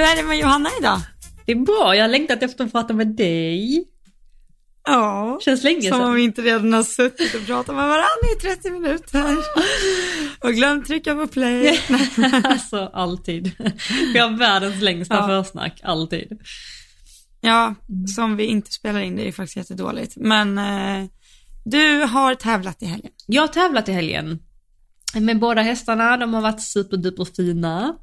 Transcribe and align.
Hur 0.00 0.06
är 0.06 0.16
det 0.16 0.22
med 0.22 0.38
Johanna 0.38 0.68
idag? 0.80 1.00
Det 1.46 1.52
är 1.52 1.56
bra, 1.56 1.96
jag 1.96 2.04
har 2.04 2.08
längtat 2.08 2.42
efter 2.42 2.64
att 2.64 2.72
prata 2.72 2.94
med 2.94 3.06
dig. 3.06 3.84
Ja, 4.86 5.38
Känns 5.44 5.62
länge 5.62 5.82
som 5.82 6.00
om 6.00 6.06
sedan. 6.06 6.14
vi 6.14 6.22
inte 6.22 6.42
redan 6.42 6.72
har 6.72 6.82
suttit 6.82 7.34
och 7.34 7.46
pratat 7.46 7.74
med 7.74 7.88
varandra 7.88 8.26
i 8.36 8.40
30 8.40 8.70
minuter. 8.70 9.36
Och 10.40 10.52
glömt 10.54 10.86
trycka 10.86 11.14
på 11.14 11.26
play. 11.26 11.80
alltså 12.44 12.90
alltid. 12.92 13.52
Vi 14.12 14.18
har 14.18 14.38
världens 14.38 14.82
längsta 14.82 15.14
Ja. 15.14 15.26
försnack, 15.44 15.80
alltid. 15.82 16.40
Ja, 17.40 17.74
som 18.16 18.36
vi 18.36 18.44
inte 18.44 18.72
spelar 18.72 19.00
in, 19.00 19.16
det 19.16 19.28
är 19.28 19.32
faktiskt 19.32 19.56
jättedåligt. 19.56 20.16
Men 20.16 20.58
eh, 20.58 21.08
du 21.64 22.02
har 22.04 22.34
tävlat 22.34 22.82
i 22.82 22.86
helgen. 22.86 23.12
Jag 23.26 23.42
har 23.42 23.48
tävlat 23.48 23.88
i 23.88 23.92
helgen 23.92 24.38
med 25.14 25.38
båda 25.38 25.62
hästarna, 25.62 26.16
de 26.16 26.34
har 26.34 26.40
varit 26.40 26.62
superduper 26.62 27.24
fina. 27.24 27.96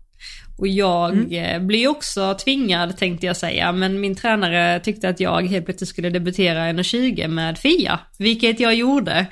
Och 0.58 0.68
jag 0.68 1.34
eh, 1.34 1.60
blir 1.60 1.88
också 1.88 2.38
tvingad 2.44 2.98
tänkte 2.98 3.26
jag 3.26 3.38
säga, 3.38 3.72
men 3.72 4.02
min 4.02 4.16
tränare 4.16 4.80
tyckte 4.80 5.10
att 5.10 5.20
jag 5.20 5.42
helt 5.42 5.66
plötsligt 5.66 5.90
skulle 5.90 6.10
debutera 6.10 6.60
1.20 6.60 7.28
med 7.28 7.58
Fia, 7.58 8.00
vilket 8.20 8.60
jag 8.60 8.76
gjorde. 8.76 9.28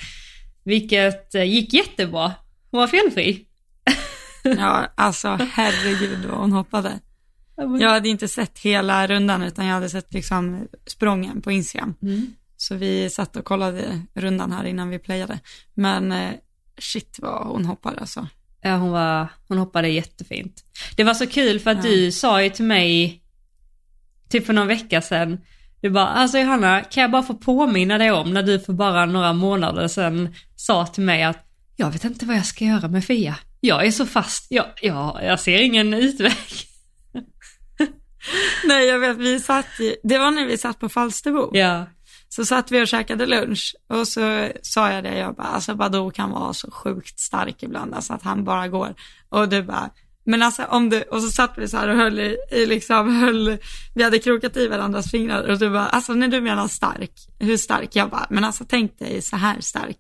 Vilket 0.64 1.36
eh, 1.36 1.44
gick 1.44 1.74
jättebra, 1.74 2.34
hon 2.72 2.80
var 2.80 2.88
felfri. 2.88 3.46
Ja, 4.58 4.94
alltså 4.96 5.28
herregud 5.52 6.26
vad 6.26 6.40
hon 6.40 6.52
hoppade. 6.52 7.00
Jag 7.80 7.90
hade 7.90 8.10
inte 8.10 8.28
sett 8.28 8.60
hela 8.60 9.08
rundan 9.08 9.44
utan 9.44 9.66
jag 9.66 9.74
hade 9.74 9.90
sett 9.90 10.14
liksom 10.14 10.68
sprången 10.88 11.42
på 11.42 11.52
Instagram. 11.52 11.94
Mm. 12.02 12.28
Så 12.58 12.76
vi 12.76 13.10
satt 13.10 13.36
och 13.36 13.46
kollade 13.46 14.02
rundan 14.14 14.52
här 14.52 14.64
innan 14.64 14.90
vi 14.90 15.00
playade. 15.00 15.40
Men 15.74 16.12
eh, 16.12 16.32
shit 16.78 17.20
vad 17.22 17.48
hon 17.48 17.66
hoppade 17.66 18.00
alltså. 18.00 18.28
Ja, 18.66 18.76
hon, 18.78 18.92
var, 18.92 19.28
hon 19.48 19.58
hoppade 19.58 19.88
jättefint. 19.90 20.64
Det 20.96 21.04
var 21.04 21.14
så 21.14 21.28
kul 21.28 21.60
för 21.60 21.72
att 21.72 21.84
Ja. 21.86 21.90
du 21.92 22.12
sa 22.12 22.44
ju 22.44 22.50
till 22.50 22.66
mig, 22.66 23.22
typ 24.30 24.46
för 24.46 24.54
någon 24.54 24.68
vecka 24.68 25.02
sedan, 25.02 25.38
du 25.82 25.90
bara, 25.90 26.08
alltså 26.08 26.38
Johanna, 26.38 26.82
kan 26.82 27.02
jag 27.02 27.12
bara 27.12 27.24
få 27.24 27.34
påminna 27.34 27.98
dig 27.98 28.12
om 28.12 28.34
när 28.34 28.44
du 28.44 28.60
för 28.60 28.74
bara 28.74 29.06
några 29.06 29.34
månader 29.34 29.88
sedan 29.88 30.36
sa 30.56 30.86
till 30.88 31.04
mig 31.04 31.24
att 31.24 31.46
jag 31.76 31.92
vet 31.92 32.04
inte 32.04 32.26
vad 32.26 32.36
jag 32.36 32.46
ska 32.46 32.66
göra 32.66 32.88
med 32.88 33.06
Fia. 33.06 33.36
Jag 33.62 33.86
är 33.86 33.92
så 33.92 34.06
fast, 34.06 34.46
jag, 34.50 34.66
jag, 34.82 35.20
jag 35.24 35.40
ser 35.40 35.62
ingen 35.62 35.94
utväg. 35.94 36.34
Nej 38.68 38.86
jag 38.88 39.00
vet, 39.00 39.18
vi 39.18 39.40
satt 39.40 39.66
det 40.04 40.18
var 40.18 40.32
när 40.32 40.46
vi 40.46 40.58
satt 40.58 40.80
på 40.80 40.90
Falsterbo. 40.90 41.58
Ja, 41.58 41.86
Så 42.30 42.46
satt 42.46 42.72
vi 42.72 42.84
och 42.84 42.88
käkade 42.88 43.26
lunch 43.26 43.76
och 43.90 44.08
så 44.08 44.50
sa 44.62 44.92
jag 44.92 45.04
det, 45.04 45.18
jag 45.18 45.36
bara, 45.36 45.48
alltså 45.48 45.76
Badou 45.76 46.12
kan 46.12 46.30
vara 46.32 46.54
så 46.54 46.72
sjukt 46.72 47.20
stark 47.20 47.64
ibland, 47.64 47.94
alltså 47.94 48.14
att 48.14 48.24
han 48.24 48.44
bara 48.44 48.68
går. 48.68 48.96
Och 49.30 49.50
du 49.50 49.64
bara, 49.64 49.90
men 50.28 50.44
alltså 50.44 50.64
om 50.64 50.90
du, 50.90 51.02
och 51.02 51.22
så 51.22 51.30
satt 51.30 51.54
vi 51.58 51.68
så 51.68 51.78
här 51.78 51.88
och 51.88 51.98
höll 51.98 52.20
i, 52.20 52.38
i 52.52 52.66
liksom, 52.66 53.16
höll, 53.22 53.58
vi 53.96 54.04
hade 54.04 54.20
krokat 54.20 54.58
i 54.58 54.68
varandras 54.68 55.12
fingrar 55.12 55.44
och 55.52 55.60
du 55.60 55.70
bara, 55.70 55.88
alltså 55.88 56.14
när 56.14 56.28
du 56.28 56.42
menar 56.42 56.68
stark, 56.68 57.12
hur 57.40 57.58
stark? 57.58 57.90
Jag 57.96 58.10
bara, 58.10 58.28
men 58.30 58.44
alltså 58.44 58.66
tänk 58.70 59.00
dig 59.00 59.22
så 59.22 59.36
här 59.36 59.62
stark. 59.62 59.98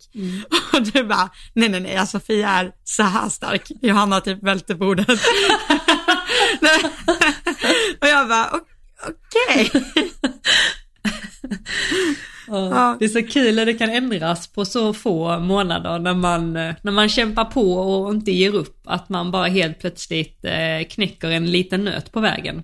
Och 0.73 0.81
du 0.81 1.03
bara, 1.03 1.29
nej 1.53 1.69
nej 1.69 1.79
nej, 1.79 1.97
alltså 1.97 2.19
Fia 2.19 2.49
är 2.49 2.71
så 2.83 3.03
här 3.03 3.29
stark. 3.29 3.71
Johanna 3.81 4.21
typ 4.21 4.43
välte 4.43 4.75
bordet. 4.75 5.07
Och 8.01 8.07
jag 8.07 8.27
bara, 8.29 8.49
"O- 8.53 8.65
okej. 9.07 9.71
och 9.73 10.29
Ja. 12.47 12.95
det 12.99 13.05
är 13.05 13.09
så 13.09 13.23
kul 13.23 13.55
när 13.55 13.65
det 13.65 13.73
kan 13.73 13.89
ändras 13.89 14.47
på 14.47 14.65
så 14.65 14.93
få 14.93 15.39
månader 15.39 15.99
när 15.99 16.13
man, 16.13 16.53
när 16.53 16.91
man 16.91 17.09
kämpar 17.09 17.45
på 17.45 17.73
och 17.73 18.13
inte 18.13 18.31
ger 18.31 18.55
upp, 18.55 18.81
att 18.83 19.09
man 19.09 19.31
bara 19.31 19.47
helt 19.47 19.79
plötsligt 19.79 20.45
eh, 20.45 20.87
knäcker 20.89 21.29
en 21.29 21.51
liten 21.51 21.83
nöt 21.83 22.11
på 22.11 22.19
vägen. 22.19 22.63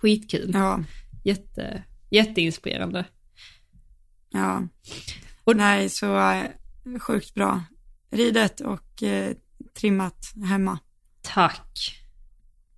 Skitkul. 0.00 0.50
Ja. 0.54 0.80
Jätte, 1.24 1.82
jätteinspirerande. 2.10 3.04
Ja. 4.32 4.62
Och 5.44 5.56
nej, 5.56 5.88
så 5.88 6.30
eh, 6.30 6.44
sjukt 7.00 7.34
bra. 7.34 7.62
Ridet 8.10 8.60
och 8.60 9.02
eh, 9.02 9.36
trimmat 9.80 10.32
hemma. 10.48 10.78
Tack. 11.22 11.99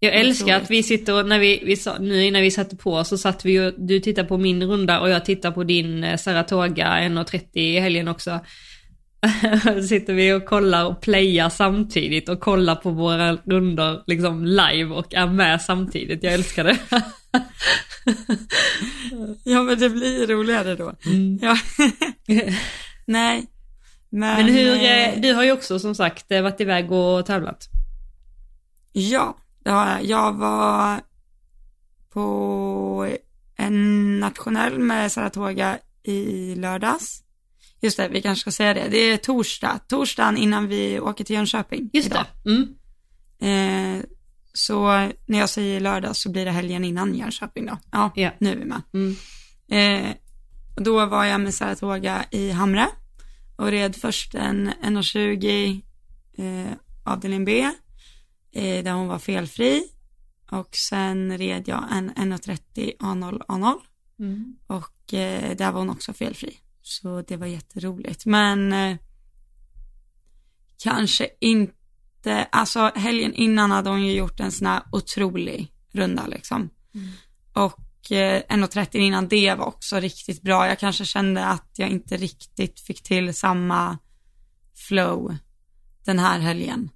Jag 0.04 0.14
älskar 0.14 0.56
att 0.56 0.70
vi 0.70 0.82
sitter 0.82 1.14
och 1.14 1.28
när 1.28 1.38
vi, 1.38 1.62
vi 1.66 1.76
sa, 1.76 1.98
nu 1.98 2.24
innan 2.24 2.42
vi 2.42 2.50
satte 2.50 2.76
på 2.76 3.04
så 3.04 3.18
satt 3.18 3.44
vi 3.44 3.60
och 3.60 3.74
du 3.76 4.00
tittar 4.00 4.24
på 4.24 4.38
min 4.38 4.62
runda 4.62 5.00
och 5.00 5.10
jag 5.10 5.24
tittar 5.24 5.50
på 5.50 5.64
din 5.64 6.04
eh, 6.04 6.16
Saratoga 6.16 6.86
1.30 6.86 7.46
i 7.52 7.80
helgen 7.80 8.08
också. 8.08 8.41
Så 9.64 9.82
sitter 9.82 10.14
vi 10.14 10.32
och 10.32 10.44
kollar 10.44 10.84
och 10.84 11.00
playar 11.00 11.50
samtidigt 11.50 12.28
och 12.28 12.41
kollar 12.41 12.74
på 12.74 12.91
våra 12.91 13.32
rundor 13.34 14.02
liksom 14.06 14.44
live 14.44 14.84
och 14.84 15.14
är 15.14 15.26
med 15.26 15.62
samtidigt. 15.62 16.22
Jag 16.22 16.32
älskar 16.32 16.64
det. 16.64 16.78
Ja, 19.44 19.62
men 19.62 19.78
det 19.78 19.91
blir 19.91 20.26
roligare 20.26 20.76
då. 20.76 20.94
Ja. 21.41 21.56
nej, 23.06 23.46
men... 24.10 24.46
Men 24.46 24.54
hur, 24.54 24.74
eh, 24.74 25.08
eh, 25.08 25.20
du 25.20 25.32
har 25.32 25.44
ju 25.44 25.52
också 25.52 25.78
som 25.78 25.94
sagt 25.94 26.30
varit 26.30 26.60
iväg 26.60 26.92
och 26.92 27.26
tävlat. 27.26 27.68
Ja, 28.92 29.36
har 29.70 30.00
jag. 30.00 30.32
Var 30.32 31.00
på 32.10 33.08
en 33.56 34.20
nationell 34.20 34.78
med 34.78 35.12
Saratoga 35.12 35.78
i 36.02 36.54
lördags. 36.54 37.22
Just 37.80 37.96
det, 37.96 38.08
vi 38.08 38.22
kanske 38.22 38.40
ska 38.40 38.50
säga 38.50 38.74
det. 38.74 38.88
Det 38.90 38.96
är 38.98 39.16
torsdag. 39.16 39.78
Torsdagen 39.88 40.36
innan 40.36 40.68
vi 40.68 41.00
åker 41.00 41.24
till 41.24 41.36
Jönköping. 41.36 41.90
Just 41.92 42.06
idag. 42.06 42.24
det. 42.44 42.50
Mm. 42.50 43.98
Eh, 43.98 44.04
så 44.52 44.86
när 45.26 45.38
jag 45.38 45.48
säger 45.48 45.80
lördag 45.80 46.16
så 46.16 46.30
blir 46.30 46.44
det 46.44 46.50
helgen 46.50 46.84
innan 46.84 47.14
Jönköping 47.14 47.66
då. 47.66 47.78
Ja, 47.92 48.10
Ja. 48.14 48.30
nu 48.38 48.50
är 48.52 48.56
vi 48.56 48.64
med. 48.64 48.82
Mm. 48.94 49.16
Eh, 49.68 50.10
då 50.76 51.06
var 51.06 51.24
jag 51.24 51.40
med 51.40 51.54
Saratoga 51.54 52.24
i 52.30 52.50
Hamre 52.50 52.88
och 53.56 53.66
red 53.66 53.96
först 53.96 54.34
en 54.34 54.70
1,20 54.82 55.82
eh, 56.38 56.72
avdelning 57.04 57.44
B 57.44 57.70
eh, 58.52 58.84
där 58.84 58.92
hon 58.92 59.08
var 59.08 59.18
felfri 59.18 59.84
och 60.50 60.76
sen 60.76 61.38
red 61.38 61.68
jag 61.68 61.84
en 61.92 62.10
1,30 62.10 62.96
A0 62.98 63.42
A0 63.46 63.74
Mm. 64.18 64.56
och 64.66 65.14
eh, 65.14 65.56
där 65.56 65.72
var 65.72 65.78
hon 65.78 65.90
också 65.90 66.12
felfri. 66.12 66.58
Så 66.82 67.22
det 67.22 67.36
var 67.36 67.46
jätteroligt. 67.46 68.26
Men 68.26 68.72
eh, 68.72 68.96
kanske 70.82 71.28
inte, 71.41 72.44
alltså 72.52 72.91
helgen 72.94 73.34
innan 73.34 73.70
hade 73.70 73.91
hon 73.91 74.06
ju 74.06 74.12
gjort 74.12 74.41
en 74.41 74.52
sån 74.52 74.66
här 74.66 74.82
otrolig 74.92 75.72
runda 75.92 76.26
liksom. 76.26 76.70
Och 77.52 78.12
eh, 78.12 78.42
1.30 78.48 78.96
innan 78.96 79.28
det 79.28 79.54
var 79.54 79.64
också 79.66 80.00
riktigt 80.00 80.42
bra. 80.42 80.66
Jag 80.68 80.78
kanske 80.78 81.04
kände 81.04 81.46
att 81.46 81.70
jag 81.76 81.88
inte 81.88 82.16
riktigt 82.16 82.80
fick 82.80 83.02
till 83.02 83.34
samma 83.34 83.98
flow 84.74 85.36
den 86.04 86.18
här 86.18 86.38
helgen. 86.38 86.91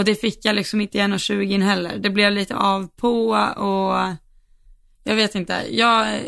Och 0.00 0.06
det 0.06 0.14
fick 0.14 0.44
jag 0.44 0.56
liksom 0.56 0.80
inte 0.80 0.98
i 0.98 1.00
1.20 1.00 1.62
heller. 1.62 1.98
Det 1.98 2.10
blev 2.10 2.32
lite 2.32 2.56
av 2.56 2.88
på 2.96 3.28
och 3.56 4.16
jag 5.04 5.16
vet 5.16 5.34
inte. 5.34 5.66
Jag 5.70 6.20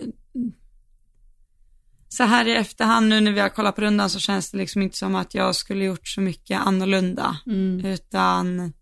så 2.09 2.25
här 2.25 2.49
i 2.49 2.53
efterhand 2.53 3.09
nu 3.09 3.21
när 3.21 3.33
vi 3.33 3.41
har 3.41 3.49
kollat 3.49 3.77
på 3.77 3.83
rundan 3.83 4.11
så 4.11 4.19
känns 4.19 4.51
det 4.51 4.59
liksom 4.59 4.83
inte 4.83 4.97
som 4.97 5.15
att 5.15 5.35
jag 5.35 5.57
skulle 5.57 5.85
gjort 5.85 6.09
så 6.09 6.21
mycket 6.21 6.61
annorlunda. 6.61 7.37
Mm. 7.47 7.85
Utan 7.85 8.73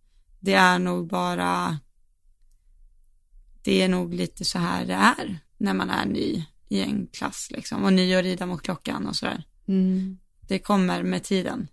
det 0.40 0.54
är 0.54 0.78
nog 0.78 1.08
bara, 1.08 1.78
det 3.62 3.82
är 3.82 3.88
nog 3.88 4.14
lite 4.14 4.44
så 4.44 4.58
här 4.58 4.86
det 4.86 4.94
är 4.94 5.38
när 5.58 5.74
man 5.74 5.90
är 5.90 6.06
ny 6.06 6.44
i 6.68 6.80
en 6.80 7.06
klass 7.06 7.48
liksom 7.50 7.84
och 7.84 7.92
ny 7.92 8.14
att 8.14 8.24
rida 8.24 8.46
mot 8.46 8.62
klockan 8.62 9.06
och 9.06 9.16
sådär. 9.16 9.44
Mm. 9.68 10.18
Det 10.48 10.58
kommer 10.58 11.02
med 11.02 11.24
tiden. 11.24 11.68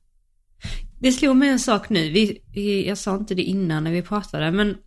Det 1.00 1.12
slog 1.12 1.36
mig 1.36 1.50
en 1.50 1.60
sak 1.60 1.90
nu, 1.90 2.10
vi, 2.10 2.38
vi, 2.54 2.88
jag 2.88 2.98
sa 2.98 3.16
inte 3.16 3.36
det 3.36 3.44
innan 3.44 3.84
när 3.84 3.92
vi 3.92 4.02
pratade, 4.02 4.52
men 4.52 4.78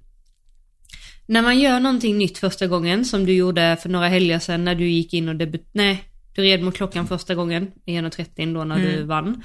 när 1.27 1.43
man 1.43 1.59
gör 1.59 1.81
någonting 1.81 2.19
nytt 2.19 2.39
första 2.39 2.67
gången, 2.67 3.05
som 3.05 3.27
du 3.27 3.33
gjorde 3.33 3.77
för 3.83 3.89
några 3.89 4.09
helger 4.09 4.39
sedan 4.39 4.65
när 4.65 4.75
du 4.75 4.89
gick 4.89 5.15
in 5.15 5.29
och 5.29 5.37
debut... 5.37 5.69
Nej, 5.73 6.05
du 6.35 6.43
red 6.43 6.63
mot 6.63 6.75
klockan 6.75 7.07
första 7.07 7.35
gången 7.35 7.71
i 7.87 7.93
1.30 7.99 8.55
då 8.55 8.65
när 8.65 8.79
du 8.79 8.95
Mm. 8.95 9.09
vann. 9.09 9.43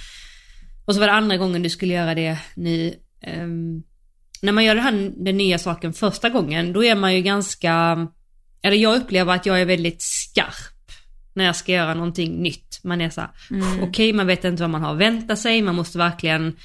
Och 0.85 0.93
så 0.93 0.99
var 0.99 1.07
det 1.07 1.13
andra 1.13 1.37
gången 1.37 1.63
du 1.63 1.69
skulle 1.69 1.93
göra 1.93 2.15
det 2.15 2.37
nu. 2.55 2.93
ehm, 3.21 3.83
när 4.41 4.51
man 4.51 4.63
gör 4.65 4.75
det 4.75 4.81
här, 4.81 5.11
den 5.15 5.37
nya 5.37 5.57
saken 5.59 5.93
första 5.93 6.29
gången, 6.29 6.73
då 6.73 6.83
är 6.83 6.95
man 6.95 7.15
ju 7.15 7.21
ganska... 7.21 8.07
Eller 8.61 8.77
jag 8.77 8.95
upplever 8.97 9.33
att 9.33 9.45
jag 9.45 9.61
är 9.61 9.65
väldigt 9.65 10.01
skarp 10.01 10.74
när 11.35 11.45
jag 11.45 11.55
ska 11.55 11.71
göra 11.71 11.93
någonting 11.93 12.41
nytt. 12.43 12.79
Man 12.83 13.01
är 13.01 13.09
så 13.09 13.21
här, 13.21 13.29
Mm. 13.51 13.83
okej, 13.83 14.13
man 14.13 14.27
vet 14.27 14.43
inte 14.43 14.63
vad 14.63 14.69
man 14.69 14.81
har 14.81 14.91
att 14.93 14.97
vänta 14.99 15.35
sig, 15.35 15.61
man 15.61 15.75
måste 15.75 15.97
verkligen 15.97 16.55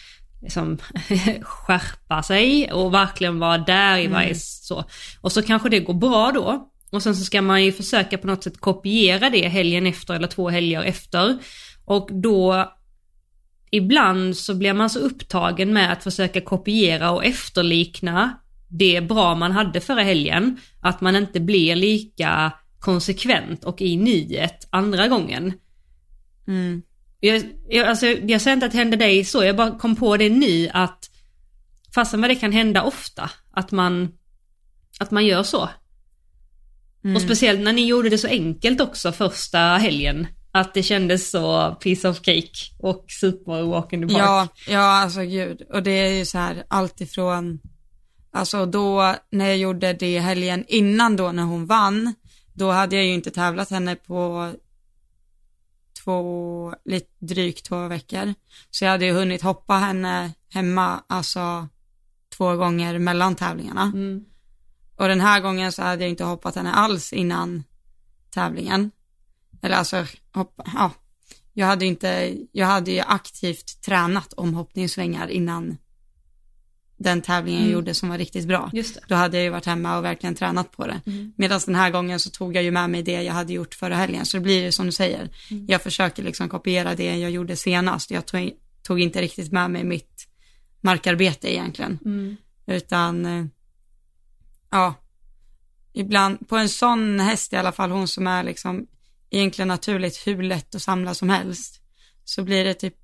liksom 0.43 0.79
skärpa 1.43 2.23
sig 2.23 2.73
och 2.73 2.95
verkligen 2.95 3.39
vara 3.39 3.59
där 3.59 3.99
i 3.99 4.07
varje 4.07 4.35
så. 4.35 4.85
Och 5.21 5.33
så 5.33 5.43
kanske 5.43 5.69
det 5.69 5.81
går 5.81 5.95
bra 5.95 6.33
då. 6.35 6.71
Och 6.91 7.03
sen 7.03 7.17
så 7.17 7.25
ska 7.25 7.43
man 7.43 7.65
ju 7.65 7.73
försöka 7.73 8.19
på 8.19 8.27
något 8.27 8.45
sätt 8.45 8.61
kopiera 8.61 9.31
det 9.31 9.49
helgen 9.49 9.87
efter 9.87 10.15
eller 10.15 10.29
två 10.29 10.49
helger 10.51 10.83
efter. 10.83 11.39
Och 11.85 12.09
då 12.13 12.73
ibland 13.71 14.37
så 14.37 14.55
blir 14.55 14.73
man 14.73 14.91
så 14.91 14.99
upptagen 14.99 15.73
med 15.73 15.93
att 15.93 16.03
försöka 16.05 16.41
kopiera 16.41 17.11
och 17.11 17.25
efterlikna 17.25 18.37
det 18.69 19.01
bra 19.01 19.35
man 19.35 19.53
hade 19.53 19.81
förra 19.81 20.03
helgen, 20.03 20.57
att 20.81 21.01
man 21.01 21.17
inte 21.17 21.41
blir 21.41 21.77
lika 21.77 22.53
konsekvent 22.81 23.65
och 23.65 23.81
i 23.81 23.97
nyet 23.97 24.69
andra 24.71 25.09
gången. 25.09 25.53
Mm. 26.49 26.83
Jag, 27.21 27.43
jag, 27.69 27.87
alltså, 27.87 28.07
jag 28.07 28.41
säger 28.41 28.55
inte 28.55 28.67
att 28.67 28.73
det 28.73 28.79
hände 28.79 28.97
dig 28.97 29.25
så, 29.25 29.45
jag 29.45 29.57
bara 29.57 29.79
kom 29.79 29.97
på 29.97 30.17
det 30.17 30.31
nu 30.31 30.69
att 30.73 31.11
fastän 31.95 32.21
vad 32.21 32.31
det 32.31 32.35
kan 32.35 32.53
hända 32.53 32.83
ofta, 32.83 33.31
att 33.53 33.73
man, 33.73 34.13
att 34.99 35.11
man 35.11 35.27
gör 35.27 35.43
så. 35.43 35.69
Mm. 37.05 37.17
Och 37.17 37.23
speciellt 37.23 37.61
när 37.61 37.73
ni 37.73 37.87
gjorde 37.87 38.09
det 38.09 38.19
så 38.19 38.29
enkelt 38.29 38.81
också 38.81 39.13
första 39.13 39.59
helgen. 39.59 40.27
Att 40.53 40.75
det 40.75 40.83
kändes 40.83 41.31
så 41.31 41.77
piece 41.81 42.09
of 42.09 42.17
cake 42.17 42.53
och 42.79 43.05
super 43.09 43.63
walk 43.63 43.93
in 43.93 44.09
the 44.09 44.15
park. 44.15 44.23
Ja, 44.25 44.49
ja 44.69 45.03
alltså 45.03 45.21
gud. 45.21 45.63
Och 45.63 45.83
det 45.83 45.91
är 45.91 46.19
ju 46.19 46.25
så 46.25 46.39
här 46.39 46.65
alltifrån, 46.69 47.61
alltså 48.33 48.67
då 48.67 49.15
när 49.31 49.47
jag 49.47 49.57
gjorde 49.57 49.93
det 49.93 50.19
helgen 50.19 50.65
innan 50.69 51.17
då 51.17 51.33
när 51.33 51.43
hon 51.43 51.67
vann, 51.67 52.15
då 52.61 52.71
hade 52.71 52.97
jag 52.97 53.05
ju 53.05 53.13
inte 53.13 53.31
tävlat 53.31 53.71
henne 53.71 53.97
på 53.97 54.53
två, 56.05 56.75
lite 56.85 57.11
drygt 57.19 57.65
två 57.65 57.89
veckor. 57.89 58.35
Så 58.71 58.85
jag 58.85 58.91
hade 58.91 59.05
ju 59.05 59.13
hunnit 59.13 59.43
hoppa 59.43 59.75
henne 59.75 60.33
hemma, 60.49 61.05
alltså 61.07 61.69
två 62.37 62.57
gånger 62.57 62.99
mellan 62.99 63.35
tävlingarna. 63.35 63.83
Mm. 63.83 64.25
Och 64.97 65.09
den 65.09 65.21
här 65.21 65.41
gången 65.41 65.73
så 65.73 65.83
hade 65.83 66.03
jag 66.03 66.11
inte 66.11 66.25
hoppat 66.25 66.55
henne 66.55 66.73
alls 66.73 67.13
innan 67.13 67.65
tävlingen. 68.31 68.91
Eller 69.63 69.77
alltså, 69.77 70.07
hoppa, 70.33 70.71
ja. 70.75 70.91
Jag 71.53 71.67
hade 71.67 71.87
inte, 71.87 72.37
jag 72.53 72.67
hade 72.67 72.91
ju 72.91 73.01
aktivt 73.01 73.83
tränat 73.83 74.33
omhoppningssvängar 74.33 75.29
innan 75.29 75.79
den 77.01 77.23
tävlingen 77.23 77.61
jag 77.61 77.67
Mm. 77.67 77.75
gjorde 77.75 77.95
som 77.95 78.09
var 78.09 78.19
riktigt 78.19 78.47
bra. 78.47 78.71
Då 79.09 79.15
hade 79.15 79.37
jag 79.37 79.45
ju 79.45 79.51
varit 79.51 79.67
hemma 79.67 79.99
och 79.99 80.05
verkligen 80.05 80.35
tränat 80.35 80.73
på 80.73 80.87
det. 80.87 81.01
Mm. 81.07 81.33
Medan 81.37 81.61
den 81.67 81.75
här 81.75 81.91
gången 81.91 82.21
så 82.21 82.31
tog 82.31 82.57
jag 82.57 82.65
ju 82.65 82.71
med 82.71 82.91
mig 82.91 83.03
det 83.03 83.23
jag 83.23 83.35
hade 83.35 83.53
gjort 83.53 83.75
förra 83.75 83.97
helgen. 83.97 84.27
Så 84.27 84.37
det 84.37 84.41
blir 84.41 84.63
det 84.63 84.73
som 84.73 84.87
du 84.87 84.93
säger. 84.93 85.31
Mm. 85.51 85.67
Jag 85.69 85.83
försöker 85.83 86.23
liksom 86.23 86.49
kopiera 86.49 86.95
det 86.95 87.19
jag 87.19 87.31
gjorde 87.31 87.57
senast. 87.57 88.11
Jag 88.11 88.27
tog, 88.27 88.51
tog 88.83 89.01
inte 89.01 89.21
riktigt 89.23 89.53
med 89.53 89.71
mig 89.71 89.85
mitt 89.85 90.27
markarbete 90.81 91.53
egentligen. 91.53 91.99
Mm. 92.05 92.37
Utan, 92.67 93.27
eh, 93.27 93.45
ja, 94.71 94.95
ibland, 95.93 96.49
på 96.49 96.57
en 96.57 96.69
sån 96.69 97.21
häst 97.21 97.53
i 97.53 97.57
alla 97.57 97.73
fall, 97.73 97.91
hon 97.91 98.09
som 98.09 98.27
är 98.27 98.43
liksom 98.45 98.87
egentligen 99.31 99.69
naturligt 99.69 100.27
hur 100.27 100.43
lätt 100.43 100.75
att 100.75 100.83
samla 100.83 101.15
som 101.15 101.29
helst, 101.31 101.81
så 102.25 102.43
blir 102.43 102.65
det 102.65 102.75
typ 102.75 102.95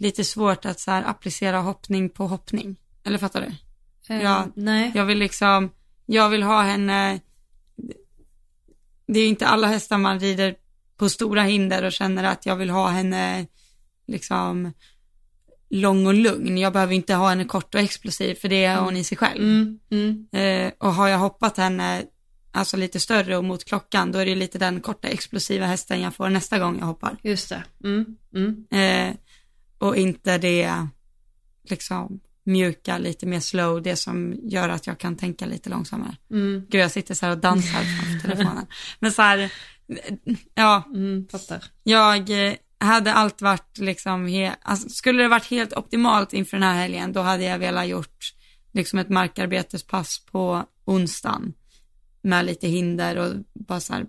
lite 0.00 0.24
svårt 0.24 0.64
att 0.64 0.80
så 0.80 0.90
här 0.90 1.02
applicera 1.02 1.60
hoppning 1.60 2.10
på 2.10 2.26
hoppning. 2.26 2.76
Eller 3.04 3.18
fattar 3.18 3.40
du? 3.40 3.46
Eh, 4.14 4.22
Ja, 4.22 4.46
nej. 4.54 4.92
Jag 4.94 5.04
vill 5.04 5.18
liksom, 5.18 5.70
jag 6.06 6.28
vill 6.28 6.42
ha 6.42 6.62
henne, 6.62 7.20
det 9.06 9.20
är 9.20 9.28
inte 9.28 9.46
alla 9.46 9.66
hästar 9.66 9.98
man 9.98 10.20
rider 10.20 10.54
på 10.96 11.08
stora 11.08 11.42
hinder 11.42 11.84
och 11.84 11.92
känner 11.92 12.24
att 12.24 12.46
jag 12.46 12.56
vill 12.56 12.70
ha 12.70 12.88
henne 12.88 13.46
liksom 14.06 14.72
lång 15.70 16.06
och 16.06 16.14
lugn. 16.14 16.58
Jag 16.58 16.72
behöver 16.72 16.94
inte 16.94 17.14
ha 17.14 17.28
henne 17.28 17.44
kort 17.44 17.74
och 17.74 17.80
explosiv 17.80 18.34
för 18.34 18.48
det 18.48 18.64
är 18.64 18.80
hon 18.80 18.96
i 18.96 19.04
sig 19.04 19.18
själv. 19.18 19.42
Mm. 19.42 19.78
Mm. 19.90 20.26
Eh, 20.32 20.72
och 20.78 20.94
har 20.94 21.08
jag 21.08 21.18
hoppat 21.18 21.56
henne 21.56 22.02
alltså 22.52 22.76
lite 22.76 23.00
större 23.00 23.36
och 23.36 23.44
mot 23.44 23.64
klockan 23.64 24.12
då 24.12 24.18
är 24.18 24.26
det 24.26 24.34
lite 24.34 24.58
den 24.58 24.80
korta 24.80 25.08
explosiva 25.08 25.66
hästen 25.66 26.00
jag 26.00 26.14
får 26.14 26.28
nästa 26.28 26.58
gång 26.58 26.78
jag 26.78 26.86
hoppar. 26.86 27.16
Just 27.22 27.48
det. 27.48 27.64
Mm. 27.84 28.16
Mm. 28.34 28.66
Eh, 28.70 29.16
och 29.80 29.96
inte 29.96 30.38
det 30.38 30.86
liksom 31.68 32.20
mjuka, 32.44 32.98
lite 32.98 33.26
mer 33.26 33.40
slow, 33.40 33.82
det 33.82 33.96
som 33.96 34.34
gör 34.42 34.68
att 34.68 34.86
jag 34.86 34.98
kan 34.98 35.16
tänka 35.16 35.46
lite 35.46 35.70
långsammare. 35.70 36.16
Mm. 36.30 36.66
Gud, 36.70 36.80
jag 36.80 36.90
sitter 36.90 37.14
så 37.14 37.26
här 37.26 37.32
och 37.32 37.38
dansar 37.38 37.80
framför 37.80 38.28
telefonen. 38.28 38.66
Men 39.00 39.12
så 39.12 39.22
här, 39.22 39.52
ja, 40.54 40.82
Mm. 40.94 41.28
Fattar. 41.30 41.64
jag 41.82 42.48
eh, 42.48 42.54
hade 42.78 43.12
allt 43.12 43.42
varit 43.42 43.78
liksom, 43.78 44.26
he- 44.28 44.54
alltså, 44.62 44.88
skulle 44.88 45.22
det 45.22 45.28
varit 45.28 45.46
helt 45.50 45.72
optimalt 45.72 46.32
inför 46.32 46.56
den 46.56 46.62
här 46.68 46.74
helgen, 46.74 47.12
då 47.12 47.20
hade 47.20 47.44
jag 47.44 47.58
velat 47.58 47.88
gjort 47.88 48.34
liksom 48.72 48.98
ett 48.98 49.08
markarbetespass 49.08 50.26
på 50.26 50.64
onsdagen 50.84 51.52
med 52.22 52.44
lite 52.46 52.68
hinder 52.68 53.16
och 53.16 53.34
bara 53.54 53.80
så 53.80 53.92
här, 53.92 54.06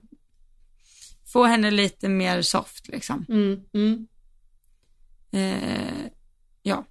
få 1.33 1.43
henne 1.45 1.71
lite 1.71 2.09
mer 2.09 2.41
soft 2.41 2.87
liksom. 2.87 3.25
Mm. 3.29 3.59
Mm. 3.73 4.07
Eh, 5.31 6.05
ja, 6.63 6.85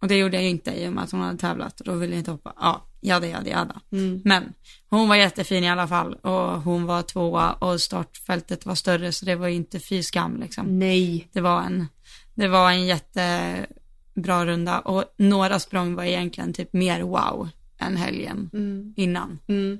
och 0.00 0.08
det 0.08 0.16
gjorde 0.18 0.36
jag 0.36 0.44
ju 0.44 0.50
inte 0.50 0.70
i 0.82 0.88
och 0.88 0.92
med 0.92 1.04
att 1.04 1.12
hon 1.12 1.20
hade 1.20 1.38
tävlat 1.38 1.80
och 1.80 1.86
då 1.86 1.94
ville 1.94 2.12
jag 2.12 2.20
inte 2.20 2.30
hoppa. 2.30 2.54
Ja, 2.60 2.86
jada, 3.00 3.26
jada, 3.26 3.50
jada. 3.50 3.80
Mm. 3.92 4.22
Men 4.24 4.52
hon 4.90 5.08
var 5.08 5.16
jättefin 5.16 5.64
i 5.64 5.70
alla 5.70 5.88
fall 5.88 6.14
och 6.14 6.62
hon 6.62 6.86
var 6.86 7.02
tvåa 7.02 7.52
och 7.52 7.80
startfältet 7.80 8.66
var 8.66 8.74
större 8.74 9.12
så 9.12 9.24
det 9.24 9.34
var 9.36 9.48
ju 9.48 9.54
inte 9.54 9.80
fy 9.80 10.02
skam 10.02 10.36
liksom. 10.40 10.78
Nej. 10.78 11.28
Det 11.32 11.40
var 11.40 11.62
en, 11.62 11.86
det 12.34 12.48
var 12.48 12.70
en 12.70 12.86
jättebra 12.86 14.46
runda 14.46 14.80
och 14.80 15.04
några 15.16 15.58
språng 15.58 15.94
var 15.94 16.04
egentligen 16.04 16.52
typ 16.52 16.72
mer 16.72 17.02
wow 17.02 17.48
än 17.78 17.96
helgen 17.96 18.50
Mm. 18.52 18.94
innan. 18.96 19.38
Mm. 19.48 19.78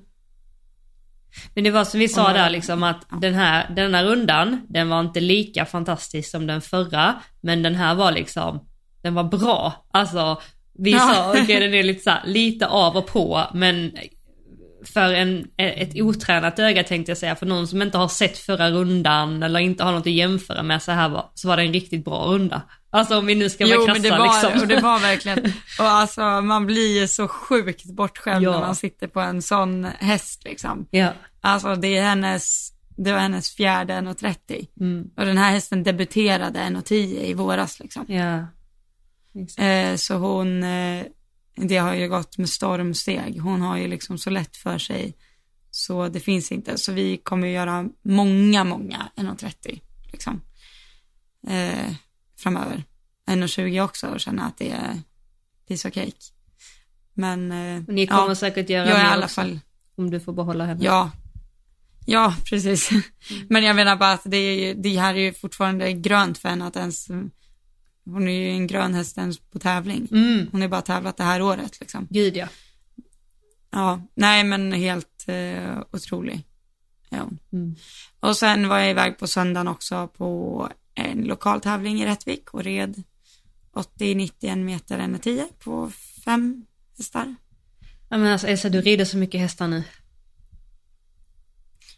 Men 1.55 1.65
det 1.65 1.71
var 1.71 1.85
som 1.85 2.01
vi 2.01 2.09
sa 2.09 2.33
där 2.33 2.51
liksom 2.51 2.83
att 2.83 3.07
den 3.21 3.35
här, 3.35 3.71
den 3.77 3.95
här 3.95 4.05
rundan, 4.05 4.61
den 4.69 4.89
var 4.89 5.01
inte 5.01 5.21
lika 5.21 5.67
fantastisk 5.67 6.31
som 6.31 6.47
den 6.47 6.61
förra, 6.61 7.15
men 7.41 7.63
den 7.63 7.75
här 7.75 7.95
var 7.95 8.13
liksom, 8.13 8.61
den 9.03 9.15
var 9.15 9.25
bra. 9.25 9.87
Alltså, 9.93 10.41
vi 10.79 10.93
Ja. 10.93 10.99
sa, 10.99 11.31
okej 11.31 11.61
den 11.61 11.75
är 11.75 11.83
lite 11.83 12.03
så 12.03 12.11
här, 12.11 12.21
lite 12.27 12.67
av 12.67 12.97
och 12.97 13.07
på, 13.07 13.43
men 13.55 13.93
för 14.95 15.13
en, 15.15 15.47
ett 15.57 15.91
otränat 15.95 16.59
öga 16.59 16.85
tänkte 16.85 17.11
jag 17.11 17.19
säga, 17.19 17.37
för 17.37 17.47
någon 17.47 17.69
som 17.69 17.83
inte 17.83 17.99
har 17.99 18.09
sett 18.09 18.39
förra 18.39 18.71
rundan 18.71 19.43
eller 19.43 19.61
inte 19.61 19.85
har 19.85 19.93
något 19.93 20.07
att 20.07 20.13
jämföra 20.13 20.63
med 20.63 20.83
så 20.83 20.93
här 20.93 21.09
var, 21.09 21.31
så 21.35 21.49
var 21.49 21.57
det 21.57 21.63
en 21.63 21.73
riktigt 21.73 22.05
bra 22.05 22.25
runda. 22.27 22.63
Alltså 22.95 23.19
om 23.19 23.27
vi 23.27 23.35
nu 23.35 23.51
ska 23.51 23.65
vara 23.67 23.75
Jo 23.75 23.85
krassa 23.87 23.93
men 23.93 24.03
det 24.03 24.11
var 24.19 24.43
liksom. 24.43 24.61
och 24.63 24.69
det 24.69 24.81
var 24.81 24.99
verkligen, 25.11 25.39
och 25.79 25.85
alltså 25.89 26.21
man 26.41 26.67
blir 26.67 27.01
ju 27.01 27.09
så 27.09 27.29
sjukt 27.29 27.85
bortskämd 27.85 28.45
Ja. 28.45 28.51
när 28.51 28.61
man 28.61 28.77
sitter 28.77 29.07
på 29.09 29.21
en 29.21 29.43
sån 29.43 29.85
häst 29.85 30.45
liksom. 30.45 30.87
Ja. 30.91 31.13
Alltså 31.41 31.75
det 31.75 31.97
är 31.97 32.03
hennes, 32.03 32.73
det 32.97 33.13
var 33.13 33.19
hennes 33.19 33.51
fjärde 33.51 33.93
1.30 33.95 34.67
Mm. 34.81 35.11
och 35.17 35.25
den 35.25 35.39
här 35.39 35.51
hästen 35.51 35.83
debuterade 35.83 36.59
1.10 36.61 36.95
i 37.25 37.35
våras 37.35 37.81
liksom. 37.81 38.05
Ja. 38.09 38.47
Eh, 39.65 39.97
så 39.97 40.15
hon, 40.15 40.63
eh, 40.63 41.05
det 41.57 41.77
har 41.77 41.95
ju 41.95 42.09
gått 42.09 42.39
med 42.39 42.49
stormsteg. 42.49 43.41
Hon 43.41 43.61
har 43.61 43.77
ju 43.77 43.89
liksom 43.89 44.19
så 44.19 44.31
lätt 44.31 44.57
för 44.57 44.79
sig. 44.79 45.17
Så 45.71 46.09
det 46.09 46.21
finns 46.21 46.53
inte. 46.53 46.79
Så 46.79 46.93
vi 46.93 47.17
kommer 47.17 47.47
göra 47.49 47.85
många, 48.03 48.65
många 48.65 49.09
1.30 49.17 49.81
liksom. 50.13 50.41
Eh, 51.49 51.93
framöver. 52.43 52.85
1.20 53.27 53.85
också 53.85 54.07
och 54.07 54.21
känna 54.21 54.47
att 54.47 54.59
det 54.59 54.71
är 54.71 55.01
piece 55.69 55.89
of 55.89 55.95
cake. 55.95 56.13
Men 57.15 57.53
eh, 57.53 57.83
ni 57.89 58.07
kommer 58.07 58.29
ja, 58.29 58.35
säkert 58.35 58.71
göra 58.71 58.89
jag 58.89 59.01
är 59.01 59.05
i 59.05 59.09
alla 59.09 59.25
också, 59.25 59.35
fall, 59.35 59.61
om 59.97 60.11
du 60.11 60.21
får 60.21 60.33
behålla 60.33 60.65
henne. 60.65 60.85
ja. 60.85 61.11
Ja, 62.07 62.35
precis. 62.45 62.91
Men 63.49 63.65
jag 63.65 63.77
menar 63.77 63.97
bara 63.97 64.13
att 64.13 64.23
det, 64.25 64.37
är 64.37 64.67
ju, 64.67 64.75
det 64.75 64.97
här 64.99 65.15
är 65.15 65.19
ju 65.19 65.33
fortfarande 65.33 65.93
grönt 65.93 66.39
för 66.39 66.49
henne 66.49 66.67
att 66.67 66.77
ens, 66.77 67.09
hon 68.05 68.29
är 68.29 68.33
ju 68.33 68.51
en 68.51 68.67
grön 68.67 68.95
häst 68.95 69.19
ens 69.19 69.39
på 69.39 69.59
tävling. 69.59 70.09
Mm. 70.13 70.49
Hon 70.53 70.61
har 70.61 70.69
bara 70.69 70.83
tävlat 70.83 71.17
det 71.17 71.25
här 71.25 71.43
året 71.43 71.81
liksom. 71.81 72.07
Gud 72.11 72.37
ja. 72.37 72.49
Ja, 73.71 74.01
nej 74.15 74.45
men 74.45 74.73
helt 74.73 75.25
eh, 75.27 75.79
otrolig 75.93 76.45
är 77.11 77.19
hon. 77.19 77.39
Mm. 77.53 77.77
Och 78.21 78.37
sen 78.37 78.69
var 78.69 78.79
jag 78.79 78.91
iväg 78.91 79.19
på 79.19 79.27
söndagen 79.27 79.69
också 79.69 80.09
på 80.09 80.69
en 80.95 81.25
lokal 81.25 81.61
tävling 81.61 82.03
i 82.03 82.07
Rättvik 82.07 82.51
och 82.51 82.65
red 82.65 83.03
80-91 83.99 84.57
meter 84.57 84.99
en 84.99 85.19
10 85.19 85.47
på 85.65 85.91
fem 86.25 86.67
hästar. 86.99 87.35
Ja 88.09 88.19
men 88.19 88.33
alltså 88.33 88.47
Elsa, 88.47 88.69
du 88.69 88.81
rider 88.81 89.05
så 89.05 89.17
mycket 89.17 89.41
hästar 89.41 89.69
nu. 89.69 89.85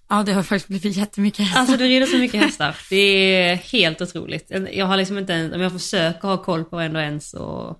Ja, 0.08 0.22
det 0.22 0.32
har 0.32 0.42
faktiskt 0.42 0.68
blivit 0.68 0.96
jättemycket 0.96 1.40
hästar. 1.40 1.60
Alltså 1.60 1.76
du 1.76 1.84
rider 1.84 2.06
så 2.06 2.18
mycket 2.18 2.40
hästar. 2.40 2.76
Det 2.90 2.96
är 2.96 3.56
helt 3.56 4.00
otroligt. 4.00 4.52
Jag 4.72 4.86
har 4.86 4.96
liksom 4.96 5.18
inte 5.18 5.32
ens, 5.32 5.54
om 5.54 5.60
jag 5.60 5.72
försöker 5.72 6.28
ha 6.28 6.42
koll 6.42 6.64
på 6.64 6.80
en 6.80 6.96
och 6.96 7.02
en 7.02 7.20
så... 7.20 7.76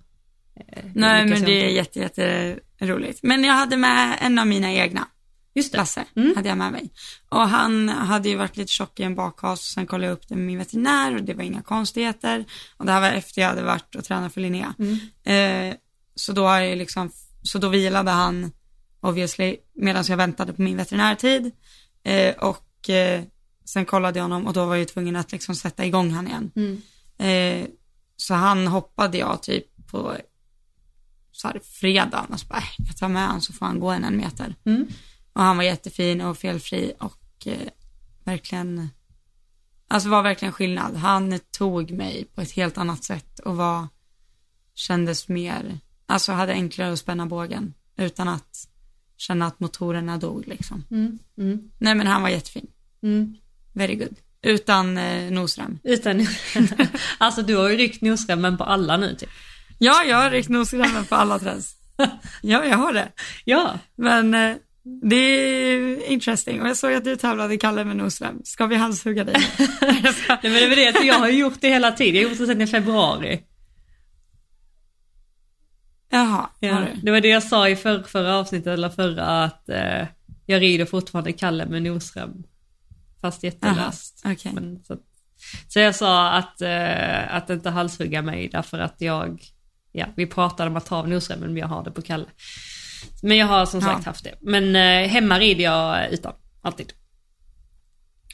nej, 0.95 1.27
men 1.27 1.43
det 1.43 1.65
är 1.65 1.69
jätte, 1.69 1.99
jätte 1.99 2.59
roligt. 2.81 3.21
Men 3.23 3.45
jag 3.45 3.55
hade 3.55 3.77
med 3.77 4.19
en 4.21 4.39
av 4.39 4.47
mina 4.47 4.73
egna, 4.73 5.09
Just 5.55 5.73
det. 5.73 5.79
Lasse, 5.79 6.05
Mm. 6.17 6.37
hade 6.37 6.49
jag 6.49 6.59
med 6.59 6.73
mig. 6.73 6.91
Och 7.29 7.49
han 7.49 7.89
hade 7.89 8.29
ju 8.29 8.37
varit 8.37 8.57
lite 8.57 8.73
tjock 8.73 9.01
i 9.01 9.03
en 9.03 9.15
bakhas, 9.15 9.61
sen 9.63 9.87
kollade 9.87 10.07
jag 10.07 10.13
upp 10.13 10.29
det 10.29 10.37
med 10.37 10.47
min 10.47 10.59
veterinär 10.59 11.17
och 11.17 11.23
det 11.23 11.35
var 11.35 11.43
inga 11.43 11.63
konstigheter. 11.63 12.45
Och 12.77 12.87
det 12.87 12.93
här 12.93 13.01
var 13.01 13.09
efter 13.09 13.41
jag 13.43 13.49
hade 13.49 13.63
varit 13.63 13.95
och 13.95 14.05
tränat 14.05 14.35
för 14.35 14.41
Linnea. 14.41 14.75
Mm. 14.79 15.71
Eh, 15.71 15.77
så 16.15 16.33
då 16.33 16.47
har 16.47 16.61
jag 16.61 16.79
liksom, 16.79 17.11
så 17.43 17.59
då 17.59 17.69
vilade 17.69 18.11
han 18.11 18.53
obviously 19.01 19.57
medan 19.75 20.05
jag 20.09 20.17
väntade 20.17 20.53
på 20.53 20.63
min 20.63 20.77
veterinärtid. 20.77 21.51
Eh, 22.05 22.35
och 22.35 22.91
eh, 22.91 23.23
sen 23.65 23.85
kollade 23.85 24.19
jag 24.19 24.25
honom 24.25 24.47
och 24.47 24.53
då 24.53 24.65
var 24.67 24.77
jag 24.77 24.89
tvungen 24.89 25.17
att 25.17 25.33
liksom 25.33 25.55
sätta 25.55 25.85
igång 25.87 26.11
han 26.11 26.27
igen. 26.29 26.51
Mm. 26.57 26.83
Eh, 27.19 27.69
så 28.17 28.35
han 28.35 28.67
hoppade 28.67 29.19
jag 29.19 29.43
typ 29.43 29.87
på 29.91 30.17
så 31.33 31.49
här 31.49 31.61
fredagen 31.65 32.27
och 32.33 32.41
så 32.41 32.47
bara, 32.47 32.59
"Äh, 32.59 32.65
jag 32.89 32.97
tar 32.97 33.09
med 33.09 33.27
honom 33.27 33.41
så 33.41 33.53
får 33.53 33.67
han 33.67 33.81
gå 33.81 33.91
en, 33.91 34.05
en 34.05 34.17
meter. 34.17 34.55
Och 35.35 35.43
han 35.43 35.57
var 35.57 35.65
jättefin 35.65 36.21
och 36.21 36.39
felfri 36.39 36.93
och 36.99 37.47
eh, 37.47 37.69
verkligen, 38.25 38.89
alltså 39.89 40.09
var 40.09 40.23
verkligen 40.23 40.53
skillnad. 40.53 40.97
Han 40.97 41.39
tog 41.51 41.91
mig 41.91 42.25
på 42.35 42.41
ett 42.41 42.53
helt 42.53 42.79
annat 42.79 43.05
sätt 43.05 43.39
och 43.39 43.57
var, 43.57 43.89
kändes 44.75 45.29
mer, 45.29 45.79
alltså 46.07 46.33
hade 46.33 46.53
enklare 46.53 46.93
att 46.93 46.99
spänna 46.99 47.27
bågen 47.27 47.75
utan 47.97 48.29
att 48.29 48.69
känna 49.17 49.47
att 49.47 49.61
motorerna 49.61 50.17
dog 50.19 50.47
liksom. 50.49 50.85
Mm. 50.91 51.19
Mm. 51.39 51.71
Nej 51.79 51.95
men 51.95 52.07
han 52.07 52.23
var 52.23 52.29
jättefin, 52.29 52.67
Mm. 53.03 53.35
very 53.73 53.95
good. 53.97 54.17
Utan 54.43 54.99
eh, 54.99 55.31
nosrem. 55.33 55.79
Utan, 55.85 56.27
alltså 57.19 57.43
du 57.43 57.57
har 57.57 57.69
ju 57.69 57.77
ryckt 57.77 58.03
nosremmen 58.03 58.57
på 58.59 58.65
alla 58.65 58.97
nu 58.97 59.15
typ. 59.15 59.31
Ja, 59.79 60.05
jag 60.05 60.17
har 60.17 60.31
ryckt 60.31 60.49
nosremmen 60.49 61.05
på 61.05 61.15
alla 61.15 61.39
träns. 61.39 61.77
Ja, 62.43 62.65
jag 62.65 62.77
har 62.77 62.93
det. 62.93 63.13
Ja. 63.45 63.79
Men 63.97 64.35
eh, 64.35 64.57
det 65.03 65.17
är 65.17 66.11
interesting 66.11 66.63
och 66.63 66.69
jag 66.69 66.77
såg 66.77 66.93
att 66.93 67.05
du 67.05 67.17
tävlade 67.17 67.57
Kalle 67.57 67.85
med 67.85 67.97
nosrem. 67.97 68.41
Ska 68.45 68.67
vi 68.67 68.77
halshugga 68.77 69.25
dig? 69.25 69.35
Nej 69.81 70.41
men 70.43 70.53
det 70.53 70.87
är 70.87 70.93
det 70.93 71.07
jag 71.07 71.19
har 71.19 71.29
gjort 71.29 71.61
det 71.61 71.69
hela 71.69 71.93
tiden, 71.93 72.15
jag 72.15 72.23
har 72.23 72.31
gjort 72.31 72.39
det 72.39 72.47
sedan 72.47 72.61
i 72.61 72.67
februari. 72.67 73.41
Jaha, 76.11 76.51
Ja. 76.61 76.81
du? 76.81 77.01
Det 77.03 77.11
var 77.11 77.21
det 77.21 77.29
jag 77.29 77.43
sa 77.43 77.69
i 77.69 77.77
för, 77.77 78.03
förra 78.03 78.37
avsnittet 78.37 78.67
eller 78.67 78.89
förra 78.89 79.45
att 79.45 79.69
eh, 79.69 80.07
jag 80.47 80.63
rider 80.63 80.85
fortfarande 80.85 81.33
Kalle 81.33 81.67
med 81.67 81.83
nosrem. 81.83 82.45
Fast 83.21 83.43
jättelöst. 83.43 84.23
Men, 84.55 84.85
så, 84.85 84.97
så 85.69 85.79
jag 85.79 85.95
sa 85.95 86.31
att, 86.31 86.61
eh, 86.63 87.35
att 87.35 87.51
inte 87.51 87.71
halshugga 87.71 88.23
mig 88.23 88.49
därför 88.49 88.79
att 88.79 89.01
jag, 89.01 89.43
ja 89.93 90.07
vi 90.17 90.27
pratade 90.27 90.71
om 90.71 90.77
att 90.77 90.87
ta 90.87 90.97
av 90.97 91.09
nosremmen 91.09 91.49
men 91.49 91.57
jag 91.57 91.69
har 91.69 91.85
det 91.85 91.91
på 91.91 92.03
Kalle. 92.03 92.27
Men 93.23 93.37
jag 93.37 93.47
har 93.47 93.67
som 93.67 93.81
Ja. 93.81 93.87
sagt 93.87 94.05
haft 94.07 94.25
det. 94.25 94.35
Men 94.41 94.77
eh, 94.77 95.09
hemma 95.09 95.39
rider 95.39 95.65
jag 95.65 96.13
utan, 96.13 96.33
alltid. 96.63 96.93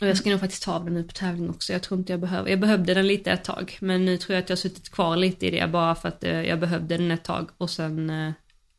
Och 0.01 0.07
jag 0.07 0.17
ska 0.17 0.31
nog 0.31 0.41
faktiskt 0.41 0.63
ta 0.63 0.73
av 0.73 0.85
den 0.85 0.95
nu 0.95 1.03
på 1.05 1.13
tävling 1.13 1.51
också. 1.51 1.73
Jag 1.73 1.83
tror 1.83 2.01
inte 2.01 2.13
jag 2.13 2.21
behöver, 2.21 2.51
jag 2.51 2.61
behövde 2.61 2.95
den 2.95 3.07
lite 3.07 3.31
ett 3.31 3.45
tag. 3.45 3.77
Men 3.81 4.05
nu 4.05 4.17
tror 4.17 4.35
jag 4.35 4.43
att 4.43 4.49
jag 4.49 4.57
har 4.57 4.61
suttit 4.61 4.91
kvar 4.91 5.17
lite 5.17 5.47
i 5.47 5.51
det 5.51 5.69
bara 5.69 5.95
för 5.95 6.09
att 6.09 6.25
eh, 6.25 6.43
jag 6.43 6.61
behövde 6.61 6.97
den 6.97 7.11
ett 7.11 7.25
tag 7.25 7.51
och 7.59 7.71
sen 7.71 8.11
eh, 8.11 8.33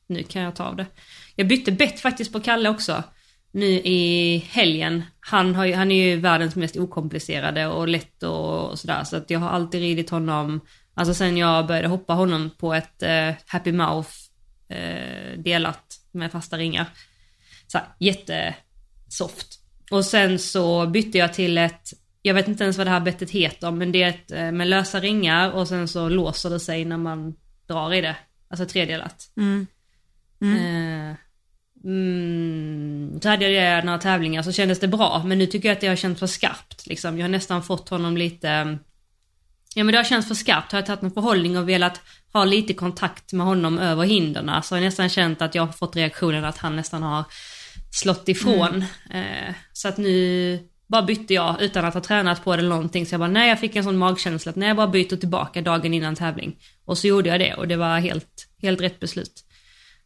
nu 0.07 0.23
kan 0.23 0.41
jag 0.41 0.55
ta 0.55 0.63
av 0.63 0.75
det. 0.75 0.85
Jag 1.35 1.47
bytte 1.47 1.71
bett 1.71 1.99
faktiskt 1.99 2.33
på 2.33 2.39
Kalle 2.39 2.69
också. 2.69 3.03
Nu 3.51 3.65
i 3.67 4.37
helgen. 4.49 5.03
Han, 5.19 5.55
har 5.55 5.65
ju, 5.65 5.73
han 5.73 5.91
är 5.91 6.05
ju 6.05 6.15
världens 6.15 6.55
mest 6.55 6.77
okomplicerade 6.77 7.67
och 7.67 7.87
lätt 7.87 8.23
och, 8.23 8.69
och 8.69 8.79
sådär. 8.79 9.03
Så 9.03 9.17
att 9.17 9.29
jag 9.29 9.39
har 9.39 9.49
alltid 9.49 9.81
ridit 9.81 10.09
honom, 10.09 10.61
alltså 10.93 11.13
sen 11.13 11.37
jag 11.37 11.67
började 11.67 11.87
hoppa 11.87 12.13
honom 12.13 12.49
på 12.57 12.73
ett 12.73 13.03
eh, 13.03 13.29
Happy 13.45 13.71
Mouth 13.71 14.09
eh, 14.71 15.39
delat 15.39 15.99
med 16.11 16.31
fasta 16.31 16.57
ringar. 16.57 16.85
Så 17.67 17.77
här, 17.77 17.87
jättesoft. 17.99 19.59
Och 19.91 20.05
sen 20.05 20.39
så 20.39 20.87
bytte 20.87 21.17
jag 21.17 21.33
till 21.33 21.57
ett, 21.57 21.93
jag 22.21 22.33
vet 22.33 22.47
inte 22.47 22.63
ens 22.63 22.77
vad 22.77 22.87
det 22.87 22.91
här 22.91 22.99
bettet 22.99 23.29
heter, 23.31 23.71
men 23.71 23.91
det 23.91 24.03
är 24.03 24.09
ett 24.09 24.31
eh, 24.31 24.51
med 24.51 24.67
lösa 24.67 24.99
ringar 24.99 25.51
och 25.51 25.67
sen 25.67 25.87
så 25.87 26.09
låser 26.09 26.49
det 26.49 26.59
sig 26.59 26.85
när 26.85 26.97
man 26.97 27.35
drar 27.67 27.93
i 27.93 28.01
det. 28.01 28.15
Alltså 28.49 28.65
tredelat. 28.65 29.31
Mm. 29.37 29.67
Eh, 30.41 31.17
Mm, 31.83 33.19
så 33.21 33.29
hade 33.29 33.49
jag 33.49 33.81
det 33.81 33.85
några 33.85 33.99
tävlingar 33.99 34.43
så 34.43 34.51
kändes 34.51 34.79
det 34.79 34.87
bra, 34.87 35.23
men 35.25 35.37
nu 35.37 35.45
tycker 35.45 35.69
jag 35.69 35.75
att 35.75 35.81
det 35.81 35.87
har 35.87 35.95
känts 35.95 36.19
för 36.19 36.27
skarpt. 36.27 36.87
Liksom. 36.87 37.17
Jag 37.17 37.23
har 37.23 37.29
nästan 37.29 37.63
fått 37.63 37.89
honom 37.89 38.17
lite... 38.17 38.77
Ja 39.75 39.83
men 39.83 39.91
det 39.91 39.97
har 39.97 40.03
känts 40.03 40.27
för 40.27 40.35
skarpt. 40.35 40.71
Har 40.71 40.79
jag 40.79 40.85
tagit 40.85 41.03
en 41.03 41.11
förhållning 41.11 41.57
och 41.57 41.69
velat 41.69 42.01
ha 42.33 42.45
lite 42.45 42.73
kontakt 42.73 43.33
med 43.33 43.45
honom 43.45 43.79
över 43.79 44.03
hinderna 44.03 44.61
så 44.61 44.75
har 44.75 44.79
jag 44.81 44.85
nästan 44.85 45.09
känt 45.09 45.41
att 45.41 45.55
jag 45.55 45.65
har 45.65 45.73
fått 45.73 45.95
reaktionen 45.95 46.45
att 46.45 46.57
han 46.57 46.75
nästan 46.75 47.03
har 47.03 47.23
slått 47.91 48.29
ifrån. 48.29 48.85
Eh, 49.09 49.53
så 49.73 49.87
att 49.87 49.97
nu 49.97 50.59
bara 50.87 51.01
bytte 51.01 51.33
jag 51.33 51.61
utan 51.61 51.85
att 51.85 51.93
ha 51.93 52.01
tränat 52.01 52.43
på 52.43 52.55
det 52.55 52.59
eller 52.59 52.69
någonting. 52.69 53.05
Så 53.05 53.13
jag 53.13 53.19
bara, 53.19 53.29
nej 53.29 53.49
jag 53.49 53.59
fick 53.59 53.75
en 53.75 53.83
sån 53.83 53.97
magkänsla 53.97 54.49
att 54.49 54.55
nej 54.55 54.67
jag 54.67 54.77
bara 54.77 54.87
byter 54.87 55.15
tillbaka 55.17 55.61
dagen 55.61 55.93
innan 55.93 56.15
tävling. 56.15 56.55
Och 56.85 56.97
så 56.97 57.07
gjorde 57.07 57.29
jag 57.29 57.39
det 57.39 57.53
och 57.53 57.67
det 57.67 57.75
var 57.75 57.99
helt, 57.99 58.47
helt 58.61 58.81
rätt 58.81 58.99
beslut. 58.99 59.43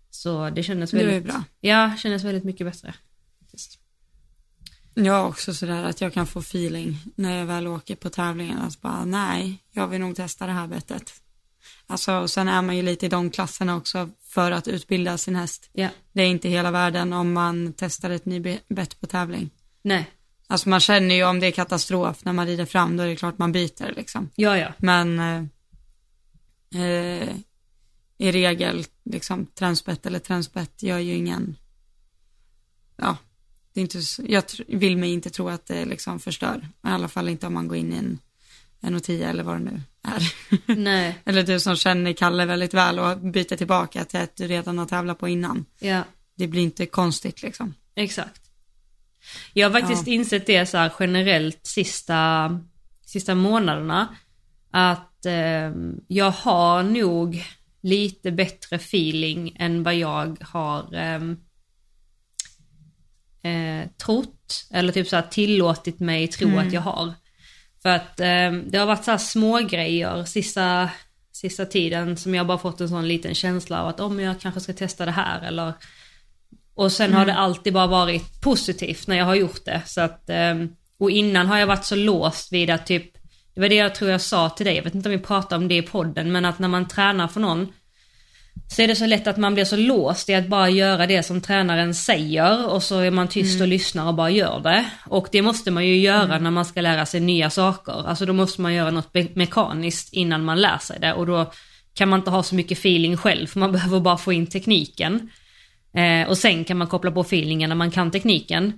Så 0.10 0.50
det 0.50 0.63
kändes 0.63 0.91
Det 0.91 0.98
väldigt, 0.98 1.24
bra. 1.24 1.44
ja, 1.60 1.91
kändes 1.98 2.24
väldigt 2.24 2.44
mycket 2.44 2.67
bättre. 2.67 2.94
Jag 4.94 5.13
har 5.13 5.27
också 5.27 5.53
sådär 5.53 5.84
att 5.84 6.01
jag 6.01 6.13
kan 6.13 6.27
få 6.27 6.39
feeling 6.39 6.98
när 7.15 7.38
jag 7.38 7.46
väl 7.46 7.67
åker 7.67 7.96
på 7.96 8.10
tävlingen. 8.10 8.60
Alltså 8.60 8.79
bara, 8.82 9.05
nej, 9.05 9.63
jag 9.72 9.88
vill 9.88 10.01
nog 10.01 10.15
testa 10.15 10.46
det 10.46 10.51
här 10.51 10.67
bettet. 10.67 11.13
Alltså, 11.88 12.13
och 12.13 12.30
sen 12.30 12.48
är 12.48 12.62
man 12.62 12.75
ju 12.77 12.82
lite 12.82 13.06
i 13.06 13.10
de 13.10 13.30
klasserna 13.30 13.75
också 13.75 14.10
för 14.24 14.51
att 14.51 14.68
utbilda 14.68 15.18
sin 15.18 15.36
häst. 15.36 15.70
Ja, 15.74 15.89
Det 16.13 16.22
är 16.22 16.27
inte 16.27 16.50
hela 16.50 16.72
världen 16.72 17.13
om 17.13 17.34
man 17.34 17.74
testar 17.77 18.10
ett 18.10 18.25
nybett 18.25 19.00
på 19.00 19.08
tävling. 19.08 19.50
nej, 19.82 20.12
Alltså 20.48 20.70
man 20.70 20.80
känner 20.80 21.15
ju 21.15 21.24
om 21.24 21.39
det 21.39 21.48
är 21.48 21.51
katastrof 21.51 22.25
när 22.25 22.34
man 22.34 22.46
rider 22.48 22.65
fram, 22.65 22.98
då 22.98 23.04
är 23.04 23.08
det 23.08 23.15
klart 23.15 23.38
man 23.38 23.51
byter 23.51 23.94
liksom. 23.96 24.30
ja 24.36 24.58
ja, 24.58 24.74
Men 24.77 25.20
eh, 25.20 25.44
eh, 26.84 27.36
i 28.18 28.32
regel, 28.32 28.86
liksom 29.04 29.46
tränspett 29.46 30.06
eller 30.06 30.20
tränspett 30.20 30.84
gör 30.84 31.00
ju 31.00 31.13
ingen, 31.13 31.56
ja, 32.98 33.18
det 33.74 33.80
är 33.80 33.82
inte, 33.82 34.00
jag 34.34 34.44
vill 34.68 34.98
mig 34.98 35.13
inte 35.13 35.30
tro 35.30 35.50
att 35.50 35.65
det 35.65 35.86
liksom 35.86 36.20
förstör. 36.20 36.68
I 36.84 36.88
alla 36.88 37.08
fall 37.08 37.30
inte 37.30 37.48
om 37.48 37.54
man 37.54 37.68
går 37.68 37.77
in 37.77 37.94
i 37.94 37.98
en, 37.98 38.20
en 38.86 38.96
och 38.96 39.04
tio 39.04 39.30
eller 39.30 39.44
vad 39.44 39.56
det 39.56 39.63
nu 39.63 39.82
är. 40.04 40.34
nej, 40.75 41.20
eller 41.25 41.44
du 41.44 41.60
som 41.60 41.75
känner 41.75 42.13
Kalle 42.13 42.46
väldigt 42.46 42.74
väl 42.74 43.00
och 43.00 43.18
byter 43.18 43.56
tillbaka 43.56 44.06
till 44.06 44.20
ett 44.20 44.36
du 44.36 44.48
redan 44.48 44.77
har 44.77 44.86
tävlat 44.86 45.20
på 45.20 45.27
innan. 45.27 45.65
ja. 45.80 46.04
Det 46.38 46.48
blir 46.48 46.62
inte 46.62 46.86
konstigt 46.86 47.42
liksom. 47.42 47.74
Exakt. 47.96 48.42
Jag 49.54 49.70
har 49.70 49.80
faktiskt 49.80 50.08
insett 50.08 50.46
det 50.46 50.65
så 50.65 50.77
här 50.77 50.92
generellt 51.00 51.60
sista, 51.68 52.60
sista 53.06 53.36
månaderna. 53.36 54.15
Att 54.72 55.25
eh, 55.25 55.72
jag 56.08 56.32
har 56.32 56.84
nog 56.84 57.44
lite 57.82 58.32
bättre 58.32 58.75
feeling 58.75 59.56
än 59.60 59.84
vad 59.84 59.96
jag 59.96 60.38
har 60.42 60.94
eh, 60.94 61.22
eh, 63.51 63.88
trott. 64.06 64.68
Eller 64.72 64.94
typ 64.94 65.08
så 65.08 65.15
här 65.15 65.27
tillåtit 65.32 66.00
mig 66.00 66.27
tro 66.27 66.58
att 66.58 66.74
jag 66.74 66.82
har. 66.82 67.13
För 67.86 67.89
att 67.89 68.20
eh, 68.20 68.51
det 68.68 68.77
har 68.77 68.86
varit 68.86 69.04
så 69.04 69.12
här 69.12 69.18
små 69.18 69.60
grejer 69.60 70.24
sista, 70.24 70.89
sista 71.32 71.65
tiden 71.65 72.18
som 72.18 72.36
jag 72.36 72.48
bara 72.48 72.58
fått 72.58 72.82
en 72.82 72.89
sån 72.89 73.08
liten 73.08 73.36
känsla 73.36 73.82
av 73.82 73.88
att 73.88 74.00
om 74.00 74.20
jag 74.20 74.39
kanske 74.39 74.62
ska 74.62 74.74
testa 74.74 75.06
det 75.06 75.12
här 75.12 75.42
eller 75.42 75.74
och 76.75 76.92
sen 76.92 77.13
har 77.13 77.25
det 77.25 77.34
alltid 77.34 77.74
bara 77.74 77.88
varit 77.88 78.42
positivt 78.42 79.08
när 79.08 79.15
jag 79.18 79.25
har 79.25 79.36
gjort 79.36 79.65
det. 79.65 79.82
Så 79.86 80.01
att, 80.01 80.30
ehm, 80.30 80.70
och 80.98 81.12
innan 81.12 81.48
har 81.48 81.58
jag 81.58 81.68
varit 81.68 81.86
så 81.86 81.96
låst 81.96 82.54
vid 82.54 82.70
att 82.70 82.86
typ, 82.86 83.13
det 83.54 83.62
var 83.62 83.70
det 83.70 83.75
jag 83.75 83.96
tror 83.96 84.12
jag 84.12 84.22
sa 84.22 84.50
till 84.50 84.65
dig, 84.65 84.75
jag 84.75 84.84
vet 84.84 84.96
inte 84.96 85.10
om 85.10 85.15
vi 85.15 85.22
pratade 85.22 85.56
om 85.56 85.68
det 85.68 85.77
i 85.77 85.82
podden, 85.82 86.32
men 86.32 86.46
att 86.46 86.60
när 86.60 86.68
man 86.68 86.88
tränar 86.88 87.27
för 87.27 87.39
någon 87.39 87.74
så 88.67 88.81
är 88.81 88.88
det 88.88 88.95
så 88.95 89.05
lätt 89.05 89.27
att 89.27 89.38
man 89.38 89.53
blir 89.53 89.65
så 89.65 89.77
låst 89.77 90.29
i 90.29 90.34
att 90.34 90.48
bara 90.48 90.69
göra 90.69 91.07
det 91.07 91.24
som 91.24 91.41
tränaren 91.41 91.95
säger 91.95 92.69
och 92.69 92.84
så 92.84 93.00
är 93.00 93.12
man 93.12 93.27
tyst 93.27 93.62
och 93.62 93.67
lyssnar 93.67 94.07
och 94.07 94.15
bara 94.15 94.29
gör 94.29 94.60
det. 94.60 94.86
Och 95.05 95.27
det 95.31 95.41
måste 95.41 95.72
man 95.72 95.86
ju 95.86 95.98
göra 95.98 96.39
när 96.39 96.51
man 96.51 96.65
ska 96.65 96.81
lära 96.81 97.05
sig 97.05 97.19
nya 97.19 97.50
saker. 97.50 98.07
Alltså 98.07 98.25
då 98.25 98.34
måste 98.34 98.62
man 98.62 98.74
göra 98.74 98.91
något 98.91 99.13
me- 99.13 99.31
mekaniskt 99.36 100.13
innan 100.13 100.43
man 100.43 100.62
lär 100.62 100.77
sig 100.77 101.00
det 101.00 101.13
och 101.13 101.25
då 101.25 101.51
kan 101.93 102.10
man 102.10 102.19
inte 102.19 102.31
ha 102.31 102.43
så 102.43 102.55
mycket 102.55 102.77
feeling 102.77 103.17
själv 103.17 103.48
för 103.48 103.60
man 103.60 103.72
behöver 103.72 104.00
bara 104.00 104.17
få 104.17 104.34
in 104.34 104.48
tekniken. 104.48 105.29
Eh, 105.95 106.29
och 106.29 106.38
sen 106.38 106.63
kan 106.63 106.77
man 106.77 106.88
koppla 106.88 107.12
på 107.12 107.22
feelingen 107.22 107.69
när 107.69 107.75
man 107.75 107.91
kan 107.91 108.12
tekniken. 108.12 108.74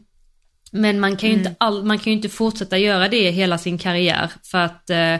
Men 0.72 1.00
man 1.00 1.18
kan 1.18 1.30
ju, 1.30 1.36
inte, 1.36 1.56
all, 1.58 1.84
man 1.84 2.00
kan 2.00 2.12
ju 2.14 2.18
inte 2.18 2.30
fortsätta 2.30 2.78
göra 2.78 3.08
det 3.08 3.32
hela 3.32 3.58
sin 3.58 3.78
karriär 3.78 4.32
för 4.44 4.58
att 4.58 4.90
eh, 4.90 5.16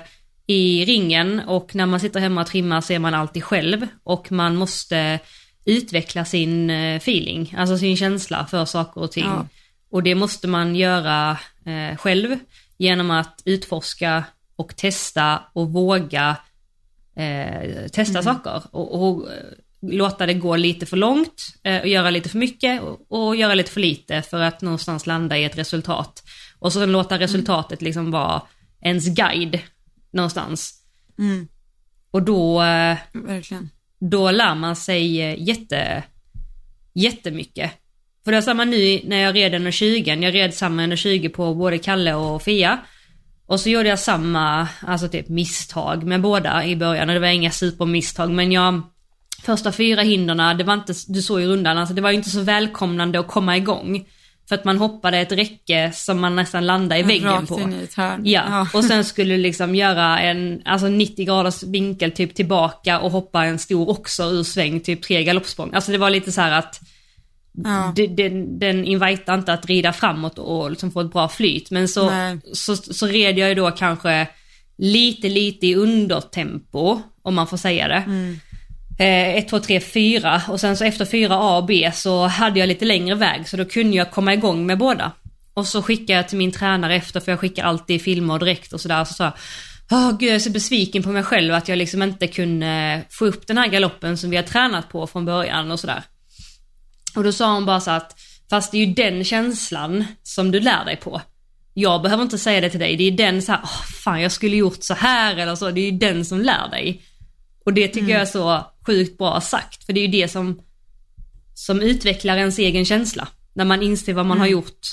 i 0.48 0.86
ringen 0.86 1.40
och 1.40 1.76
när 1.76 1.86
man 1.86 2.00
sitter 2.00 2.20
hemma 2.20 2.42
och 2.42 2.48
trimmar 2.48 2.82
så 2.82 2.94
är 2.94 3.00
man 3.00 3.14
alltid 3.14 3.44
själv 3.44 3.88
och 4.04 4.32
man 4.32 4.56
måste 4.56 5.20
utveckla 5.66 6.26
sin 6.26 6.70
eh, 6.70 6.96
feeling, 6.96 7.56
alltså 7.58 7.78
sin 7.78 7.98
känsla 7.98 8.46
för 8.46 8.66
saker 8.66 9.02
och 9.02 9.12
ting. 9.12 9.26
Ja. 9.26 9.48
Och 9.92 10.04
det 10.04 10.16
måste 10.16 10.48
man 10.48 10.76
göra 10.76 11.38
eh, 11.66 11.98
själv 11.98 12.40
genom 12.78 13.12
att 13.12 13.42
utforska 13.46 14.24
och 14.56 14.76
testa 14.76 15.44
och 15.54 15.74
våga 15.74 16.38
eh, 17.16 17.88
testa 17.88 18.24
saker 18.24 18.62
och, 18.72 19.02
och 19.02 19.32
eh, 19.32 19.38
låta 19.82 20.26
det 20.26 20.34
gå 20.34 20.56
lite 20.56 20.86
för 20.86 20.98
långt 20.98 21.44
eh, 21.64 21.82
och 21.82 21.88
göra 21.88 22.10
lite 22.10 22.30
för 22.30 22.38
mycket 22.38 22.82
och, 22.82 23.06
och 23.10 23.36
göra 23.36 23.54
lite 23.54 23.72
för 23.72 23.82
lite 23.82 24.22
för 24.22 24.42
att 24.42 24.62
någonstans 24.62 25.08
landa 25.08 25.38
i 25.38 25.44
ett 25.44 25.58
resultat. 25.58 26.24
Och 26.60 26.74
så 26.74 26.86
låta 26.86 27.20
resultatet 27.20 27.82
liksom 27.82 28.12
vara 28.12 28.42
ens 28.82 29.08
guide 29.08 29.60
någonstans. 30.12 30.74
Mm, 31.20 31.48
Och 32.12 32.24
då, 32.24 32.60
verkligen. 33.14 33.70
då 34.00 34.32
lär 34.32 34.56
man 34.56 34.76
sig 34.76 35.22
eh, 35.22 35.44
jätte, 35.48 36.04
jättemycket. 36.94 37.72
För 38.26 38.32
det 38.32 38.38
är 38.38 38.42
samma 38.42 38.66
nu 38.66 39.02
när 39.04 39.18
jag 39.18 39.36
red 39.36 39.54
1,20, 39.54 40.24
jag 40.24 40.34
red 40.36 40.54
samma 40.54 40.82
1,20 40.82 41.30
på 41.30 41.56
både 41.56 41.78
Kalle 41.78 42.14
och 42.14 42.42
Fia. 42.44 42.80
Och 43.46 43.60
så 43.60 43.70
gjorde 43.70 43.90
jag 43.90 44.00
samma, 44.00 44.68
alltså 44.82 45.08
typ 45.08 45.30
misstag 45.30 46.04
med 46.04 46.22
båda 46.22 46.66
i 46.66 46.76
början 46.76 47.10
och 47.10 47.14
det 47.14 47.20
var 47.22 47.28
inga 47.28 47.52
supermisstag 47.52 48.32
men 48.32 48.52
jag 48.52 48.82
första 49.44 49.72
fyra 49.72 50.02
hinderna, 50.02 50.54
det 50.54 50.64
var 50.64 50.74
inte, 50.74 50.94
du 51.08 51.22
såg 51.22 51.42
i 51.42 51.46
rundan, 51.46 51.78
alltså 51.78 51.94
det 51.96 52.02
var 52.02 52.12
ju 52.12 52.18
inte 52.18 52.30
så 52.30 52.42
välkomnande 52.42 53.20
att 53.20 53.28
komma 53.28 53.58
igång. 53.58 54.06
För 54.50 54.56
att 54.56 54.66
man 54.66 54.78
hoppade 54.78 55.18
ett 55.18 55.32
räcke 55.32 55.92
som 55.94 56.20
man 56.20 56.36
nästan 56.36 56.66
landade 56.66 57.00
i 57.02 57.04
väggen 57.04 57.28
Rakt 57.28 57.48
på. 57.48 57.60
i 57.60 57.84
ett 57.84 57.94
hörn. 57.94 58.22
Ja, 58.26 58.68
och 58.74 58.84
sen 58.84 59.04
skulle 59.04 59.34
du 59.34 59.42
liksom 59.42 59.76
göra 59.76 60.20
en 60.20 60.62
alltså 60.66 60.88
90 60.88 61.26
graders 61.26 61.64
vinkel 61.64 62.12
typ 62.12 62.36
tillbaka 62.36 63.00
och 63.00 63.12
hoppa 63.12 63.46
en 63.46 63.60
stor 63.60 63.90
också 63.90 64.24
ur 64.24 64.44
sväng, 64.44 64.80
typ 64.80 65.02
tre 65.02 65.24
galoppsprång. 65.24 65.74
Alltså 65.74 65.92
det 65.92 65.98
var 65.98 66.10
lite 66.10 66.32
så 66.32 66.42
här 66.42 66.52
att 66.52 66.80
Ja. 67.64 67.94
den, 67.96 68.60
den 68.60 68.86
invitar 68.86 69.34
inte 69.36 69.54
att 69.54 69.66
rida 69.66 69.94
framåt 69.94 70.40
och 70.40 70.70
liksom 70.70 70.92
få 70.92 71.02
ett 71.02 71.12
bra 71.12 71.30
flyt. 71.30 71.72
Men 71.72 71.88
så, 71.88 72.10
Nej. 72.10 72.40
så, 72.54 72.76
så 72.76 73.08
red 73.08 73.38
jag 73.38 73.50
ju 73.50 73.56
då 73.56 73.72
kanske 73.72 74.28
lite, 74.78 75.30
lite 75.30 75.68
i 75.68 75.76
undertempo, 75.76 77.02
om 77.22 77.36
man 77.36 77.48
får 77.48 77.58
säga 77.58 77.88
det. 77.88 78.04
Mm. 78.06 78.40
Eh, 79.00 79.36
1, 79.36 79.50
2, 79.50 79.60
3, 79.60 79.80
4 79.80 80.42
och 80.48 80.60
sen 80.60 80.78
så 80.78 80.84
efter 80.84 81.06
4 81.06 81.36
A 81.36 81.58
och 81.58 81.66
B 81.66 81.92
så 81.94 82.28
hade 82.28 82.60
jag 82.60 82.68
lite 82.68 82.86
längre 82.86 83.16
väg 83.16 83.50
så 83.50 83.58
då 83.58 83.66
kunde 83.66 83.98
jag 83.98 84.12
komma 84.12 84.34
igång 84.34 84.66
med 84.66 84.78
båda. 84.78 85.12
Och 85.54 85.68
så 85.68 85.82
skickade 85.82 86.14
jag 86.14 86.30
till 86.30 86.38
min 86.38 86.52
tränare 86.52 86.96
efter 86.96 87.20
för 87.20 87.32
jag 87.32 87.40
skickar 87.40 87.64
alltid 87.64 88.02
filmer 88.02 88.40
direkt 88.40 88.74
och 88.74 88.82
sådär. 88.82 89.06
Så 89.06 89.14
sa 89.14 89.24
jag, 89.24 89.34
Åh 89.92 90.18
gud 90.18 90.30
jag 90.30 90.36
är 90.36 90.40
så 90.40 90.50
besviken 90.50 91.04
på 91.04 91.10
mig 91.10 91.24
själv 91.24 91.54
att 91.54 91.68
jag 91.68 91.78
liksom 91.78 92.04
inte 92.04 92.28
kunde 92.28 93.02
få 93.10 93.26
upp 93.26 93.48
den 93.48 93.58
här 93.58 93.68
galoppen 93.68 94.18
som 94.18 94.30
vi 94.30 94.36
har 94.36 94.44
tränat 94.44 94.90
på 94.90 95.08
från 95.08 95.26
början 95.26 95.72
och 95.72 95.80
sådär. 95.80 96.04
Och 97.16 97.24
då 97.24 97.32
sa 97.32 97.54
hon 97.54 97.66
bara 97.66 97.80
så 97.80 97.92
att, 97.92 98.20
fast 98.50 98.72
det 98.72 98.78
är 98.78 98.86
ju 98.86 98.94
den 98.94 99.24
känslan 99.24 100.06
som 100.24 100.52
du 100.52 100.60
lär 100.60 100.86
dig 100.86 100.96
på. 100.96 101.22
Jag 101.74 102.02
behöver 102.02 102.24
inte 102.24 102.38
säga 102.38 102.62
det 102.62 102.70
till 102.70 102.80
dig, 102.80 102.96
det 102.96 103.04
är 103.04 103.12
den 103.12 103.42
så 103.42 103.52
här, 103.52 103.62
åh 103.64 103.84
fan 104.04 104.22
jag 104.22 104.32
skulle 104.32 104.56
gjort 104.56 104.84
så 104.84 104.94
här 104.94 105.36
eller 105.38 105.56
så, 105.56 105.72
det 105.72 105.82
är 105.82 105.92
ju 105.92 105.98
den 105.98 106.26
som 106.26 106.42
lär 106.42 106.70
dig. 106.72 107.02
Och 107.66 107.74
det 107.74 107.88
tycker 107.88 108.10
jag 108.10 108.22
är 108.22 108.26
så 108.26 108.66
sjukt 108.88 109.18
bra 109.18 109.42
sagt, 109.42 109.84
för 109.84 109.94
det 109.94 110.00
är 110.00 110.06
ju 110.08 110.22
det 110.22 110.28
som, 110.28 110.62
som 111.54 111.82
utvecklar 111.82 112.38
ens 112.38 112.60
egen 112.60 112.86
känsla. 112.86 113.28
När 113.54 113.66
man 113.66 113.82
inser 113.82 114.14
vad 114.14 114.26
man 114.26 114.40
har 114.40 114.48
gjort, 114.48 114.88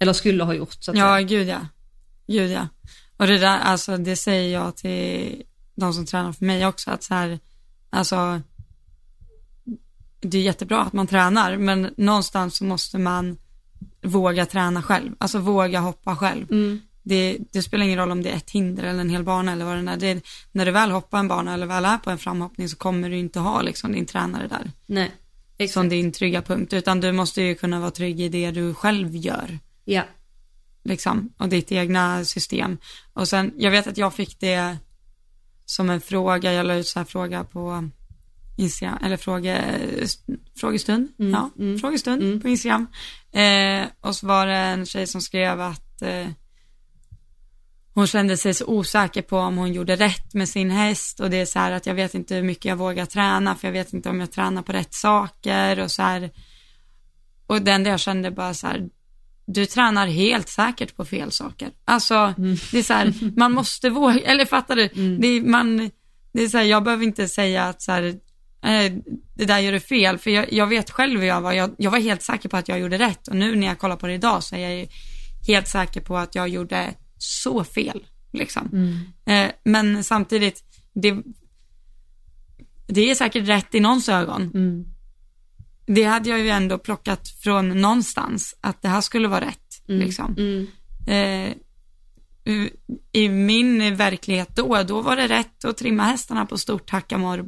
eller 0.00 0.12
skulle 0.12 0.44
ha 0.44 0.54
gjort 0.54 0.76
så 0.80 0.90
att 0.90 0.96
Ja, 0.96 1.14
säga. 1.16 1.22
gud 1.22 1.48
ja. 1.48 1.60
Gud 2.26 2.50
ja. 2.50 2.68
Och 3.16 3.26
det 3.26 3.38
där, 3.38 3.58
alltså 3.58 3.96
det 3.96 4.16
säger 4.16 4.52
jag 4.52 4.76
till 4.76 5.42
de 5.74 5.94
som 5.94 6.06
tränar 6.06 6.32
för 6.32 6.44
mig 6.44 6.66
också, 6.66 6.90
att 6.90 7.02
så 7.02 7.14
här, 7.14 7.38
alltså, 7.90 8.40
det 10.20 10.38
är 10.38 10.42
jättebra 10.42 10.82
att 10.82 10.92
man 10.92 11.06
tränar, 11.06 11.56
men 11.56 11.94
någonstans 11.96 12.56
så 12.56 12.64
måste 12.64 12.98
man 12.98 13.36
våga 14.02 14.46
träna 14.46 14.82
själv, 14.82 15.12
alltså 15.18 15.38
våga 15.38 15.80
hoppa 15.80 16.16
själv. 16.16 16.52
Mm. 16.52 16.80
Det, 17.02 17.38
det 17.52 17.62
spelar 17.62 17.84
ingen 17.84 17.98
roll 17.98 18.10
om 18.10 18.22
det 18.22 18.30
är 18.30 18.36
ett 18.36 18.50
hinder 18.50 18.82
eller 18.82 19.00
en 19.00 19.10
hel 19.10 19.24
bana 19.24 19.52
eller 19.52 19.64
vad 19.64 19.84
det 19.84 19.90
är. 19.90 19.96
Det, 20.14 20.24
när 20.52 20.66
du 20.66 20.72
väl 20.72 20.90
hoppar 20.90 21.18
en 21.18 21.28
bana 21.28 21.54
eller 21.54 21.66
väl 21.66 21.84
är 21.84 21.98
på 21.98 22.10
en 22.10 22.18
framhoppning 22.18 22.68
så 22.68 22.76
kommer 22.76 23.10
du 23.10 23.16
inte 23.16 23.40
ha 23.40 23.62
liksom 23.62 23.92
din 23.92 24.06
tränare 24.06 24.46
där 24.48 24.72
Nej, 24.86 25.12
exakt. 25.58 25.74
som 25.74 25.88
din 25.88 26.12
trygga 26.12 26.42
punkt, 26.42 26.72
utan 26.72 27.00
du 27.00 27.12
måste 27.12 27.42
ju 27.42 27.54
kunna 27.54 27.80
vara 27.80 27.90
trygg 27.90 28.20
i 28.20 28.28
det 28.28 28.50
du 28.50 28.74
själv 28.74 29.16
gör 29.16 29.58
Ja. 29.84 30.02
liksom, 30.84 31.32
och 31.36 31.48
ditt 31.48 31.72
egna 31.72 32.24
system. 32.24 32.78
Och 33.12 33.28
sen, 33.28 33.52
jag 33.58 33.70
vet 33.70 33.86
att 33.86 33.98
jag 33.98 34.14
fick 34.14 34.40
det 34.40 34.76
som 35.64 35.90
en 35.90 36.00
fråga, 36.00 36.52
jag 36.52 36.66
la 36.66 36.74
ut 36.74 36.86
så 36.86 36.98
här 36.98 37.06
fråga 37.06 37.44
på 37.44 37.88
Instagram, 38.56 38.98
eller 39.04 39.16
fråge, 39.16 39.64
frågestund, 40.56 41.08
Mm, 41.18 41.32
ja, 41.32 41.50
mm, 41.58 41.78
frågestund 41.78 42.22
mm. 42.22 42.40
på 42.40 42.48
Instagram. 42.48 42.86
Eh, 43.32 43.86
och 44.00 44.16
så 44.16 44.26
var 44.26 44.46
det 44.46 44.56
en 44.56 44.86
tjej 44.86 45.06
som 45.06 45.20
skrev 45.20 45.60
att 45.60 46.02
eh, 46.02 46.26
hon 47.94 48.06
kände 48.06 48.36
sig 48.36 48.54
så 48.54 48.66
osäker 48.66 49.22
på 49.22 49.38
om 49.38 49.56
hon 49.56 49.72
gjorde 49.72 49.96
rätt 49.96 50.34
med 50.34 50.48
sin 50.48 50.70
häst 50.70 51.20
och 51.20 51.30
det 51.30 51.36
är 51.36 51.46
så 51.46 51.58
här 51.58 51.72
att 51.72 51.86
jag 51.86 51.94
vet 51.94 52.14
inte 52.14 52.34
hur 52.34 52.42
mycket 52.42 52.64
jag 52.64 52.76
vågar 52.76 53.06
träna 53.06 53.56
för 53.56 53.68
jag 53.68 53.72
vet 53.72 53.92
inte 53.92 54.08
om 54.08 54.20
jag 54.20 54.32
tränar 54.32 54.62
på 54.62 54.72
rätt 54.72 54.94
saker 54.94 55.80
och 55.80 55.90
så 55.90 56.02
här. 56.02 56.30
Och 57.46 57.62
det 57.62 57.72
enda 57.72 57.90
jag 57.90 58.00
kände 58.00 58.30
bara 58.30 58.54
så 58.54 58.66
här, 58.66 58.88
du 59.46 59.66
tränar 59.66 60.06
helt 60.06 60.48
säkert 60.48 60.96
på 60.96 61.04
fel 61.04 61.32
saker. 61.32 61.70
Alltså, 61.84 62.34
det 62.72 62.78
är 62.78 62.82
så 62.82 62.94
här, 62.94 63.14
man 63.36 63.52
måste 63.52 63.90
våga, 63.90 64.20
eller 64.20 64.44
fattar 64.44 64.76
du? 64.76 64.88
Det, 65.18 65.26
är, 65.26 65.40
man, 65.40 65.90
det 66.32 66.42
är 66.42 66.48
så 66.48 66.58
här, 66.58 66.64
jag 66.64 66.84
behöver 66.84 67.04
inte 67.04 67.28
säga 67.28 67.64
att 67.64 67.82
så 67.82 67.92
här, 67.92 68.02
eh, 68.64 68.92
det 69.34 69.44
där 69.44 69.58
gör 69.58 69.72
du 69.72 69.80
fel, 69.80 70.18
för 70.18 70.30
jag, 70.30 70.52
jag 70.52 70.66
vet 70.66 70.90
själv 70.90 71.20
hur 71.20 71.26
jag 71.26 71.40
var. 71.40 71.52
Jag, 71.52 71.74
jag 71.78 71.90
var 71.90 71.98
helt 71.98 72.22
säker 72.22 72.48
på 72.48 72.56
att 72.56 72.68
jag 72.68 72.80
gjorde 72.80 72.98
rätt 72.98 73.28
och 73.28 73.36
nu 73.36 73.56
när 73.56 73.66
jag 73.66 73.78
kollar 73.78 73.96
på 73.96 74.06
det 74.06 74.14
idag 74.14 74.42
så 74.42 74.56
är 74.56 74.60
jag 74.60 74.74
ju 74.74 74.86
helt 75.46 75.68
säker 75.68 76.00
på 76.00 76.16
att 76.18 76.34
jag 76.34 76.48
gjorde 76.48 76.94
så 77.22 77.64
fel, 77.64 78.06
liksom. 78.32 78.94
Eh, 79.26 79.50
men 79.64 80.04
samtidigt, 80.04 80.64
det, 80.94 81.22
det 82.86 83.10
är 83.10 83.14
säkert 83.14 83.48
rätt 83.48 83.74
i 83.74 83.80
någons 83.80 84.08
ögon. 84.08 84.42
Mm. 84.42 84.84
Det 85.86 86.04
hade 86.04 86.30
jag 86.30 86.40
ju 86.40 86.48
ändå 86.48 86.78
plockat 86.78 87.28
från 87.28 87.68
någonstans, 87.68 88.56
att 88.60 88.82
det 88.82 88.88
här 88.88 89.00
skulle 89.00 89.28
vara 89.28 89.44
rätt, 89.44 89.82
liksom. 89.86 90.36
Mm. 90.38 90.66
Eh, 91.06 91.56
I 93.12 93.28
min 93.28 93.96
verklighet 93.96 94.56
då, 94.56 94.82
då 94.82 95.00
var 95.00 95.16
det 95.16 95.28
rätt 95.28 95.64
att 95.64 95.76
trimma 95.76 96.02
hästarna 96.02 96.46
på 96.46 96.58
stort 96.58 96.90
hackamor, 96.90 97.38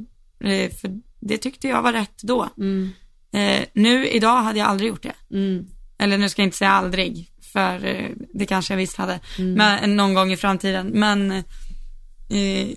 eh, 0.41 0.71
för 0.71 1.01
det 1.21 1.39
tyckte 1.39 1.69
jag 1.69 1.83
var 1.83 1.93
rätt 1.93 2.23
då. 2.23 2.49
Mm. 2.59 2.91
Eh, 3.33 3.65
nu, 3.75 4.09
idag 4.09 4.43
hade 4.43 4.59
jag 4.59 4.69
aldrig 4.69 4.89
gjort 4.89 5.03
det. 5.03 5.37
Mm. 5.37 5.67
Eller 5.99 6.19
nu 6.19 6.29
ska 6.29 6.43
jag 6.43 6.47
inte 6.47 6.57
säga 6.57 6.71
aldrig, 6.71 7.32
för 7.53 7.85
eh, 7.85 8.11
det 8.35 8.47
kanske 8.47 8.73
jag 8.73 8.79
visst 8.79 8.97
hade, 8.97 9.21
men 9.39 9.97
någon 9.97 10.15
gång 10.15 10.33
i 10.33 10.37
framtiden. 10.37 10.87
Men 10.87 11.33
eh, 11.33 12.69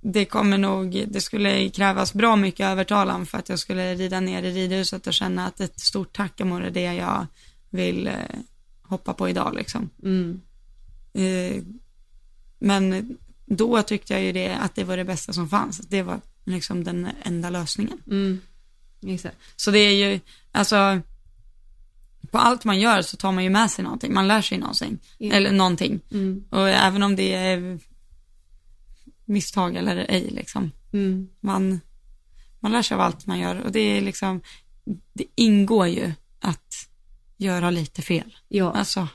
det 0.00 0.24
kommer 0.24 0.58
nog, 0.58 1.04
det 1.08 1.20
skulle 1.20 1.68
krävas 1.68 2.14
bra 2.14 2.36
mycket 2.36 2.66
övertalan 2.66 3.26
för 3.26 3.38
att 3.38 3.48
jag 3.48 3.58
skulle 3.58 3.94
rida 3.94 4.20
ner 4.20 4.42
i 4.42 4.50
ridhuset 4.50 5.06
och 5.06 5.14
känna 5.14 5.46
att 5.46 5.60
ett 5.60 5.80
stort 5.80 6.12
tackamor 6.16 6.64
är 6.64 6.70
det 6.70 6.94
jag 6.94 7.26
vill 7.70 8.06
eh, 8.06 8.14
hoppa 8.82 9.14
på 9.14 9.28
idag 9.28 9.54
liksom. 9.54 9.90
Mm. 10.02 10.40
Eh, 11.12 11.62
men 12.58 13.16
då 13.46 13.82
tyckte 13.82 14.12
jag 14.12 14.22
ju 14.22 14.32
det, 14.32 14.56
att 14.56 14.74
det 14.74 14.84
var 14.84 14.96
det 14.96 15.04
bästa 15.04 15.32
som 15.32 15.48
fanns. 15.48 15.78
Det 15.78 16.02
var 16.02 16.20
liksom 16.44 16.84
den 16.84 17.08
enda 17.22 17.50
lösningen. 17.50 17.98
Mm. 18.06 18.40
Exakt. 19.06 19.36
Så 19.56 19.70
det 19.70 19.78
är 19.78 20.10
ju, 20.10 20.20
alltså, 20.52 21.00
på 22.34 22.38
allt 22.38 22.64
man 22.64 22.80
gör 22.80 23.02
så 23.02 23.16
tar 23.16 23.32
man 23.32 23.44
ju 23.44 23.50
med 23.50 23.70
sig 23.70 23.84
någonting. 23.84 24.14
Man 24.14 24.28
lär 24.28 24.42
sig 24.42 24.58
någonting. 24.58 24.98
Ja. 25.18 25.34
Eller 25.34 25.52
någonting. 25.52 26.00
Mm. 26.10 26.44
Och 26.50 26.68
även 26.68 27.02
om 27.02 27.16
det 27.16 27.34
är 27.34 27.78
misstag 29.24 29.76
eller 29.76 29.96
ej 29.96 30.30
liksom. 30.30 30.70
Mm. 30.92 31.28
Man, 31.40 31.80
man 32.60 32.72
lär 32.72 32.82
sig 32.82 32.94
av 32.94 33.00
allt 33.00 33.26
man 33.26 33.38
gör 33.38 33.60
och 33.60 33.72
det 33.72 33.80
är 33.80 34.00
liksom, 34.00 34.40
det 35.12 35.24
ingår 35.34 35.86
ju 35.86 36.12
att 36.40 36.88
göra 37.36 37.70
lite 37.70 38.02
fel. 38.02 38.36
Ja. 38.48 38.72
Alltså, 38.72 39.08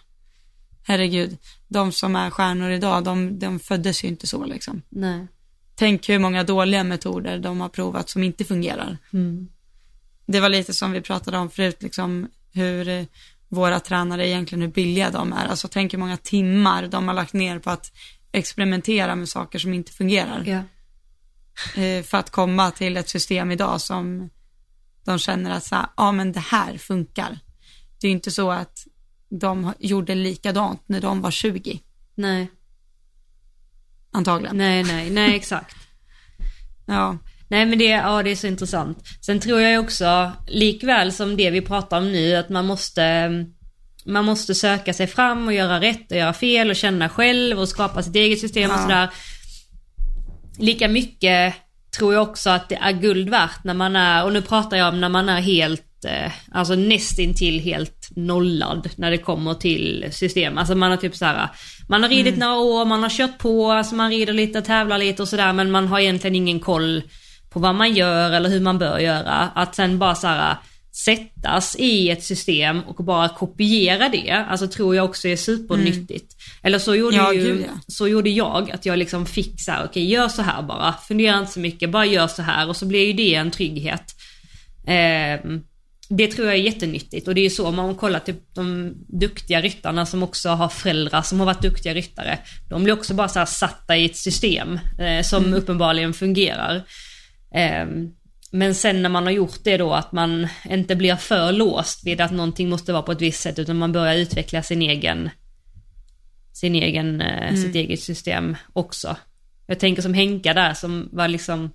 herregud, 0.84 1.38
de 1.68 1.92
som 1.92 2.16
är 2.16 2.30
stjärnor 2.30 2.72
idag, 2.72 3.04
de, 3.04 3.40
de 3.40 3.60
föddes 3.60 4.04
ju 4.04 4.08
inte 4.08 4.28
så 4.28 4.46
liksom. 4.46 4.82
Nej. 4.90 5.28
Tänk 5.76 6.10
hur 6.10 6.20
många 6.20 6.44
dåliga 6.44 6.84
metoder 6.84 7.40
de 7.40 7.62
har 7.62 7.70
provat 7.70 8.10
som 8.10 8.24
inte 8.24 8.46
fungerar. 8.46 8.98
Mm. 9.14 9.50
Det 10.26 10.40
var 10.40 10.50
lite 10.50 10.74
som 10.74 10.92
vi 10.92 11.02
pratade 11.02 11.38
om 11.38 11.50
förut, 11.50 11.84
liksom 11.84 12.28
hur 12.60 12.88
eh, 12.88 13.06
våra 13.50 13.80
tränare 13.80 14.28
egentligen, 14.28 14.62
hur 14.62 14.70
billiga 14.70 15.10
de 15.12 15.34
är. 15.34 15.46
Alltså 15.46 15.68
tänk 15.68 15.94
hur 15.94 16.00
många 16.00 16.18
timmar 16.18 16.88
de 16.88 17.08
har 17.08 17.16
lagt 17.16 17.34
ner 17.34 17.60
på 17.60 17.70
att 17.70 17.92
experimentera 18.32 19.16
med 19.16 19.30
saker 19.30 19.60
som 19.60 19.74
inte 19.74 19.92
fungerar. 19.92 20.44
Ja. 20.46 20.64
Eh, 21.82 22.04
för 22.04 22.18
att 22.18 22.30
komma 22.30 22.72
till 22.72 22.98
ett 22.98 23.10
system 23.10 23.52
idag 23.52 23.82
som 23.82 24.30
de 25.04 25.20
känner 25.20 25.52
att 25.52 25.64
så 25.64 25.76
här, 25.76 25.88
ja 25.98 26.12
men 26.12 26.32
det 26.32 26.40
här 26.40 26.78
funkar. 26.78 27.40
Det 28.00 28.08
är 28.08 28.10
ju 28.10 28.16
inte 28.16 28.32
så 28.32 28.52
att 28.52 28.88
de 29.30 29.74
gjorde 29.80 30.16
likadant 30.16 30.82
när 30.86 31.02
de 31.02 31.22
var 31.22 31.32
20, 31.32 31.80
Nej. 32.16 32.52
antagligen. 34.12 34.58
Nej, 34.58 34.84
nej, 34.84 35.10
nej 35.10 35.36
exakt. 35.36 35.76
Ja, 36.86 37.18
Nej 37.50 37.66
men 37.66 37.80
det, 37.80 37.86
ja, 37.86 38.24
det 38.24 38.32
är 38.32 38.36
så 38.36 38.48
intressant. 38.48 38.98
Sen 39.22 39.40
tror 39.40 39.62
jag 39.62 39.84
också, 39.84 40.32
likväl 40.48 41.12
som 41.12 41.38
det 41.38 41.50
vi 41.50 41.62
pratar 41.62 41.98
om 41.98 42.12
nu, 42.12 42.36
att 42.36 42.50
man 42.50 42.66
måste, 42.66 43.30
man 44.06 44.26
måste 44.26 44.56
söka 44.56 44.94
sig 44.94 45.08
fram 45.08 45.48
och 45.48 45.54
göra 45.54 45.82
rätt 45.82 46.12
och 46.12 46.18
göra 46.18 46.34
fel 46.34 46.70
och 46.70 46.76
känna 46.76 47.10
själv 47.10 47.60
och 47.60 47.70
skapa 47.70 48.04
sitt 48.04 48.16
eget 48.16 48.40
system 48.40 48.72
och 48.72 48.78
Ja. 48.78 48.82
sådär. 48.82 49.10
Lika 50.60 50.88
mycket 50.88 51.54
tror 51.98 52.14
jag 52.14 52.24
också 52.24 52.50
att 52.50 52.70
det 52.70 52.76
är 52.76 52.92
guld 52.92 53.30
värt 53.30 53.64
när 53.64 53.74
man 53.74 53.96
är, 53.96 54.26
och 54.26 54.34
nu 54.34 54.42
pratar 54.42 54.78
jag 54.78 54.94
om 54.94 55.02
när 55.02 55.10
man 55.10 55.30
är 55.30 55.42
helt, 55.42 56.06
eh, 56.06 56.32
alltså 56.52 56.76
nästintill 56.76 57.60
helt 57.60 58.10
nollad 58.16 58.90
när 58.96 59.12
det 59.12 59.18
kommer 59.18 59.54
till 59.54 60.06
system. 60.12 60.58
Alltså 60.58 60.76
man 60.76 60.90
har 60.92 60.98
typ 60.98 61.16
såhär, 61.16 61.50
man 61.90 62.04
har 62.04 62.10
ridit 62.10 62.38
några 62.38 62.58
år, 62.58 62.86
man 62.86 63.04
har 63.04 63.10
kört 63.10 63.38
på, 63.38 63.72
alltså 63.72 63.96
man 63.96 64.10
rider 64.12 64.34
lite, 64.34 64.62
tävlar 64.62 64.98
lite 64.98 65.22
och 65.22 65.28
sådär 65.28 65.54
men 65.54 65.72
man 65.72 65.88
har 65.88 66.00
egentligen 66.00 66.36
ingen 66.36 66.60
koll 66.60 67.04
på 67.50 67.60
vad 67.60 67.76
man 67.76 67.94
gör 67.94 68.32
eller 68.32 68.50
hur 68.50 68.60
man 68.60 68.78
bör 68.78 69.00
göra. 69.00 69.52
Att 69.56 69.76
sen 69.76 70.00
bara 70.00 70.16
såhär 70.16 70.58
sättas 71.06 71.76
i 71.80 72.10
ett 72.10 72.24
system 72.24 72.84
och 72.84 73.04
bara 73.06 73.30
kopiera 73.30 74.10
det, 74.10 74.46
alltså 74.50 74.68
tror 74.68 74.96
jag 74.96 75.06
också 75.06 75.28
är 75.28 75.36
supernyttigt. 75.36 76.36
Eller 76.64 76.80
så 76.80 76.96
gjorde, 76.96 77.16
Ja, 77.16 77.34
ju, 77.34 77.42
gud, 77.42 77.62
ja. 77.62 77.80
så 77.88 78.08
gjorde 78.08 78.30
jag, 78.30 78.72
att 78.72 78.86
jag 78.86 79.00
liksom 79.00 79.26
fick 79.26 79.62
så 79.62 79.72
här, 79.72 79.86
okej 79.86 80.06
gör 80.06 80.28
så 80.28 80.42
här 80.42 80.62
bara, 80.62 80.94
fundera 81.08 81.40
inte 81.40 81.52
så 81.52 81.60
mycket, 81.60 81.90
bara 81.90 82.06
gör 82.06 82.28
så 82.28 82.42
här 82.42 82.70
och 82.70 82.76
så 82.76 82.86
blir 82.86 83.08
ju 83.08 83.14
det 83.14 83.36
en 83.36 83.52
trygghet. 83.52 84.16
Ehm, 84.88 85.62
det 86.10 86.28
tror 86.28 86.48
jag 86.48 86.56
är 86.56 86.62
jättenyttigt 86.62 87.28
och 87.28 87.36
det 87.36 87.42
är 87.42 87.44
ju 87.44 87.50
så 87.50 87.72
man 87.72 87.96
kollar 87.96 88.20
till 88.20 88.36
de 88.54 88.94
duktiga 89.08 89.62
ryttarna 89.62 90.06
som 90.06 90.24
också 90.24 90.50
har 90.50 90.70
föräldrar 90.70 91.22
som 91.22 91.40
har 91.40 91.46
varit 91.46 91.62
duktiga 91.62 91.94
ryttare. 91.94 92.40
De 92.70 92.84
blir 92.84 92.94
också 92.94 93.14
bara 93.14 93.28
så 93.28 93.40
här 93.40 93.46
satta 93.46 93.98
i 93.98 94.06
ett 94.06 94.18
system 94.18 94.80
eh, 95.00 95.24
som 95.24 95.54
uppenbarligen 95.54 96.14
fungerar. 96.14 96.84
Ehm, 97.54 98.10
men 98.52 98.76
sen 98.76 99.02
när 99.02 99.10
man 99.10 99.24
har 99.24 99.32
gjort 99.32 99.64
det 99.64 99.78
då 99.78 99.94
att 99.94 100.12
man 100.12 100.48
inte 100.70 100.96
blir 100.96 101.16
för 101.16 101.52
låst 101.52 102.06
vid 102.06 102.22
att 102.22 102.32
någonting 102.32 102.70
måste 102.70 102.94
vara 102.94 103.02
på 103.02 103.12
ett 103.12 103.22
visst 103.22 103.42
sätt 103.42 103.60
utan 103.60 103.78
man 103.78 103.92
börjar 103.92 104.16
utveckla 104.16 104.64
sin 104.64 104.82
egen, 104.82 105.30
sin 106.54 106.76
egen, 106.76 107.22
eh, 107.22 107.56
sitt 107.56 107.76
eget 107.76 108.00
system 108.00 108.58
också. 108.74 109.16
Jag 109.68 109.80
tänker 109.80 110.02
som 110.02 110.14
Henka 110.14 110.54
där 110.54 110.74
som 110.74 111.10
var 111.12 111.28
liksom, 111.28 111.72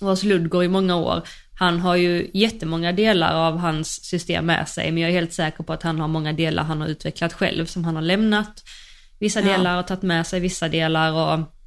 var 0.00 0.10
hos 0.10 0.22
Ludgård 0.24 0.64
i 0.64 0.68
många 0.68 0.96
år. 0.96 1.22
Han 1.58 1.80
har 1.80 1.96
ju 1.96 2.30
jättemånga 2.34 2.92
delar 2.92 3.34
av 3.34 3.58
hans 3.58 4.04
system 4.04 4.46
med 4.46 4.68
sig 4.68 4.92
men 4.92 5.02
jag 5.02 5.10
är 5.10 5.14
helt 5.14 5.32
säker 5.32 5.64
på 5.64 5.72
att 5.72 5.82
han 5.82 6.00
har 6.00 6.08
många 6.08 6.32
delar 6.32 6.62
han 6.62 6.80
har 6.80 6.88
utvecklat 6.88 7.32
själv 7.32 7.66
som 7.66 7.84
han 7.84 7.94
har 7.96 8.02
lämnat 8.02 8.64
vissa 9.18 9.40
Ja. 9.40 9.46
delar 9.46 9.78
och 9.78 9.86
tagit 9.86 10.02
med 10.02 10.26
sig 10.26 10.40
vissa 10.40 10.68
delar 10.68 11.12
och. 11.12 11.59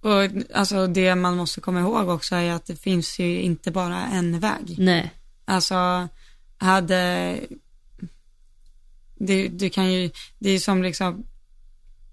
Och 0.00 0.28
alltså 0.54 0.86
det 0.86 1.14
man 1.14 1.36
måste 1.36 1.60
komma 1.60 1.80
ihåg 1.80 2.08
också 2.08 2.34
är 2.34 2.52
att 2.52 2.66
det 2.66 2.76
finns 2.76 3.18
ju 3.18 3.40
inte 3.40 3.70
bara 3.70 4.06
en 4.06 4.40
väg. 4.40 4.74
Nej. 4.78 5.10
Alltså, 5.44 6.08
hade, 6.58 7.36
det, 9.18 9.48
du 9.48 9.70
kan 9.70 9.92
ju, 9.92 10.10
det 10.38 10.50
är 10.50 10.58
som 10.58 10.82
liksom 10.82 11.24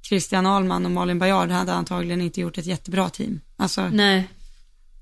Christian 0.02 0.45
Ahlman 0.45 0.86
och 0.86 0.91
Malin 0.91 1.19
Bajard 1.19 1.50
hade 1.50 1.73
antagligen 1.73 2.21
inte 2.21 2.41
gjort 2.41 2.58
ett 2.58 2.65
jättebra 2.65 3.10
team. 3.10 3.39
Alltså, 3.58 3.89
Nej. 3.89 4.30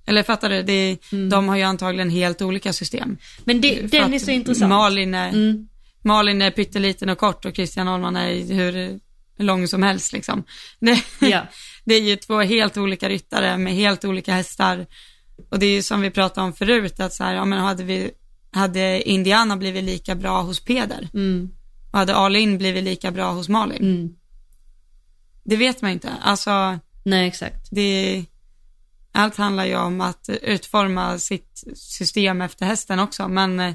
eller 0.05 0.23
fattar 0.23 0.49
du, 0.49 0.63
det, 0.63 0.97
de 1.29 1.47
har 1.47 1.55
ju 1.55 1.63
antagligen 1.63 2.09
helt 2.09 2.41
olika 2.41 2.73
system. 2.73 3.17
Men 3.43 3.61
det, 3.61 3.81
den 3.81 4.13
är 4.13 4.19
så 4.19 4.31
intressant. 4.31 4.69
Malin 4.69 5.13
är, 5.13 5.29
Mm. 5.29 5.67
Malin 6.01 6.41
är 6.41 6.51
pytteliten 6.51 7.09
och 7.09 7.17
kort 7.17 7.45
och 7.45 7.55
Christian 7.55 7.87
Ahlman 7.87 8.15
är 8.15 8.53
hur 8.53 8.99
lång 9.37 9.67
som 9.67 9.83
helst 9.83 10.13
liksom. 10.13 10.43
Det, 10.79 11.03
Ja. 11.19 11.47
Det 11.85 11.95
är 11.95 12.01
ju 12.01 12.15
två 12.15 12.41
helt 12.41 12.77
olika 12.77 13.09
ryttare 13.09 13.57
med 13.57 13.73
helt 13.73 14.05
olika 14.05 14.33
hästar. 14.33 14.85
Och 15.49 15.59
det 15.59 15.65
är 15.65 15.71
ju 15.71 15.83
som 15.83 16.01
vi 16.01 16.11
pratade 16.11 16.47
om 16.47 16.53
förut, 16.53 16.99
att 16.99 17.13
så 17.13 17.23
här, 17.23 17.35
ja 17.35 17.45
men 17.45 17.59
hade 17.59 17.83
vi, 17.83 18.11
hade 18.51 19.09
Indiana 19.09 19.57
blivit 19.57 19.83
lika 19.83 20.15
bra 20.15 20.41
hos 20.41 20.59
Peder? 20.59 21.09
Mm. 21.13 21.49
Och 21.91 21.99
hade 21.99 22.15
Alin 22.15 22.57
blivit 22.57 22.83
lika 22.83 23.11
bra 23.11 23.31
hos 23.31 23.49
Malin? 23.49 23.83
Mm. 23.83 24.15
Det 25.43 25.55
vet 25.55 25.81
man 25.81 25.91
inte. 25.91 26.13
Alltså, 26.21 26.79
Nej, 27.03 27.27
exakt. 27.27 27.67
det, 27.71 28.25
allt 29.11 29.35
handlar 29.35 29.65
ju 29.65 29.75
om 29.75 30.01
att 30.01 30.29
utforma 30.41 31.19
sitt 31.19 31.63
system 31.75 32.41
efter 32.41 32.65
hästen 32.65 32.99
också, 32.99 33.27
men 33.27 33.59
eh, 33.59 33.73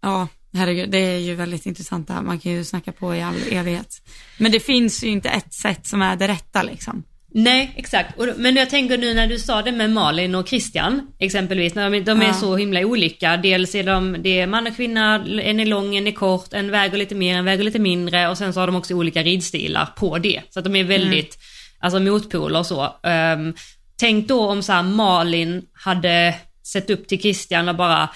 ja, 0.00 0.28
herregud, 0.54 0.90
det 0.90 0.98
är 0.98 1.18
ju 1.18 1.34
väldigt 1.34 1.66
intressant 1.66 2.08
det 2.08 2.14
här. 2.14 2.22
Man 2.22 2.38
kan 2.38 2.52
ju 2.52 2.64
snacka 2.64 2.92
på 2.92 3.14
i 3.14 3.22
all 3.22 3.34
evighet. 3.50 4.02
Men 4.38 4.52
det 4.52 4.60
finns 4.60 5.04
ju 5.04 5.08
inte 5.08 5.28
ett 5.28 5.54
sätt 5.54 5.86
som 5.86 6.02
är 6.02 6.16
det 6.16 6.28
rätta 6.28 6.62
liksom. 6.62 7.02
Nej, 7.34 7.72
exakt. 7.76 8.14
Men 8.36 8.56
jag 8.56 8.70
tänker 8.70 8.98
nu 8.98 9.14
när 9.14 9.26
du 9.26 9.38
sa 9.38 9.62
det 9.62 9.72
med 9.72 9.90
Malin 9.90 10.34
och 10.34 10.48
Christian, 10.48 11.06
exempelvis, 11.18 11.74
när 11.74 11.90
de, 11.90 12.00
de 12.00 12.20
är 12.22 12.26
Ja. 12.26 12.34
så 12.34 12.56
himla 12.56 12.80
olika. 12.80 13.36
Dels 13.36 13.74
är 13.74 13.84
de, 13.84 14.16
det 14.22 14.40
är 14.40 14.46
man 14.46 14.66
och 14.66 14.76
kvinna, 14.76 15.14
en 15.42 15.60
är 15.60 15.66
lång, 15.66 15.96
en 15.96 16.06
är 16.06 16.12
kort, 16.12 16.52
en 16.52 16.70
väger 16.70 16.98
lite 16.98 17.14
mer, 17.14 17.36
en 17.36 17.44
väger 17.44 17.64
lite 17.64 17.78
mindre 17.78 18.28
och 18.28 18.38
sen 18.38 18.52
så 18.52 18.60
har 18.60 18.66
de 18.66 18.76
också 18.76 18.94
olika 18.94 19.22
ridstilar 19.22 19.86
på 19.96 20.18
det. 20.18 20.42
Så 20.50 20.58
att 20.58 20.64
de 20.64 20.76
är 20.76 20.84
väldigt, 20.84 21.38
alltså 21.80 22.00
motpoler 22.00 22.58
och 22.58 22.66
så. 22.66 22.96
Ehm, 23.02 23.54
tänk 23.96 24.28
då 24.28 24.46
om 24.48 24.62
så 24.62 24.72
här 24.72 24.82
Malin 24.82 25.62
hade 25.72 26.34
sett 26.62 26.90
upp 26.90 27.08
till 27.08 27.20
Christian 27.20 27.68
och 27.68 27.76
bara, 27.76 28.08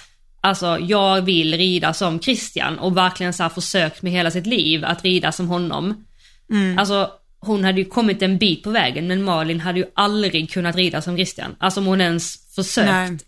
alltså 0.44 0.78
jag 0.78 1.22
vill 1.22 1.56
rida 1.56 1.94
som 1.94 2.20
Christian 2.20 2.78
och 2.78 2.96
verkligen 2.96 3.32
så 3.32 3.48
försökt 3.48 4.02
med 4.02 4.12
hela 4.12 4.30
sitt 4.30 4.46
liv 4.46 4.84
att 4.84 5.04
rida 5.04 5.32
som 5.32 5.48
honom. 5.48 6.04
Alltså 6.78 7.10
hon 7.40 7.64
hade 7.64 7.78
ju 7.80 7.84
kommit 7.84 8.22
en 8.22 8.38
bit 8.38 8.62
på 8.62 8.70
vägen 8.70 9.06
men 9.06 9.22
Malin 9.24 9.60
hade 9.60 9.78
ju 9.78 9.86
aldrig 9.94 10.50
kunnat 10.50 10.76
rida 10.76 11.02
som 11.02 11.16
Christian. 11.16 11.56
Alltså 11.58 11.80
om 11.80 11.86
hon 11.86 12.00
ens 12.00 12.54
försökt. 12.54 12.88
Nej. 12.90 13.18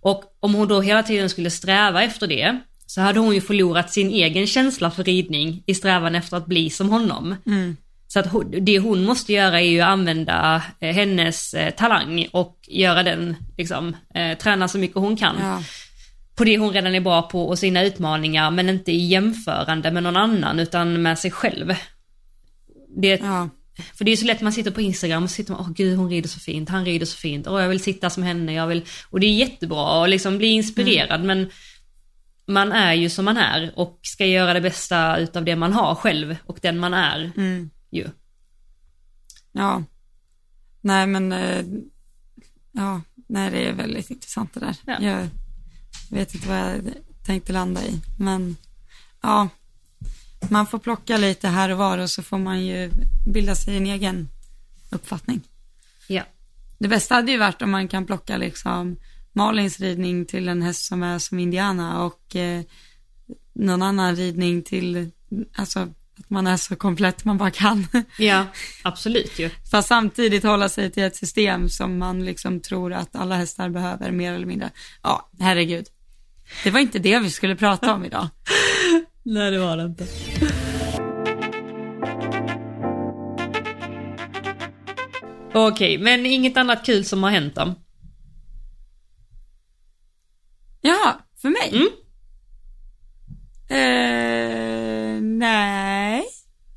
Och 0.00 0.24
om 0.40 0.54
hon 0.54 0.68
då 0.68 0.80
hela 0.80 1.02
tiden 1.02 1.30
skulle 1.30 1.50
sträva 1.50 2.02
efter 2.02 2.26
det 2.26 2.60
så 2.86 3.00
hade 3.00 3.20
hon 3.20 3.34
ju 3.34 3.40
förlorat 3.40 3.92
sin 3.92 4.10
egen 4.10 4.46
känsla 4.46 4.90
för 4.90 5.04
ridning 5.04 5.62
i 5.66 5.74
strävan 5.74 6.14
efter 6.14 6.36
att 6.36 6.46
bli 6.46 6.70
som 6.70 6.90
honom. 6.90 7.36
Så 8.08 8.20
att 8.20 8.26
det 8.60 8.78
hon 8.78 9.04
måste 9.04 9.32
göra 9.32 9.60
är 9.60 9.68
ju 9.68 9.80
att 9.80 9.88
använda 9.88 10.62
eh, 10.80 10.94
hennes 10.94 11.54
eh, 11.54 11.70
talang 11.70 12.26
och 12.32 12.58
göra 12.68 13.02
den, 13.02 13.36
liksom, 13.58 13.96
eh, 14.14 14.38
träna 14.38 14.68
så 14.68 14.78
mycket 14.78 14.96
hon 14.96 15.16
kan 15.16 15.36
Ja. 15.40 15.62
På 16.34 16.44
det 16.44 16.58
hon 16.58 16.72
redan 16.72 16.94
är 16.94 17.00
bra 17.00 17.22
på 17.22 17.48
och 17.48 17.58
sina 17.58 17.82
utmaningar 17.82 18.50
men 18.50 18.68
inte 18.68 18.92
i 18.92 19.06
jämförande 19.06 19.90
med 19.90 20.02
någon 20.02 20.16
annan 20.16 20.60
utan 20.60 21.02
med 21.02 21.18
sig 21.18 21.30
själv. 21.30 21.74
Det, 22.96 23.20
Ja. 23.20 23.48
För 23.94 24.04
det 24.04 24.12
är 24.12 24.16
så 24.16 24.26
lätt 24.26 24.40
man 24.40 24.52
sitter 24.52 24.70
på 24.70 24.80
Instagram 24.80 25.24
och 25.24 25.30
sitter 25.30 25.52
man, 25.52 25.60
åh 25.60 25.72
gud 25.72 25.98
hon 25.98 26.10
rider 26.10 26.28
så 26.28 26.40
fint, 26.40 26.68
han 26.68 26.84
rider 26.84 27.06
så 27.06 27.16
fint, 27.16 27.46
åh 27.46 27.60
jag 27.62 27.68
vill 27.68 27.82
sitta 27.82 28.10
som 28.10 28.22
henne, 28.22 28.52
jag 28.52 28.66
vill, 28.66 28.84
och 29.10 29.20
det 29.20 29.26
är 29.26 29.34
jättebra 29.34 30.00
och 30.00 30.08
liksom 30.08 30.38
bli 30.38 30.46
inspirerad 30.46 31.24
men 31.24 31.50
man 32.46 32.72
är 32.72 32.92
ju 32.94 33.10
som 33.10 33.24
man 33.24 33.36
är 33.36 33.72
och 33.76 33.98
ska 34.02 34.26
göra 34.26 34.54
det 34.54 34.60
bästa 34.60 35.16
utav 35.16 35.44
det 35.44 35.56
man 35.56 35.72
har 35.72 35.94
själv 35.94 36.36
och 36.46 36.58
den 36.62 36.78
man 36.78 36.94
är 36.94 37.32
Mm. 37.36 37.70
ju. 37.90 38.08
Ja. 39.52 39.82
Nej 40.80 41.06
men, 41.06 41.32
eh, 41.32 41.64
ja, 42.72 43.00
nej 43.28 43.50
det 43.50 43.68
är 43.68 43.72
väldigt 43.72 44.10
intressant 44.10 44.54
det 44.54 44.60
där. 44.60 44.76
Ja. 44.86 45.00
Jag 45.00 45.28
vet 46.10 46.34
inte 46.34 46.48
vad 46.48 46.58
jag 46.58 46.80
tänkte 47.22 47.52
landa 47.52 47.84
i, 47.84 48.00
men 48.18 48.56
ja, 49.22 49.48
man 50.48 50.66
får 50.66 50.78
plocka 50.78 51.16
lite 51.16 51.48
här 51.48 51.70
och 51.70 51.78
var 51.78 51.98
och 51.98 52.10
så 52.10 52.22
får 52.22 52.38
man 52.38 52.66
ju 52.66 52.90
bilda 53.26 53.54
sig 53.54 53.76
en 53.76 53.86
egen 53.86 54.28
uppfattning. 54.90 55.40
Ja. 56.06 56.22
Det 56.78 56.88
bästa 56.88 57.14
hade 57.14 57.32
ju 57.32 57.38
varit 57.38 57.62
om 57.62 57.70
man 57.70 57.88
kan 57.88 58.06
plocka 58.06 58.36
liksom 58.36 58.96
Malins 59.32 59.80
ridning 59.80 60.26
till 60.26 60.48
en 60.48 60.62
häst 60.62 60.84
som 60.84 61.02
är 61.02 61.18
som 61.18 61.38
Indiana 61.38 62.04
och 62.04 62.36
eh, 62.36 62.62
någon 63.52 63.82
annan 63.82 64.16
ridning 64.16 64.62
till, 64.62 65.10
alltså 65.56 65.88
att 66.18 66.30
man 66.30 66.46
är 66.46 66.56
så 66.56 66.76
komplett 66.76 67.24
man 67.24 67.38
bara 67.38 67.50
kan. 67.50 67.86
Ja, 68.18 68.46
absolut 68.82 69.38
ju. 69.38 69.50
Fast 69.70 69.88
samtidigt 69.88 70.42
hålla 70.42 70.68
sig 70.68 70.90
till 70.90 71.02
ett 71.02 71.16
system 71.16 71.68
som 71.68 71.98
man 71.98 72.24
liksom 72.24 72.60
tror 72.60 72.92
att 72.92 73.16
alla 73.16 73.36
hästar 73.36 73.68
behöver 73.68 74.10
mer 74.10 74.32
eller 74.32 74.46
mindre. 74.46 74.70
Ja, 75.02 75.28
herregud. 75.40 75.86
Det 76.64 76.70
var 76.70 76.80
inte 76.80 76.98
det 76.98 77.18
vi 77.18 77.30
skulle 77.30 77.56
prata 77.56 77.94
om 77.94 78.04
idag. 78.04 78.28
Nej 79.22 79.50
det 79.50 79.58
var 79.58 79.76
det 79.76 79.84
inte. 79.84 80.06
Okej, 85.54 85.98
men 85.98 86.26
inget 86.26 86.56
annat 86.56 86.86
kul 86.86 87.04
som 87.04 87.22
har 87.22 87.30
hänt 87.30 87.54
då? 87.54 87.74
Jaha, 90.80 91.16
för 91.42 91.48
mig? 91.48 91.70
Mm. 91.72 91.88
Eh, 93.68 95.22
nej. 95.22 96.24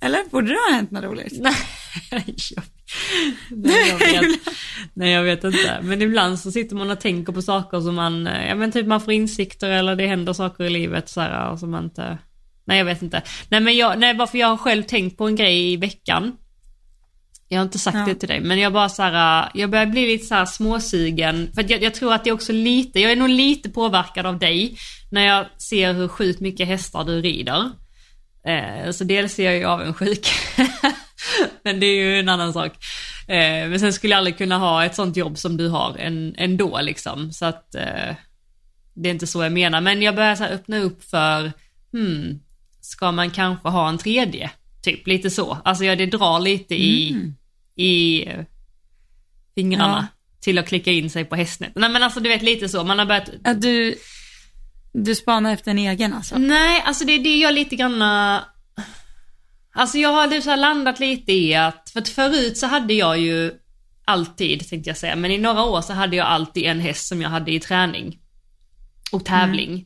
Eller 0.01 0.29
borde 0.29 0.47
det 0.47 0.59
ha 0.69 0.75
hänt 0.75 0.91
något 0.91 1.03
roligt? 1.03 1.33
Nej, 2.11 2.35
jag, 2.55 2.63
nej, 3.49 3.89
jag 3.89 3.99
vet, 3.99 4.39
nej, 4.93 5.11
jag 5.11 5.23
vet 5.23 5.43
inte. 5.43 5.79
Men 5.81 6.01
ibland 6.01 6.39
så 6.39 6.51
sitter 6.51 6.75
man 6.75 6.91
och 6.91 6.99
tänker 6.99 7.33
på 7.33 7.41
saker 7.41 7.81
som 7.81 7.95
man, 7.95 8.25
ja 8.25 8.55
men 8.55 8.71
typ 8.71 8.87
man 8.87 9.01
får 9.01 9.13
insikter 9.13 9.69
eller 9.69 9.95
det 9.95 10.07
händer 10.07 10.33
saker 10.33 10.63
i 10.63 10.69
livet 10.69 11.09
så 11.09 11.21
här, 11.21 11.55
som 11.55 11.71
man 11.71 11.83
inte, 11.83 12.17
nej 12.65 12.77
jag 12.77 12.85
vet 12.85 13.01
inte. 13.01 13.21
Nej 13.49 13.59
men 13.59 13.75
jag, 13.77 13.99
nej 13.99 14.13
bara 14.13 14.27
för 14.27 14.37
jag 14.37 14.47
har 14.47 14.57
själv 14.57 14.83
tänkt 14.83 15.17
på 15.17 15.27
en 15.27 15.35
grej 15.35 15.73
i 15.73 15.77
veckan. 15.77 16.31
Jag 17.49 17.59
har 17.59 17.63
inte 17.65 17.79
sagt 17.79 17.97
Ja. 17.97 18.05
det 18.05 18.15
till 18.15 18.29
dig, 18.29 18.39
men 18.41 18.59
jag 18.59 18.73
bara 18.73 18.89
så 18.89 19.03
här, 19.03 19.51
jag 19.53 19.69
börjar 19.69 19.85
bli 19.85 20.07
lite 20.07 20.25
så 20.25 20.35
här 20.35 20.45
småsugen. 20.45 21.51
För 21.55 21.71
jag, 21.71 21.83
jag 21.83 21.93
tror 21.93 22.13
att 22.13 22.23
det 22.23 22.29
är 22.29 22.33
också 22.33 22.53
lite, 22.53 22.99
jag 22.99 23.11
är 23.11 23.15
nog 23.15 23.29
lite 23.29 23.69
påverkad 23.69 24.25
av 24.25 24.39
dig 24.39 24.77
när 25.11 25.25
jag 25.25 25.45
ser 25.61 25.93
hur 25.93 26.07
sjukt 26.07 26.39
mycket 26.39 26.67
hästar 26.67 27.03
du 27.03 27.21
rider. 27.21 27.71
Eh, 28.45 28.91
så 28.91 29.03
dels 29.03 29.39
är 29.39 29.43
jag 29.43 29.55
ju 29.57 29.65
avundsjuk. 29.65 30.27
men 31.63 31.79
det 31.79 31.85
är 31.85 31.95
ju 31.95 32.19
en 32.19 32.29
annan 32.29 32.53
sak. 32.53 32.71
Eh, 33.27 33.69
men 33.69 33.79
sen 33.79 33.93
skulle 33.93 34.11
jag 34.11 34.17
aldrig 34.17 34.37
kunna 34.37 34.57
ha 34.57 34.85
ett 34.85 34.95
sånt 34.95 35.17
jobb 35.17 35.37
som 35.37 35.57
du 35.57 35.67
har 35.69 35.97
en, 35.97 36.35
ändå 36.37 36.81
liksom. 36.81 37.31
Så 37.31 37.45
att 37.45 37.75
eh, 37.75 38.15
det 38.93 39.09
är 39.09 39.13
inte 39.13 39.27
så 39.27 39.43
jag 39.43 39.51
menar. 39.51 39.81
Men 39.81 40.01
jag 40.01 40.15
börjar 40.15 40.35
så 40.35 40.43
öppna 40.43 40.77
upp 40.77 41.03
för, 41.03 41.51
hmm, 41.91 42.39
ska 42.81 43.11
man 43.11 43.31
kanske 43.31 43.69
ha 43.69 43.89
en 43.89 43.97
tredje? 43.97 44.51
Typ 44.83 45.07
lite 45.07 45.29
så. 45.29 45.57
Alltså 45.65 45.85
ja, 45.85 45.95
det 45.95 46.05
drar 46.05 46.39
lite 46.39 46.75
i, 46.75 47.15
i 47.75 48.25
eh, 48.27 48.45
fingrarna 49.55 50.07
till 50.41 50.57
att 50.57 50.67
klicka 50.67 50.91
in 50.91 51.09
sig 51.09 51.25
på 51.25 51.35
hästnät. 51.35 51.71
Nej 51.75 51.89
men 51.89 52.03
alltså 52.03 52.19
du 52.19 52.29
vet 52.29 52.41
lite 52.41 52.69
så, 52.69 52.83
man 52.83 52.99
har 52.99 53.05
börjat 53.05 53.29
Att 53.43 53.61
du, 53.61 53.95
du 54.93 55.15
spanar 55.15 55.53
efter 55.53 55.71
en 55.71 55.77
egen 55.77 56.13
alltså? 56.13 56.37
Nej, 56.37 56.83
alltså 56.85 57.05
det, 57.05 57.17
det 57.17 57.29
är 57.29 57.41
jag 57.41 57.53
lite 57.53 57.75
granna... 57.75 58.43
Alltså 59.73 59.97
jag 59.97 60.09
har 60.09 60.41
så 60.41 60.49
här 60.49 60.57
landat 60.57 60.99
lite 60.99 61.31
i 61.31 61.55
att, 61.55 61.89
för 61.93 61.99
att 61.99 62.09
förut 62.09 62.57
så 62.57 62.67
hade 62.67 62.93
jag 62.93 63.19
ju 63.19 63.51
alltid, 64.05 64.69
tänkte 64.69 64.89
jag 64.89 64.97
säga, 64.97 65.15
men 65.15 65.31
i 65.31 65.37
några 65.37 65.63
år 65.63 65.81
så 65.81 65.93
hade 65.93 66.15
jag 66.15 66.27
alltid 66.27 66.63
en 66.63 66.79
häst 66.79 67.07
som 67.07 67.21
jag 67.21 67.29
hade 67.29 67.51
i 67.51 67.59
träning 67.59 68.19
och 69.11 69.25
tävling. 69.25 69.85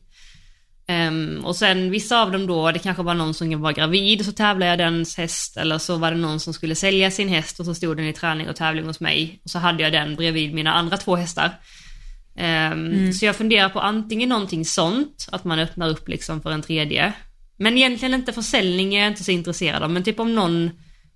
Um, 0.88 1.44
och 1.44 1.56
sen 1.56 1.90
vissa 1.90 2.22
av 2.22 2.32
dem 2.32 2.46
då, 2.46 2.72
det 2.72 2.78
kanske 2.78 3.02
var 3.02 3.14
någon 3.14 3.34
som 3.34 3.60
var 3.60 3.72
gravid 3.72 4.20
och 4.20 4.26
så 4.26 4.32
tävlade 4.32 4.70
jag 4.70 4.78
dens 4.78 5.16
häst 5.16 5.56
eller 5.56 5.78
så 5.78 5.96
var 5.96 6.10
det 6.10 6.16
någon 6.16 6.40
som 6.40 6.54
skulle 6.54 6.74
sälja 6.74 7.10
sin 7.10 7.28
häst 7.28 7.60
och 7.60 7.66
så 7.66 7.74
stod 7.74 7.96
den 7.96 8.06
i 8.06 8.12
träning 8.12 8.48
och 8.48 8.56
tävling 8.56 8.86
hos 8.86 9.00
mig. 9.00 9.40
Och 9.44 9.50
så 9.50 9.58
hade 9.58 9.82
jag 9.82 9.92
den 9.92 10.14
bredvid 10.14 10.54
mina 10.54 10.72
andra 10.72 10.96
två 10.96 11.16
hästar. 11.16 11.50
Um, 12.34 12.42
mm. 12.42 13.12
Så 13.12 13.24
jag 13.26 13.36
funderar 13.36 13.68
på 13.68 13.80
antingen 13.80 14.28
någonting 14.28 14.64
sånt, 14.64 15.28
att 15.32 15.44
man 15.44 15.58
öppnar 15.58 15.88
upp 15.88 16.08
liksom 16.08 16.42
för 16.42 16.50
en 16.50 16.62
tredje. 16.62 17.12
Men 17.56 17.78
egentligen 17.78 18.14
inte 18.14 18.32
försäljning 18.32 18.94
är 18.94 19.00
jag 19.00 19.08
inte 19.08 19.24
så 19.24 19.30
intresserad 19.30 19.82
av, 19.82 19.90
men 19.90 20.04
typ 20.04 20.20
om 20.20 20.34
någon 20.34 20.70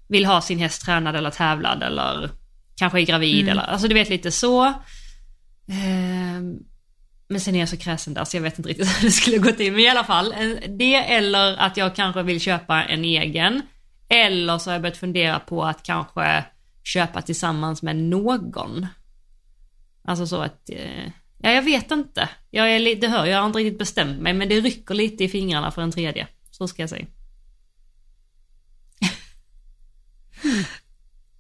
vill 0.09 0.27
ha 0.27 0.41
sin 0.41 0.59
häst 0.59 0.83
tränad 0.85 1.17
eller 1.17 1.31
tävlad 1.31 1.83
eller 1.83 2.31
kanske 2.77 3.01
är 3.01 3.05
gravid 3.05 3.41
mm. 3.41 3.53
eller, 3.53 3.63
alltså 3.63 3.89
du 3.89 3.95
vet 3.95 4.09
lite 4.09 4.31
så. 4.31 4.67
Um, 4.67 6.59
men 7.29 7.41
sen 7.41 7.55
är 7.55 7.61
jag 7.61 7.69
så 7.69 7.77
kräsen 7.77 8.15
där 8.15 8.25
så 8.25 8.37
jag 8.37 8.43
vet 8.43 8.59
inte 8.59 8.71
riktigt 8.71 8.89
hur 8.97 9.07
det 9.07 9.13
skulle 9.13 9.39
gå 9.39 9.53
till. 9.53 9.73
Men 9.73 9.81
i 9.81 9.89
alla 9.89 10.05
fall, 10.05 10.35
det 10.69 10.95
eller 10.95 11.57
att 11.57 11.77
jag 11.77 11.97
kanske 11.97 12.23
vill 12.23 12.41
köpa 12.41 12.85
en 12.85 13.05
egen. 13.05 13.63
Eller 14.09 14.59
så 14.59 14.71
har 14.71 14.75
jag 14.75 14.83
börjat 14.83 14.97
fundera 14.97 15.39
på 15.39 15.65
att 15.65 15.83
kanske 15.83 16.45
köpa 16.85 17.23
tillsammans 17.23 17.83
med 17.83 17.97
någon. 17.97 18.87
Alltså 20.07 20.27
så 20.27 20.43
att, 20.43 20.71
eh, 20.71 21.07
ja 21.39 21.51
jag 21.51 21.63
vet 21.63 21.91
inte. 21.91 22.29
Jag 22.51 22.75
är 22.75 22.79
lite, 22.79 23.09
hör, 23.09 23.27
jag 23.27 23.39
har 23.39 23.47
inte 23.47 23.59
riktigt 23.59 23.79
bestämt 23.79 24.21
mig 24.21 24.33
men 24.33 24.49
det 24.49 24.61
rycker 24.61 24.95
lite 24.95 25.25
i 25.25 25.29
fingrarna 25.29 25.71
för 25.71 25.83
en 25.83 25.93
tredje. 25.93 26.29
Så 26.51 26.69
ska 26.69 26.83
jag 26.83 26.91
säga. 26.91 27.07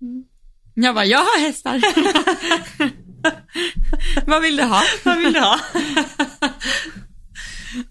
Mm. 0.00 0.24
Jag 0.74 0.94
bara, 0.94 1.04
jag 1.04 1.18
har 1.18 1.40
hästar. 1.40 1.80
Vad 4.26 4.42
vill 4.42 4.56
du 4.56 4.62
ha? 4.62 4.82
Vad 5.04 5.18
vill 5.18 5.32
du 5.32 5.40
ha? 5.40 5.60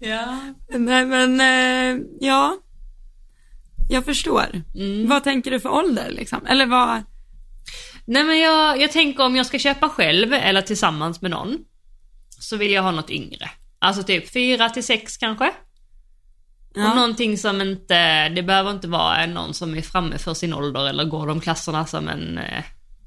ja. 0.00 0.38
Nej 0.68 1.06
men, 1.06 1.40
eh, 1.40 2.02
ja. 2.20 2.58
Jag 3.88 4.04
förstår. 4.04 4.62
Mm. 4.74 5.08
Vad 5.08 5.24
tänker 5.24 5.50
du 5.50 5.60
för 5.60 5.68
ålder 5.68 6.10
liksom? 6.10 6.46
Eller 6.46 6.66
vad? 6.66 7.02
Nej 8.06 8.24
men 8.24 8.38
jag, 8.38 8.80
jag 8.80 8.92
tänker 8.92 9.24
om 9.24 9.36
jag 9.36 9.46
ska 9.46 9.58
köpa 9.58 9.88
själv 9.88 10.32
eller 10.32 10.60
tillsammans 10.60 11.22
med 11.22 11.30
någon. 11.30 11.58
Så 12.40 12.56
vill 12.56 12.72
jag 12.72 12.82
ha 12.82 12.90
något 12.90 13.10
yngre. 13.10 13.50
Alltså 13.78 14.02
typ 14.02 14.32
4 14.32 14.68
till 14.68 14.84
6 14.84 15.16
kanske. 15.16 15.52
Ja. 16.74 16.90
Och 16.90 16.96
någonting 16.96 17.38
som 17.38 17.62
inte, 17.62 18.28
det 18.28 18.42
behöver 18.42 18.70
inte 18.70 18.88
vara 18.88 19.26
någon 19.26 19.54
som 19.54 19.74
är 19.74 19.82
framme 19.82 20.18
för 20.18 20.34
sin 20.34 20.54
ålder 20.54 20.88
eller 20.88 21.04
går 21.04 21.26
de 21.26 21.40
klasserna 21.40 21.86
som 21.86 22.08
en 22.08 22.38
eh, 22.38 22.64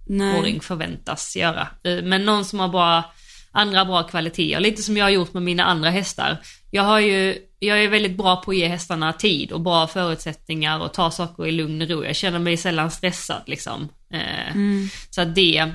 Nej. 0.07 0.39
åring 0.39 0.61
förväntas 0.61 1.35
göra. 1.35 1.67
Eh, 1.83 2.03
men 2.03 2.25
någon 2.25 2.45
som 2.45 2.59
har 2.59 2.69
bra, 2.69 3.13
andra 3.51 3.85
bra 3.85 4.03
kvaliteter, 4.03 4.59
lite 4.59 4.83
som 4.83 4.97
jag 4.97 5.05
har 5.05 5.09
gjort 5.09 5.33
med 5.33 5.43
mina 5.43 5.63
andra 5.63 5.89
hästar. 5.89 6.37
Jag 6.71 6.83
har 6.83 6.99
ju, 6.99 7.37
jag 7.59 7.83
är 7.83 7.87
väldigt 7.87 8.17
bra 8.17 8.35
på 8.35 8.51
att 8.51 8.57
ge 8.57 8.67
hästarna 8.67 9.13
tid 9.13 9.51
och 9.51 9.61
bra 9.61 9.87
förutsättningar 9.87 10.79
och 10.79 10.93
ta 10.93 11.11
saker 11.11 11.47
i 11.47 11.51
lugn 11.51 11.81
och 11.81 11.89
ro. 11.89 12.03
Jag 12.03 12.15
känner 12.15 12.39
mig 12.39 12.57
sällan 12.57 12.91
stressad 12.91 13.41
liksom. 13.45 13.89
Eh, 14.13 14.51
mm. 14.51 14.89
Så 15.09 15.21
att 15.21 15.35
det, 15.35 15.71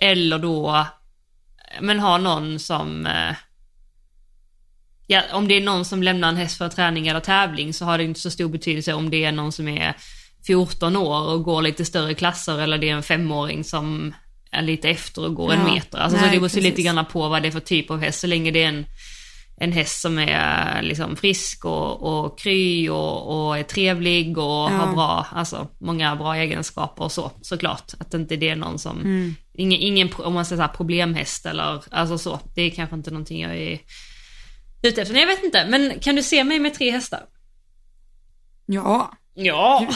eller 0.00 0.38
då, 0.38 0.86
men 1.80 2.00
ha 2.00 2.18
någon 2.18 2.58
som 2.58 3.06
Ja, 5.06 5.22
om 5.32 5.48
det 5.48 5.54
är 5.54 5.60
någon 5.60 5.84
som 5.84 6.02
lämnar 6.02 6.28
en 6.28 6.36
häst 6.36 6.58
för 6.58 6.68
träning 6.68 7.08
eller 7.08 7.20
tävling 7.20 7.74
så 7.74 7.84
har 7.84 7.98
det 7.98 8.04
inte 8.04 8.20
så 8.20 8.30
stor 8.30 8.48
betydelse 8.48 8.92
om 8.92 9.10
det 9.10 9.24
är 9.24 9.32
någon 9.32 9.52
som 9.52 9.68
är 9.68 9.96
14 10.46 10.96
år 10.96 11.32
och 11.32 11.42
går 11.42 11.62
lite 11.62 11.84
större 11.84 12.14
klasser 12.14 12.58
eller 12.58 12.78
det 12.78 12.88
är 12.88 12.94
en 12.94 13.02
femåring 13.02 13.64
som 13.64 14.14
är 14.50 14.62
lite 14.62 14.88
efter 14.88 15.24
och 15.24 15.34
går 15.34 15.54
ja, 15.54 15.60
en 15.60 15.74
meter. 15.74 15.98
Alltså 15.98 16.18
nej, 16.18 16.28
så 16.28 16.34
det 16.34 16.40
beror 16.40 16.62
lite 16.62 16.82
grann 16.82 17.06
på 17.06 17.28
vad 17.28 17.42
det 17.42 17.48
är 17.48 17.52
för 17.52 17.60
typ 17.60 17.90
av 17.90 18.00
häst. 18.00 18.20
Så 18.20 18.26
länge 18.26 18.50
det 18.50 18.62
är 18.62 18.68
en, 18.68 18.86
en 19.56 19.72
häst 19.72 20.00
som 20.00 20.18
är 20.18 20.82
liksom 20.82 21.16
frisk 21.16 21.64
och, 21.64 22.02
och 22.02 22.38
kry 22.38 22.88
och, 22.88 23.46
och 23.46 23.58
är 23.58 23.62
trevlig 23.62 24.38
och 24.38 24.44
ja. 24.44 24.68
har 24.68 24.92
bra, 24.92 25.26
alltså 25.32 25.68
många 25.78 26.16
bra 26.16 26.36
egenskaper 26.36 27.04
och 27.04 27.12
så, 27.12 27.32
såklart. 27.42 27.92
Att 27.98 28.14
inte 28.14 28.36
det 28.36 28.48
är 28.48 28.56
någon 28.56 28.78
som, 28.78 29.00
mm. 29.00 29.34
ingen, 29.54 29.80
ingen, 29.80 30.08
om 30.18 30.34
man 30.34 30.44
säger 30.44 30.62
så 30.62 30.66
här, 30.66 30.76
problemhäst 30.76 31.46
eller, 31.46 31.84
alltså 31.90 32.18
så. 32.18 32.40
Det 32.54 32.62
är 32.62 32.70
kanske 32.70 32.96
inte 32.96 33.10
någonting 33.10 33.40
jag 33.40 33.56
är 33.56 33.80
ute 34.82 35.02
efter. 35.02 35.14
Nej, 35.14 35.22
jag 35.22 35.28
vet 35.28 35.44
inte, 35.44 35.66
men 35.68 36.00
kan 36.00 36.16
du 36.16 36.22
se 36.22 36.44
mig 36.44 36.58
med 36.60 36.74
tre 36.74 36.90
hästar? 36.90 37.20
Ja. 38.66 39.12
Ja. 39.34 39.88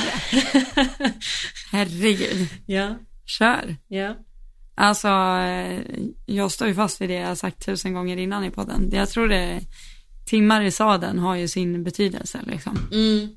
Herregud. 1.73 2.49
Ja. 2.66 2.97
Kör. 3.25 3.77
Ja. 3.88 4.14
Alltså, 4.81 5.09
eh, 5.09 5.83
jag 6.27 6.53
står 6.53 6.69
ju 6.69 6.75
fast 6.75 7.01
vid 7.01 7.09
det 7.09 7.14
jag 7.14 7.38
sagt 7.38 7.67
tusen 7.67 7.95
gånger 7.95 8.17
innan 8.17 8.45
i 8.45 8.51
podden. 8.51 8.91
Jag 8.93 9.09
tror 9.09 9.29
det, 9.29 9.61
timmar 10.27 10.62
i 10.62 10.71
sadeln 10.71 11.19
har 11.19 11.37
ju 11.37 11.49
sin 11.49 11.85
betydelse 11.85 12.41
liksom. 12.47 12.79
Mm. 12.93 13.29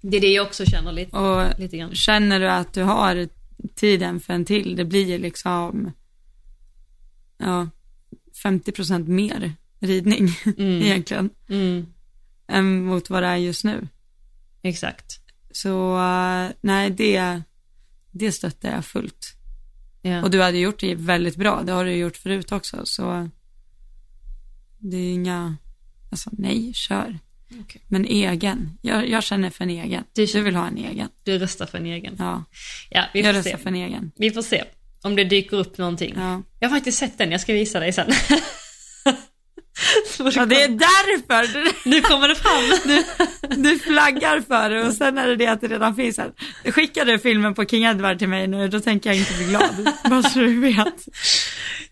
Det 0.00 0.16
är 0.16 0.20
det 0.20 0.32
jag 0.32 0.46
också 0.46 0.64
känner 0.64 0.92
lite, 0.92 1.16
och 1.16 1.58
lite 1.58 1.76
grann. 1.76 1.94
Känner 1.94 2.40
du 2.40 2.50
att 2.50 2.72
du 2.72 2.82
har 2.82 3.28
tiden 3.74 4.20
för 4.20 4.32
en 4.32 4.44
till, 4.44 4.76
det 4.76 4.84
blir 4.84 5.06
ju 5.06 5.18
liksom, 5.18 5.92
ja, 7.38 7.68
50% 8.44 9.08
mer 9.08 9.52
ridning 9.80 10.28
mm. 10.58 10.82
egentligen. 10.82 11.30
Mm. 11.48 11.86
Än 12.48 12.84
mot 12.84 13.10
vad 13.10 13.22
det 13.22 13.28
är 13.28 13.36
just 13.36 13.64
nu. 13.64 13.88
Exakt. 14.62 15.20
Så 15.50 15.96
uh, 15.96 16.50
nej, 16.60 16.90
det, 16.90 17.42
det 18.10 18.32
stöttar 18.32 18.70
jag 18.70 18.84
fullt. 18.84 19.39
Ja. 20.02 20.22
Och 20.22 20.30
du 20.30 20.42
hade 20.42 20.58
gjort 20.58 20.80
det 20.80 20.94
väldigt 20.94 21.36
bra, 21.36 21.62
det 21.62 21.72
har 21.72 21.84
du 21.84 21.92
gjort 21.92 22.16
förut 22.16 22.52
också, 22.52 22.80
så 22.84 23.28
det 24.78 24.96
är 24.96 25.12
inga, 25.12 25.56
alltså 26.10 26.30
nej, 26.32 26.72
kör. 26.74 27.18
Okay. 27.60 27.82
Men 27.88 28.04
egen, 28.04 28.78
jag, 28.82 29.08
jag, 29.08 29.22
känner 29.22 29.50
för 29.50 29.64
en 29.64 29.70
egen. 29.70 30.04
Du, 30.12 30.26
du, 30.26 30.40
vill 30.42 30.56
ha 30.56 30.66
en 30.66 30.76
egen. 30.76 31.08
Du 31.24 31.38
röstar 31.38 31.66
för 31.66 31.78
en 31.78 31.86
egen. 31.86 32.16
Ja, 32.18 32.44
ja 32.90 33.04
vi 33.14 33.22
får 33.22 33.26
jag 33.26 33.36
röstar 33.36 33.58
för 33.58 33.68
en 33.68 33.74
egen. 33.74 34.12
Vi 34.16 34.30
får 34.30 34.42
se 34.42 34.64
om 35.02 35.16
det 35.16 35.24
dyker 35.24 35.56
upp 35.56 35.78
någonting. 35.78 36.14
Ja. 36.16 36.42
Jag 36.60 36.68
har 36.68 36.76
faktiskt 36.76 36.98
sett 36.98 37.18
den, 37.18 37.32
jag 37.32 37.40
ska 37.40 37.52
visa 37.52 37.80
dig 37.80 37.92
sen. 37.92 38.10
Ja, 40.34 40.46
det 40.46 40.62
är 40.62 40.68
därför. 40.68 41.88
Nu 41.88 42.00
kommer 42.00 42.28
det 42.28 42.34
fram. 42.34 42.50
Du, 42.84 43.62
du 43.62 43.78
flaggar 43.78 44.40
för 44.48 44.70
det 44.70 44.82
och 44.82 44.92
sen 44.92 45.18
är 45.18 45.28
det 45.28 45.36
det 45.36 45.46
att 45.46 45.60
det 45.60 45.68
redan 45.68 45.96
finns 45.96 46.18
här. 46.18 46.30
Skickar 46.64 47.04
du 47.04 47.18
filmen 47.18 47.54
på 47.54 47.64
King 47.64 47.84
Edward 47.84 48.18
till 48.18 48.28
mig 48.28 48.46
nu, 48.46 48.68
då 48.68 48.80
tänker 48.80 49.10
jag 49.10 49.16
inte 49.16 49.34
bli 49.34 49.44
glad. 49.44 49.88
Bara 50.10 50.22
så 50.22 50.38
du 50.38 50.60
vet. 50.60 51.06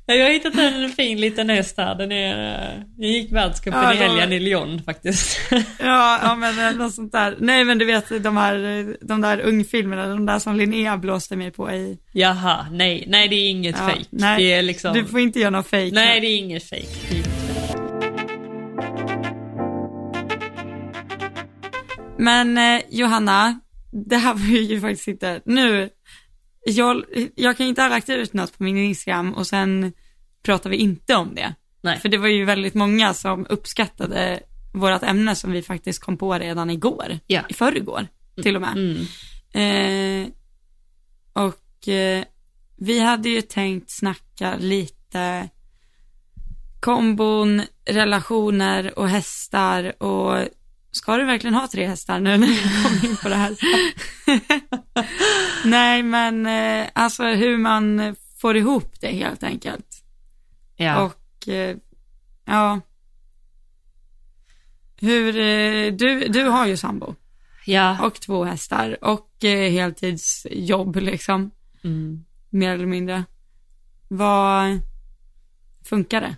Ja, 0.06 0.14
jag 0.14 0.24
har 0.24 0.32
hittat 0.32 0.58
en 0.58 0.90
fin 0.90 1.20
liten 1.20 1.50
häst 1.50 1.74
här. 1.78 1.94
Den 1.94 2.12
är, 2.12 2.86
jag 2.96 3.10
gick 3.10 3.32
världscupen 3.32 3.82
ja, 3.82 3.94
i 3.94 3.96
helgen 3.96 4.32
i 4.32 4.40
Lyon 4.40 4.82
faktiskt. 4.82 5.38
Ja, 5.78 6.18
ja 6.22 6.34
men 6.34 6.78
något 6.78 6.94
sånt 6.94 7.12
där. 7.12 7.36
Nej 7.40 7.64
men 7.64 7.78
du 7.78 7.84
vet 7.84 8.22
de 8.22 8.36
här, 8.36 8.96
de 9.00 9.20
där 9.20 9.40
ungfilmerna, 9.40 10.06
de 10.06 10.26
där 10.26 10.38
som 10.38 10.56
Linnea 10.56 10.96
blåste 10.96 11.36
mig 11.36 11.50
på 11.50 11.70
i. 11.70 11.98
Jaha, 12.12 12.66
nej, 12.70 13.04
nej 13.06 13.28
det 13.28 13.36
är 13.36 13.50
inget 13.50 13.76
ja, 14.10 14.36
det 14.36 14.52
är 14.52 14.62
liksom... 14.62 14.94
du 14.94 15.04
får 15.04 15.20
inte 15.20 15.40
göra 15.40 15.50
något 15.50 15.66
fake. 15.66 15.90
Nej, 15.92 16.06
här. 16.06 16.20
det 16.20 16.26
är 16.26 16.36
inget 16.36 16.68
fake. 16.68 17.27
Men 22.18 22.58
eh, 22.58 22.82
Johanna, 22.90 23.60
det 23.92 24.16
här 24.16 24.34
var 24.34 24.58
ju 24.58 24.80
faktiskt 24.80 25.08
inte, 25.08 25.40
nu, 25.44 25.90
jag, 26.66 27.04
jag 27.34 27.56
kan 27.56 27.66
inte 27.66 27.82
ha 27.82 27.88
lagt 27.88 28.08
ut 28.08 28.32
något 28.32 28.58
på 28.58 28.62
min 28.62 28.76
Instagram 28.76 29.32
och 29.34 29.46
sen 29.46 29.92
pratar 30.42 30.70
vi 30.70 30.76
inte 30.76 31.14
om 31.14 31.34
det. 31.34 31.54
Nej. 31.80 31.98
För 31.98 32.08
det 32.08 32.18
var 32.18 32.28
ju 32.28 32.44
väldigt 32.44 32.74
många 32.74 33.14
som 33.14 33.46
uppskattade 33.48 34.40
vårt 34.72 35.02
ämne 35.02 35.34
som 35.34 35.52
vi 35.52 35.62
faktiskt 35.62 36.02
kom 36.02 36.16
på 36.16 36.34
redan 36.34 36.70
igår, 36.70 37.18
ja. 37.26 37.42
i 37.48 37.54
förrgår 37.54 38.06
till 38.42 38.56
och 38.56 38.62
med. 38.62 38.76
Mm. 38.76 40.22
Eh, 40.22 40.28
och 41.32 41.88
eh, 41.88 42.24
vi 42.76 43.00
hade 43.00 43.28
ju 43.28 43.40
tänkt 43.42 43.90
snacka 43.90 44.56
lite 44.56 45.48
kombon, 46.80 47.62
relationer 47.84 48.98
och 48.98 49.08
hästar 49.08 50.02
och 50.02 50.48
ska 50.98 51.16
du 51.16 51.24
verkligen 51.24 51.54
ha 51.54 51.68
tre 51.68 51.86
hästar 51.86 52.20
nu 52.20 52.38
när 52.38 52.46
jag 52.46 52.84
kom 52.84 53.10
in 53.10 53.16
på 53.16 53.28
det 53.28 53.34
här? 53.34 53.56
Nej, 55.64 56.02
men 56.02 56.46
eh, 56.46 56.88
alltså 56.92 57.24
hur 57.24 57.58
man 57.58 58.16
får 58.36 58.56
ihop 58.56 59.00
det 59.00 59.08
helt 59.08 59.42
enkelt. 59.42 60.04
Ja. 60.76 61.02
Och 61.02 61.48
eh, 61.48 61.76
ja, 62.44 62.80
hur, 65.00 65.36
eh, 65.36 65.92
du, 65.92 66.28
du 66.28 66.44
har 66.44 66.66
ju 66.66 66.76
sambo. 66.76 67.14
Ja. 67.66 68.06
Och 68.06 68.20
två 68.20 68.44
hästar 68.44 69.04
och 69.04 69.30
heltidsjobb 69.42 70.96
liksom. 70.96 71.50
Mm. 71.84 72.24
Mer 72.50 72.74
eller 72.74 72.86
mindre. 72.86 73.24
Vad 74.08 74.80
funkar 75.84 76.20
det? 76.20 76.36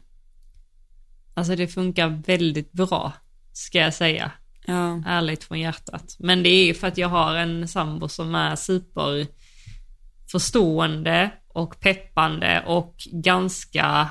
Alltså 1.35 1.57
det 1.57 1.69
funkar 1.69 2.23
väldigt 2.27 2.73
bra, 2.73 3.13
ska 3.53 3.79
jag 3.79 3.95
säga. 3.95 4.33
Ja. 4.67 5.03
Ärligt 5.07 5.45
från 5.45 5.61
hjärtat. 5.61 6.17
Men 6.19 6.43
det 6.43 6.49
är 6.49 6.65
ju 6.67 6.75
för 6.75 6.87
att 6.87 6.99
jag 6.99 7.09
har 7.09 7.35
en 7.35 7.69
sambo 7.69 8.09
som 8.09 8.35
är 8.35 8.57
super 8.57 9.27
förstående 10.33 11.31
och 11.49 11.81
peppande 11.81 12.63
och 12.67 12.95
ganska 13.13 14.09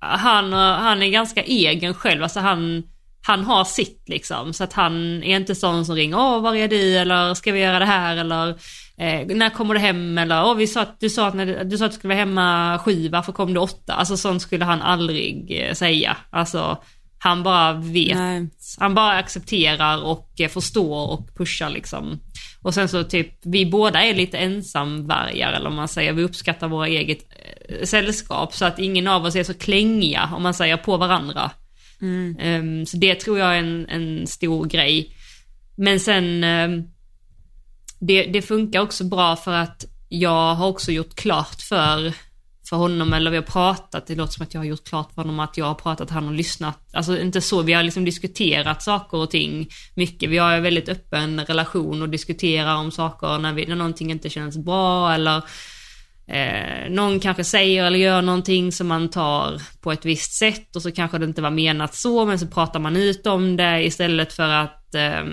han, 0.00 0.52
han 0.52 1.02
är 1.02 1.10
ganska 1.10 1.42
egen 1.42 1.94
själv, 1.94 2.22
alltså 2.22 2.40
han, 2.40 2.82
han 3.22 3.44
har 3.44 3.64
sitt 3.64 4.08
liksom. 4.08 4.52
Så 4.52 4.64
att 4.64 4.72
han 4.72 5.22
är 5.22 5.36
inte 5.36 5.54
sån 5.54 5.86
som 5.86 5.94
ringer, 5.94 6.16
åh 6.16 6.40
var 6.40 6.54
är 6.54 6.68
du 6.68 6.98
eller 6.98 7.34
ska 7.34 7.52
vi 7.52 7.60
göra 7.60 7.78
det 7.78 7.84
här 7.84 8.16
eller 8.16 8.48
eh, 8.96 9.26
när 9.26 9.50
kommer 9.50 9.74
du 9.74 9.80
hem 9.80 10.18
eller 10.18 10.44
åh 10.44 10.54
vi 10.54 10.66
sa 10.66 10.82
att, 10.82 11.00
du 11.00 11.10
sa 11.10 11.26
att, 11.26 11.34
när, 11.34 11.64
du 11.64 11.78
sa 11.78 11.84
att 11.84 11.90
du 11.90 11.98
skulle 11.98 12.14
vara 12.14 12.24
hemma 12.24 12.78
sju, 12.84 13.08
varför 13.08 13.32
kom 13.32 13.54
du 13.54 13.60
åtta? 13.60 13.92
Alltså 13.92 14.16
sånt 14.16 14.42
skulle 14.42 14.64
han 14.64 14.82
aldrig 14.82 15.60
eh, 15.60 15.74
säga. 15.74 16.16
Alltså 16.30 16.82
han 17.22 17.42
bara 17.42 17.72
vet, 17.72 18.16
Nej. 18.16 18.48
han 18.78 18.94
bara 18.94 19.12
accepterar 19.12 20.02
och 20.02 20.30
eh, 20.38 20.48
förstår 20.48 21.10
och 21.10 21.34
pushar 21.36 21.70
liksom. 21.70 22.20
Och 22.62 22.74
sen 22.74 22.88
så 22.88 23.04
typ, 23.04 23.38
vi 23.42 23.66
båda 23.66 24.04
är 24.04 24.14
lite 24.14 24.38
ensamvargar 24.38 25.52
eller 25.52 25.66
om 25.66 25.74
man 25.74 25.88
säger, 25.88 26.12
vi 26.12 26.22
uppskattar 26.22 26.68
våra 26.68 26.88
eget 26.88 27.18
eh, 27.68 27.84
sällskap 27.84 28.54
så 28.54 28.64
att 28.64 28.78
ingen 28.78 29.06
av 29.06 29.24
oss 29.24 29.36
är 29.36 29.44
så 29.44 29.54
klängiga 29.54 30.30
om 30.36 30.42
man 30.42 30.54
säger 30.54 30.76
på 30.76 30.96
varandra. 30.96 31.50
Mm. 32.00 32.36
Ehm, 32.40 32.86
så 32.86 32.96
det 32.96 33.14
tror 33.14 33.38
jag 33.38 33.54
är 33.54 33.58
en, 33.58 33.88
en 33.88 34.26
stor 34.26 34.66
grej. 34.66 35.16
Men 35.76 36.00
sen, 36.00 36.44
ehm, 36.44 36.82
det, 37.98 38.22
det 38.22 38.42
funkar 38.42 38.80
också 38.80 39.04
bra 39.04 39.36
för 39.36 39.52
att 39.52 39.84
jag 40.08 40.54
har 40.54 40.66
också 40.66 40.92
gjort 40.92 41.14
klart 41.14 41.62
för, 41.62 42.14
för 42.70 42.76
honom, 42.76 43.12
eller 43.12 43.30
vi 43.30 43.36
har 43.36 43.44
pratat, 43.44 44.06
det 44.06 44.14
låter 44.14 44.32
som 44.32 44.42
att 44.42 44.54
jag 44.54 44.60
har 44.60 44.66
gjort 44.66 44.84
klart 44.84 45.12
för 45.14 45.22
honom 45.22 45.40
att 45.40 45.56
jag 45.56 45.66
har 45.66 45.74
pratat, 45.74 46.10
han 46.10 46.26
har 46.26 46.34
lyssnat. 46.34 46.78
Alltså 46.92 47.20
inte 47.20 47.40
så, 47.40 47.62
vi 47.62 47.72
har 47.72 47.82
liksom 47.82 48.04
diskuterat 48.04 48.82
saker 48.82 49.18
och 49.18 49.30
ting 49.30 49.68
mycket. 49.94 50.30
Vi 50.30 50.38
har 50.38 50.52
en 50.52 50.62
väldigt 50.62 50.88
öppen 50.88 51.40
relation 51.40 52.02
och 52.02 52.08
diskuterar 52.08 52.76
om 52.76 52.90
saker 52.90 53.38
när, 53.38 53.52
vi, 53.52 53.66
när 53.66 53.76
någonting 53.76 54.10
inte 54.10 54.30
känns 54.30 54.58
bra 54.58 55.14
eller 55.14 55.42
Eh, 56.26 56.90
någon 56.90 57.20
kanske 57.20 57.44
säger 57.44 57.84
eller 57.84 57.98
gör 57.98 58.22
någonting 58.22 58.72
som 58.72 58.86
man 58.86 59.08
tar 59.08 59.62
på 59.80 59.92
ett 59.92 60.04
visst 60.04 60.32
sätt 60.32 60.76
och 60.76 60.82
så 60.82 60.92
kanske 60.92 61.18
det 61.18 61.24
inte 61.24 61.42
var 61.42 61.50
menat 61.50 61.94
så 61.94 62.24
men 62.24 62.38
så 62.38 62.46
pratar 62.46 62.80
man 62.80 62.96
ut 62.96 63.26
om 63.26 63.56
det 63.56 63.84
istället 63.84 64.32
för 64.32 64.48
att 64.48 64.94
eh, 64.94 65.24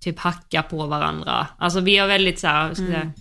typ 0.00 0.18
hacka 0.18 0.62
på 0.62 0.86
varandra. 0.86 1.46
Alltså 1.58 1.80
vi 1.80 1.96
har 1.96 2.08
väldigt 2.08 2.38
så 2.38 2.46
här, 2.46 2.74
ska 2.74 2.84
säga, 2.84 3.00
mm 3.00 3.12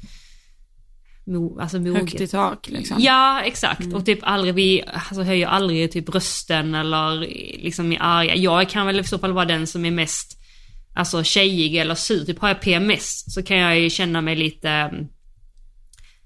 mo, 1.28 1.60
alltså. 1.60 1.78
Högt 1.78 2.22
i 2.22 2.28
tak 2.28 2.68
liksom. 2.70 2.98
Ja, 3.00 3.42
exakt. 3.42 3.94
Och 3.94 4.06
typ 4.06 4.20
aldrig, 4.22 4.54
vi 4.54 4.84
alltså, 4.88 5.24
höjer 5.24 5.48
aldrig 5.48 5.92
typ 5.92 6.16
rösten 6.16 6.76
eller 6.76 7.20
liksom 7.64 7.92
är 7.92 7.98
arga. 8.02 8.36
Jag 8.36 8.70
kan 8.70 8.88
väl 8.88 9.00
i 9.00 9.04
så 9.04 9.20
fall 9.20 9.34
vara 9.34 9.46
den 9.46 9.68
som 9.68 9.86
är 9.86 9.92
mest 9.92 10.38
alltså 10.98 11.24
tjejig 11.24 11.76
eller 11.76 11.96
sur. 11.96 12.26
Typ 12.26 12.40
har 12.40 12.48
jag 12.48 12.62
PMS 12.62 13.34
så 13.34 13.44
kan 13.44 13.58
jag 13.58 13.80
ju 13.80 13.90
känna 13.90 14.22
mig 14.22 14.36
lite 14.36 14.70
mm, 14.70 15.08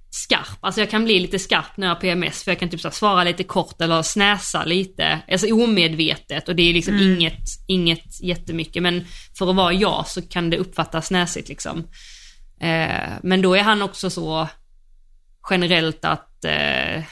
skarp. 0.09 0.57
Alltså 0.59 0.81
jag 0.81 0.89
kan 0.89 1.03
bli 1.03 1.19
lite 1.19 1.39
skarp 1.39 1.77
när 1.77 1.87
jag 1.87 1.95
har 1.95 2.01
PMS 2.01 2.43
för 2.43 2.51
jag 2.51 2.59
kan 2.59 2.69
typ 2.69 2.81
så 2.81 2.91
svara 2.91 3.23
lite 3.23 3.43
kort 3.43 3.81
eller 3.81 4.01
snäsa 4.01 4.63
lite. 4.63 5.21
Alltså 5.31 5.53
omedvetet 5.53 6.49
och 6.49 6.55
det 6.55 6.69
är 6.69 6.73
liksom 6.73 6.97
inget, 6.97 7.43
inget 7.67 8.21
jättemycket. 8.21 8.83
Men 8.83 9.05
för 9.37 9.49
att 9.49 9.55
vara 9.55 9.73
jag 9.73 10.07
så 10.07 10.21
kan 10.21 10.49
det 10.49 10.57
uppfattas 10.57 11.07
snäsigt 11.07 11.49
liksom. 11.49 11.87
Eh, 12.61 13.09
men 13.23 13.41
då 13.41 13.55
är 13.55 13.63
han 13.63 13.81
också 13.81 14.09
så 14.09 14.47
generellt 15.49 16.05
att 16.05 16.45
eh, 16.45 17.03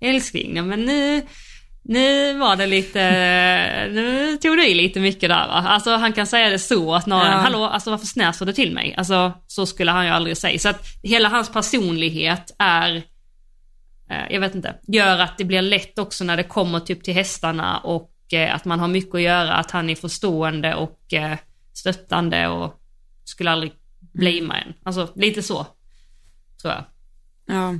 älskling, 0.00 0.56
ja, 0.56 0.62
men 0.62 0.84
nu, 0.84 1.22
nu 1.82 2.38
var 2.38 2.56
det 2.56 2.66
lite, 2.66 3.00
nu 3.92 4.36
tog 4.36 4.56
du 4.56 4.66
i 4.68 4.74
lite 4.74 5.00
mycket 5.00 5.28
där 5.28 5.46
va. 5.48 5.54
Alltså 5.54 5.96
han 5.96 6.12
kan 6.12 6.26
säga 6.26 6.48
det 6.50 6.58
så 6.58 6.94
att 6.94 7.06
någon, 7.06 7.26
Ja. 7.26 7.32
hallå, 7.32 7.64
alltså 7.64 7.90
varför 7.90 8.06
snäser 8.06 8.46
du 8.46 8.52
till 8.52 8.72
mig? 8.74 8.94
Alltså 8.98 9.32
så 9.46 9.66
skulle 9.66 9.90
han 9.90 10.04
ju 10.06 10.10
aldrig 10.12 10.36
säga. 10.36 10.58
Så 10.58 10.68
att 10.68 10.86
hela 11.02 11.28
hans 11.28 11.52
personlighet 11.52 12.54
är, 12.58 12.96
eh, 14.10 14.24
jag 14.30 14.40
vet 14.40 14.54
inte, 14.54 14.74
gör 14.86 15.18
att 15.18 15.38
det 15.38 15.44
blir 15.44 15.62
lätt 15.62 15.98
också 15.98 16.24
när 16.24 16.36
det 16.36 16.42
kommer 16.42 16.80
typ 16.80 17.04
till 17.04 17.14
hästarna 17.14 17.78
och 17.78 18.12
eh, 18.32 18.54
att 18.54 18.64
man 18.64 18.80
har 18.80 18.88
mycket 18.88 19.14
att 19.14 19.20
göra, 19.22 19.54
att 19.54 19.70
han 19.70 19.90
är 19.90 19.94
förstående 19.94 20.74
och 20.74 21.12
eh, 21.12 21.36
stöttande 21.74 22.48
och 22.48 22.74
skulle 23.24 23.50
aldrig 23.50 23.72
blamea 24.14 24.56
en. 24.56 24.72
Alltså 24.84 25.08
lite 25.16 25.42
så, 25.42 25.66
tror 26.62 26.72
jag. 26.74 26.84
Ja. 27.48 27.74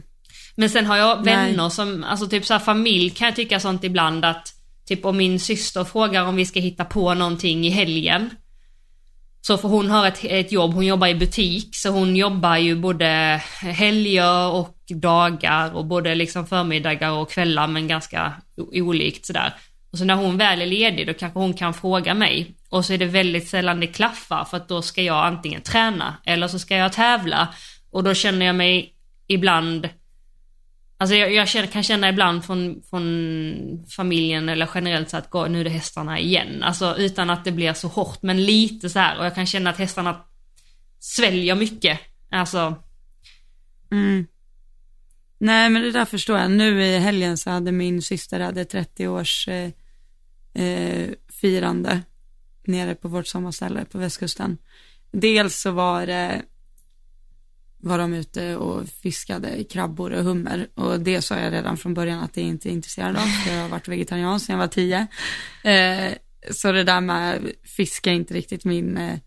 Men 0.57 0.71
sen 0.71 0.87
har 0.87 0.97
jag 0.97 1.25
Nej. 1.25 1.35
vänner 1.35 1.69
som, 1.69 2.05
alltså 2.05 2.29
typ 2.29 2.47
så 2.47 2.55
här 2.55 2.61
familj 2.61 3.11
kan 3.11 3.27
jag 3.27 3.37
tycka 3.37 3.61
sånt 3.61 3.85
ibland 3.85 4.25
att 4.25 4.55
typ 4.89 5.05
om 5.05 5.17
min 5.17 5.41
syster 5.41 5.85
frågar 5.85 6.25
om 6.25 6.37
vi 6.37 6.47
ska 6.47 6.61
hitta 6.61 6.85
på 6.85 7.15
någonting 7.15 7.67
i 7.67 7.71
helgen. 7.71 8.31
Så 9.41 9.59
för 9.59 9.69
hon 9.69 9.91
har 9.91 10.07
ett, 10.07 10.25
ett 10.25 10.53
jobb, 10.53 10.75
hon 10.75 10.87
jobbar 10.87 11.07
i 11.07 11.15
butik 11.15 11.77
så 11.77 11.91
hon 11.91 12.17
jobbar 12.17 12.57
ju 12.57 12.77
både 12.77 13.43
helger 13.61 14.51
och 14.51 14.77
dagar 14.89 15.75
och 15.75 15.87
både 15.87 16.15
liksom 16.15 16.47
förmiddagar 16.47 17.11
och 17.11 17.31
kvällar 17.31 17.67
men 17.67 17.89
ganska 17.89 18.33
olikt 18.73 19.27
sådär. 19.27 19.55
Och 19.93 19.99
så 19.99 20.05
när 20.05 20.15
hon 20.15 20.39
väl 20.39 20.63
är 20.63 20.67
ledig 20.67 21.07
då 21.07 21.15
kanske 21.15 21.39
hon 21.39 21.55
kan 21.55 21.75
fråga 21.75 22.15
mig 22.15 22.55
och 22.69 22.85
så 22.85 22.93
är 22.93 22.99
det 22.99 23.07
väldigt 23.07 23.49
sällan 23.49 23.81
det 23.81 23.87
klaffar 23.87 24.45
för 24.45 24.57
att 24.57 24.69
då 24.69 24.83
ska 24.83 25.03
jag 25.03 25.27
antingen 25.27 25.63
träna 25.63 26.15
eller 26.25 26.49
så 26.49 26.59
ska 26.59 26.77
jag 26.77 26.93
tävla 26.93 27.49
och 27.91 28.05
då 28.05 28.15
känner 28.15 28.47
jag 28.47 28.55
mig 28.55 28.95
ibland 29.29 29.89
Alltså 31.01 31.17
jag, 31.17 31.33
jag 31.33 31.49
känner, 31.49 31.67
kan 31.67 31.83
känna 31.83 32.09
ibland 32.09 32.45
från, 32.45 32.83
från 32.91 33.87
familjen 33.97 34.49
eller 34.49 34.71
generellt 34.75 35.11
så 35.11 35.17
att 35.17 35.31
gå, 35.31 35.47
nu 35.47 35.61
är 35.61 35.65
det 35.65 35.71
hästarna 35.71 36.19
igen. 36.19 36.63
Alltså 36.63 36.97
utan 36.99 37.31
att 37.31 37.45
det 37.45 37.53
blir 37.53 37.73
så 37.73 37.89
hårt 37.89 38.23
men 38.23 38.45
lite 38.45 38.91
så 38.91 38.99
här 38.99 39.19
och 39.19 39.27
jag 39.27 39.35
kan 39.35 39.47
känna 39.47 39.71
att 39.71 39.79
hästarna 39.79 40.25
sväljer 40.99 41.55
mycket. 41.55 42.01
Alltså, 42.31 42.77
Mm. 43.91 44.27
Nej 45.39 45.71
men 45.71 45.83
det 45.83 45.93
där 45.93 46.05
förstår 46.05 46.39
jag. 46.39 46.51
Nu 46.51 46.83
i 46.83 46.99
helgen 46.99 47.39
så 47.39 47.51
hade 47.51 47.73
min 47.73 48.03
syster 48.03 48.41
hade 48.41 48.65
30 48.65 49.09
års 49.09 49.49
eh, 49.49 49.71
eh, 50.65 51.11
firande 51.29 52.01
nere 52.67 52.95
på 52.95 53.09
vårt 53.09 53.27
sommarställe 53.27 53.85
på 53.85 53.99
västkusten. 53.99 54.59
Dels 55.13 55.61
så 55.61 55.71
var 55.71 56.07
det 56.07 56.43
var 57.81 57.99
de 57.99 58.15
ute 58.15 58.57
och 58.57 58.89
fiskade 58.89 59.65
krabbor 59.65 60.13
och 60.13 60.25
hummer 60.25 60.69
och 60.75 61.01
det 61.01 61.23
sa 61.23 61.39
jag 61.39 61.53
redan 61.53 61.77
från 61.77 61.95
början 61.95 62.21
att 62.21 62.37
jag 62.37 62.47
inte 62.47 62.69
är 62.69 62.73
intresserad 62.73 63.17
av 63.17 63.23
för 63.23 63.55
jag 63.55 63.63
har 63.63 63.69
varit 63.69 63.89
vegetarian 63.89 64.41
sedan 64.41 64.53
jag 64.53 64.59
var 64.59 64.69
tio. 64.69 65.07
Eh, 65.65 66.13
så 66.51 66.73
det 66.73 66.85
där 66.85 67.01
med 67.01 67.53
fisk 67.65 68.07
är 68.07 68.13
inte 68.13 68.35
riktigt 68.35 68.65
min 68.65 68.97
eh, 68.97 69.19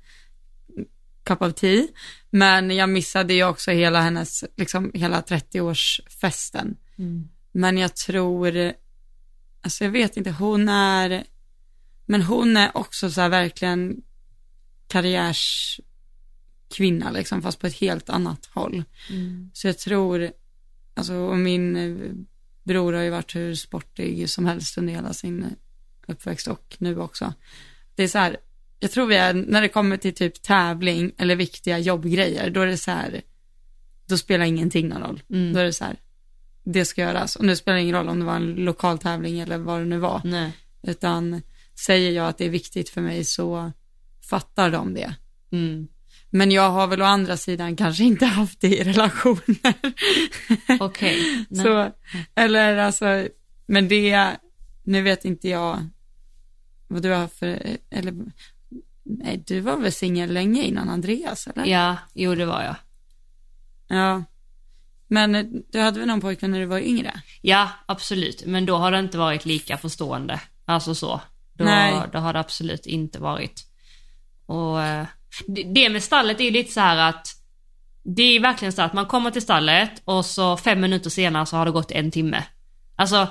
cup 1.24 1.42
of 1.42 1.54
tea. 1.54 1.88
Men 2.30 2.72
jag 2.72 2.90
missade 2.90 3.34
ju 3.34 3.44
också 3.44 3.72
hela 3.72 4.02
hennes, 4.02 4.44
liksom 4.58 4.92
hela 4.94 5.22
30-årsfesten. 5.22 6.76
Men 7.52 7.78
jag 7.78 7.96
tror, 7.96 8.74
alltså 9.62 9.84
jag 9.84 9.92
vet 9.92 10.18
inte, 10.18 10.32
hon 10.32 10.70
är, 10.70 11.24
men 12.06 12.22
hon 12.22 12.58
är 12.58 12.78
också 12.78 13.12
så 13.12 13.22
här 13.22 13.30
verkligen 13.30 14.02
karriärskvinna 16.72 17.12
liksom, 17.12 17.42
fast 17.42 17.60
på 17.60 17.68
ett 17.68 17.80
helt 17.80 18.10
annat 18.10 18.46
håll. 18.46 18.84
Så 19.54 19.68
jag 19.68 19.78
tror, 19.78 20.32
alltså 20.96 21.14
och 21.14 21.38
min 21.38 21.76
eh, 21.76 22.12
bror 22.64 22.94
har 22.94 23.04
ju 23.04 23.10
varit 23.10 23.36
hur 23.36 23.56
sportig 23.56 24.30
som 24.30 24.46
helst 24.46 24.78
under 24.78 24.94
hela 24.94 25.14
sin 25.14 25.56
uppväxt 26.08 26.48
och 26.48 26.78
nu 26.80 27.00
också. 27.00 27.34
Det 27.96 28.04
är 28.04 28.08
så 28.08 28.20
här, 28.20 28.38
jag 28.80 28.92
tror 28.92 29.08
vi 29.08 29.16
är, 29.16 29.34
när 29.34 29.62
det 29.62 29.70
kommer 29.70 29.98
till 29.98 30.14
typ 30.14 30.42
tävling 30.42 31.12
eller 31.18 31.36
viktiga 31.36 31.80
jobbgrejer, 31.80 32.50
då 32.50 32.62
är 32.62 32.68
det 32.68 32.78
så 32.78 32.92
här, 32.92 33.22
då 34.08 34.18
spelar 34.18 34.46
ingenting 34.46 34.88
någon 34.88 35.02
roll. 35.02 35.22
Då 35.54 35.60
är 35.60 35.64
det 35.64 35.74
så 35.74 35.86
här, 35.86 35.96
det 36.64 36.86
ska 36.86 37.02
göras. 37.02 37.36
Och 37.36 37.46
nu 37.46 37.56
spelar 37.56 37.76
det 37.76 37.84
ingen 37.84 37.96
roll 37.96 38.10
om 38.10 38.20
det 38.20 38.26
var 38.26 38.36
en 38.36 38.56
lokal 38.56 38.98
tävling 38.98 39.40
eller 39.40 39.58
vad 39.58 39.82
det 39.82 39.86
nu 39.86 39.98
var. 40.00 40.22
nej. 40.24 40.52
Utan 40.84 41.42
säger 41.86 42.12
jag 42.12 42.28
att 42.28 42.38
det 42.38 42.46
är 42.46 42.50
viktigt 42.50 42.90
för 42.90 43.02
mig 43.02 43.24
så 43.24 43.72
fattar 44.30 44.72
de 44.72 44.94
det. 44.94 45.16
Mm. 45.52 45.88
Men 46.34 46.52
jag 46.52 46.70
har 46.70 46.88
väl 46.88 47.02
å 47.02 47.06
andra 47.06 47.38
sidan 47.38 47.76
kanske 47.76 48.04
inte 48.04 48.26
haft 48.26 48.62
det 48.62 48.78
i 48.78 48.84
relationer. 48.84 49.74
Okej. 50.80 51.46
nej. 51.50 51.64
så, 51.64 51.92
eller 52.36 52.78
alltså, 52.78 53.28
men 53.66 53.88
det, 53.88 54.38
nu 54.84 55.02
vet 55.02 55.26
inte 55.26 55.50
jag 55.50 55.88
vad 56.88 57.02
du 57.02 57.10
har 57.10 57.28
för, 57.28 57.78
eller, 57.90 58.14
nej 59.04 59.44
du 59.48 59.60
var 59.60 59.78
väl 59.78 59.92
singel 59.92 60.34
länge 60.34 60.64
innan 60.64 60.90
Andreas 60.90 61.48
eller? 61.48 61.66
Ja, 61.66 61.98
jo 62.14 62.36
det 62.36 62.46
var 62.46 62.64
jag. 62.64 62.76
Ja. 63.88 64.24
Men 65.08 65.36
eh, 65.36 65.46
du 65.72 65.80
hade 65.80 66.00
väl 66.00 66.08
någon 66.08 66.22
pojkvän 66.22 66.52
när 66.52 66.60
du 66.60 66.66
var 66.66 66.80
yngre? 66.80 67.22
Ja, 67.42 67.70
absolut. 67.86 68.46
Men 68.46 68.66
då 68.66 68.76
har 68.76 68.92
det 68.92 69.00
inte 69.00 69.18
varit 69.18 69.46
lika 69.46 69.78
förstående. 69.78 70.42
Alltså 70.66 70.96
så. 70.96 71.22
Då, 71.54 71.64
Nej. 71.64 72.04
då 72.14 72.20
har 72.20 72.34
det 72.34 72.40
absolut 72.40 72.86
inte 72.86 73.20
varit. 73.20 73.68
Och 74.46 74.82
eh, 74.82 75.06
det 75.74 75.90
med 75.90 76.04
stallet 76.04 76.40
är 76.40 76.44
ju 76.44 76.52
lite 76.52 76.74
så 76.74 76.80
här 76.80 77.10
att 77.10 77.28
det 78.04 78.24
är 78.24 78.40
verkligen 78.40 78.72
så 78.72 78.82
att 78.82 78.94
man 78.94 79.06
kommer 79.06 79.32
till 79.32 79.42
stallet 79.42 80.02
och 80.06 80.26
så 80.26 80.58
fem 80.58 80.82
minuter 80.82 81.10
senare 81.10 81.46
så 81.46 81.58
har 81.58 81.66
det 81.66 81.72
gått 81.72 81.92
en 81.92 82.12
timme. 82.12 82.44
Alltså 82.96 83.28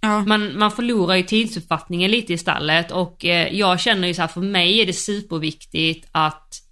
Ja. 0.00 0.24
Man, 0.24 0.58
man 0.58 0.70
förlorar 0.70 1.14
ju 1.14 1.22
tidsuppfattningen 1.22 2.10
lite 2.10 2.32
i 2.32 2.38
stallet 2.38 2.90
och 2.90 3.24
eh, 3.24 3.54
jag 3.54 3.80
känner 3.80 4.08
ju 4.08 4.14
så 4.14 4.20
här, 4.20 4.28
för 4.28 4.40
mig 4.40 4.80
är 4.80 4.86
det 4.86 4.92
superviktigt 4.92 6.08
att 6.12 6.62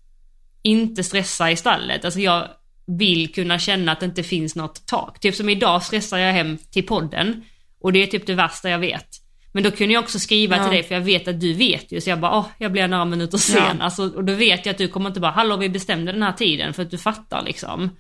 inte 0.63 1.05
stressa 1.05 1.51
i 1.51 1.57
stallet. 1.57 2.05
Alltså 2.05 2.21
jag 2.21 2.49
vill 2.87 3.33
kunna 3.33 3.59
känna 3.59 3.93
att 3.93 4.01
det 4.01 4.07
inte 4.07 4.23
finns 4.23 4.57
något 4.57 4.87
tak. 4.87 5.21
Typ 5.21 5.35
som 5.35 5.49
idag 5.49 5.83
stressar 5.83 6.19
jag 6.19 6.33
hem 6.33 6.59
till 6.71 6.87
podden 6.87 7.45
och 7.81 7.93
det 7.93 8.03
är 8.03 8.07
typ 8.07 8.27
det 8.27 8.35
värsta 8.35 8.71
jag 8.71 8.79
vet. 8.79 9.09
Men 9.57 9.63
då 9.63 9.71
kunde 9.71 9.95
jag 9.95 10.03
också 10.05 10.19
skriva 10.19 10.57
Ja. 10.57 10.63
till 10.63 10.73
dig 10.73 10.83
för 10.83 10.95
jag 10.95 11.03
vet 11.03 11.29
att 11.29 11.41
du 11.41 11.53
vet 11.53 11.93
ju 11.93 12.01
så 12.01 12.11
jag 12.11 12.21
bara 12.21 12.39
åh, 12.39 12.47
jag 12.59 12.73
blir 12.73 12.89
några 12.89 13.05
minuter 13.05 13.39
sen. 13.39 13.77
Ja. 13.79 13.85
Alltså, 13.85 14.03
och 14.15 14.25
då 14.25 14.33
vet 14.35 14.67
jag 14.67 14.73
att 14.73 14.79
du 14.79 14.89
kommer 14.89 15.09
inte 15.09 15.21
bara 15.21 15.31
hallå 15.31 15.57
vi 15.57 15.69
bestämde 15.69 16.13
den 16.13 16.23
här 16.23 16.33
tiden 16.33 16.75
för 16.75 16.83
att 16.83 16.91
du 16.91 16.99
fattar 16.99 17.43
liksom. 17.43 17.91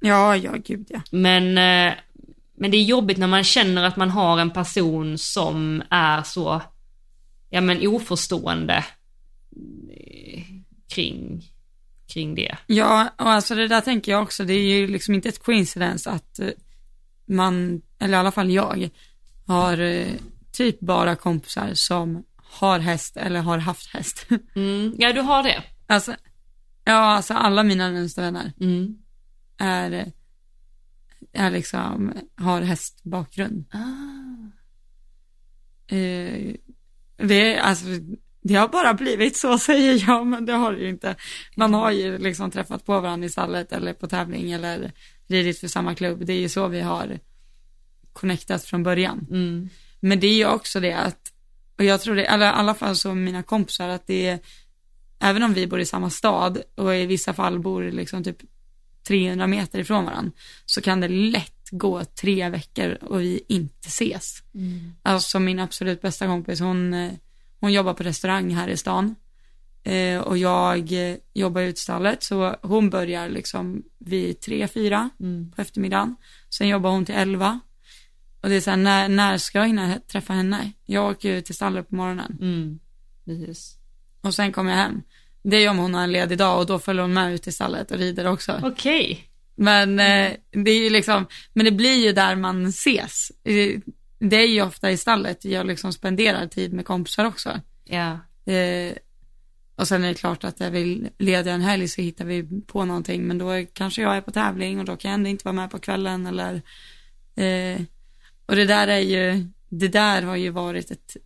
Ja, 0.00 0.36
ja, 0.36 0.52
gud 0.64 0.86
ja. 0.90 1.00
Men, 1.10 1.48
eh, 1.48 1.94
men 2.56 2.70
det 2.70 2.76
är 2.76 2.82
jobbigt 2.82 3.18
när 3.18 3.26
man 3.26 3.44
känner 3.44 3.84
att 3.84 3.96
man 3.96 4.10
har 4.10 4.38
en 4.38 4.50
person 4.50 5.18
som 5.18 5.82
är 5.90 6.22
så, 6.22 6.62
ja 7.50 7.60
men 7.60 7.86
oförstående 7.86 8.84
eh, 9.96 10.42
kring, 10.94 11.42
kring 12.12 12.34
det. 12.34 12.56
Ja, 12.66 13.08
och 13.18 13.30
alltså 13.30 13.54
det 13.54 13.68
där 13.68 13.80
tänker 13.80 14.12
jag 14.12 14.22
också, 14.22 14.44
det 14.44 14.54
är 14.54 14.78
ju 14.78 14.86
liksom 14.86 15.14
inte 15.14 15.28
ett 15.28 15.44
coincidence 15.44 16.10
att 16.10 16.38
eh, 16.38 16.48
man, 17.26 17.82
eller 17.98 18.16
i 18.16 18.20
alla 18.20 18.32
fall 18.32 18.50
jag, 18.50 18.88
har 19.46 20.06
typ 20.52 20.80
bara 20.80 21.16
kompisar 21.16 21.74
som 21.74 22.24
har 22.36 22.78
häst 22.78 23.16
eller 23.16 23.40
har 23.40 23.58
haft 23.58 23.86
häst. 23.86 24.26
Mm. 24.54 24.94
Ja, 24.98 25.12
du 25.12 25.20
har 25.20 25.42
det. 25.42 25.62
alltså, 25.86 26.14
ja, 26.84 26.94
alltså 26.94 27.34
alla 27.34 27.62
mina 27.62 27.90
närmaste 27.90 28.20
vänner 28.20 28.52
Mm. 28.60 28.98
är, 29.58 30.12
är 31.32 31.50
liksom, 31.50 32.12
har 32.36 32.60
hästbakgrund. 32.62 33.64
Ah. 33.70 33.78
Eh, 35.94 36.54
det, 37.16 37.54
är, 37.54 37.60
alltså, 37.60 37.84
det 38.42 38.54
har 38.54 38.68
bara 38.68 38.94
blivit 38.94 39.36
så 39.36 39.58
säger 39.68 40.04
jag, 40.08 40.26
men 40.26 40.46
det 40.46 40.52
har 40.52 40.72
det 40.72 40.80
ju 40.80 40.88
inte. 40.88 41.16
Man 41.56 41.74
har 41.74 41.90
ju 41.90 42.18
liksom 42.18 42.50
träffat 42.50 42.86
på 42.86 43.00
varandra 43.00 43.26
i 43.26 43.30
stallet 43.30 43.72
eller 43.72 43.92
på 43.92 44.06
tävling 44.06 44.52
eller 44.52 44.92
ridit 45.26 45.58
för 45.58 45.68
samma 45.68 45.94
klubb. 45.94 46.26
Det 46.26 46.32
är 46.32 46.40
ju 46.40 46.48
så 46.48 46.68
vi 46.68 46.80
har 46.80 47.18
connectat 48.12 48.64
från 48.64 48.82
början. 48.82 49.26
Mm. 49.30 49.68
Men 50.04 50.20
det 50.20 50.26
är 50.26 50.34
ju 50.34 50.46
också 50.46 50.80
det 50.80 50.92
att, 50.92 51.32
och 51.78 51.84
jag 51.84 52.00
tror 52.00 52.14
det, 52.14 52.24
eller 52.24 52.46
i 52.46 52.48
alla 52.48 52.74
fall 52.74 52.96
så 52.96 53.14
mina 53.14 53.42
kompisar, 53.42 53.88
att 53.88 54.06
det 54.06 54.26
är, 54.26 54.38
även 55.20 55.42
om 55.42 55.54
vi 55.54 55.66
bor 55.66 55.80
i 55.80 55.86
samma 55.86 56.10
stad 56.10 56.62
och 56.74 56.94
i 56.96 57.06
vissa 57.06 57.32
fall 57.32 57.58
bor 57.58 57.82
liksom 57.90 58.24
typ 58.24 58.38
300 59.08 59.46
meter 59.46 59.78
ifrån 59.78 60.04
varandra, 60.04 60.32
så 60.66 60.80
kan 60.80 61.00
det 61.00 61.08
lätt 61.08 61.68
gå 61.70 62.04
tre 62.04 62.48
veckor 62.48 62.98
och 63.00 63.20
vi 63.20 63.40
inte 63.48 63.88
ses. 63.88 64.42
Alltså 65.02 65.38
min 65.38 65.58
absolut 65.58 66.00
bästa 66.02 66.26
kompis, 66.26 66.60
hon, 66.60 67.10
hon 67.60 67.72
jobbar 67.72 67.94
på 67.94 68.02
restaurang 68.02 68.54
här 68.54 68.68
i 68.68 68.76
stan. 68.76 69.14
Eh, 69.84 70.18
och 70.18 70.38
jag 70.38 70.92
eh, 70.92 71.16
jobbar 71.34 71.60
i 71.60 71.66
utstallet, 71.66 72.22
så 72.22 72.56
hon 72.62 72.90
börjar 72.90 73.28
liksom 73.28 73.82
vid 73.98 74.40
tre, 74.40 74.68
fyra 74.68 75.10
Mm. 75.20 75.52
på 75.56 75.62
eftermiddagen. 75.62 76.16
Sen 76.50 76.68
jobbar 76.68 76.90
hon 76.90 77.04
till 77.04 77.14
elva. 77.14 77.60
Och 78.42 78.48
det 78.48 78.54
är 78.54 78.60
så 78.60 78.70
här, 78.70 78.76
när, 78.76 79.08
när 79.08 79.38
ska 79.38 79.58
jag 79.58 79.66
hinna 79.66 79.98
träffa 79.98 80.32
henne? 80.32 80.72
Jag 80.86 81.10
åker 81.10 81.34
ju 81.34 81.40
till 81.40 81.54
stallet 81.54 81.88
på 81.88 81.94
morgonen. 81.94 82.38
Mm. 82.40 82.78
Precis. 83.24 83.76
Och 84.20 84.34
sen 84.34 84.52
kommer 84.52 84.70
jag 84.70 84.78
hem. 84.78 85.02
Det 85.42 85.56
är 85.56 85.70
om 85.70 85.78
hon 85.78 85.94
har 85.94 86.02
en 86.02 86.12
ledig 86.12 86.38
dag 86.38 86.58
och 86.60 86.66
då 86.66 86.78
följer 86.78 87.02
hon 87.02 87.12
med 87.12 87.34
ut 87.34 87.42
till 87.42 87.52
stallet 87.52 87.90
och 87.90 87.98
rider 87.98 88.26
också. 88.26 88.60
Okej. 88.62 89.28
Men 89.54 90.00
eh, 90.00 90.32
det 90.50 90.70
är 90.70 90.78
ju 90.84 90.90
liksom, 90.90 91.26
men 91.52 91.64
det 91.64 91.70
blir 91.72 92.06
ju 92.06 92.12
där 92.12 92.36
man 92.36 92.66
ses. 92.66 93.32
Eh, 93.44 93.80
Det 94.18 94.36
är 94.36 94.48
ju 94.48 94.62
ofta 94.62 94.90
i 94.90 94.96
stallet 94.96 95.44
jag 95.44 95.66
liksom 95.66 95.92
spenderar 95.92 96.46
tid 96.46 96.72
med 96.72 96.86
kompisar 96.86 97.24
också. 97.24 97.60
Ja. 97.84 98.18
Eh, 98.52 98.92
och 99.76 99.88
sen 99.88 100.04
är 100.04 100.08
det 100.08 100.14
klart 100.14 100.44
att 100.44 100.60
jag 100.60 100.70
vill 100.70 101.08
leda 101.18 101.50
en 101.52 101.60
helg 101.60 101.88
så 101.88 102.00
hittar 102.02 102.24
vi 102.24 102.62
på 102.66 102.84
någonting, 102.84 103.22
men 103.26 103.38
då 103.38 103.50
är, 103.50 103.66
kanske 103.72 104.02
jag 104.02 104.16
är 104.16 104.20
på 104.20 104.30
tävling 104.30 104.78
och 104.78 104.84
då 104.84 104.96
kan 104.96 105.10
jag 105.10 105.14
ändå 105.18 105.30
inte 105.30 105.44
vara 105.44 105.52
med 105.52 105.70
på 105.70 105.78
kvällen 105.78 106.26
eller 106.26 106.54
eh, 107.36 107.80
och 108.46 108.56
det 108.56 108.64
där 108.64 108.88
är 108.88 108.98
ju, 108.98 109.46
det 109.68 109.88
där 109.88 110.22
har 110.22 110.36
ju 110.36 110.50
varit 110.50 110.90
ett 110.90 111.16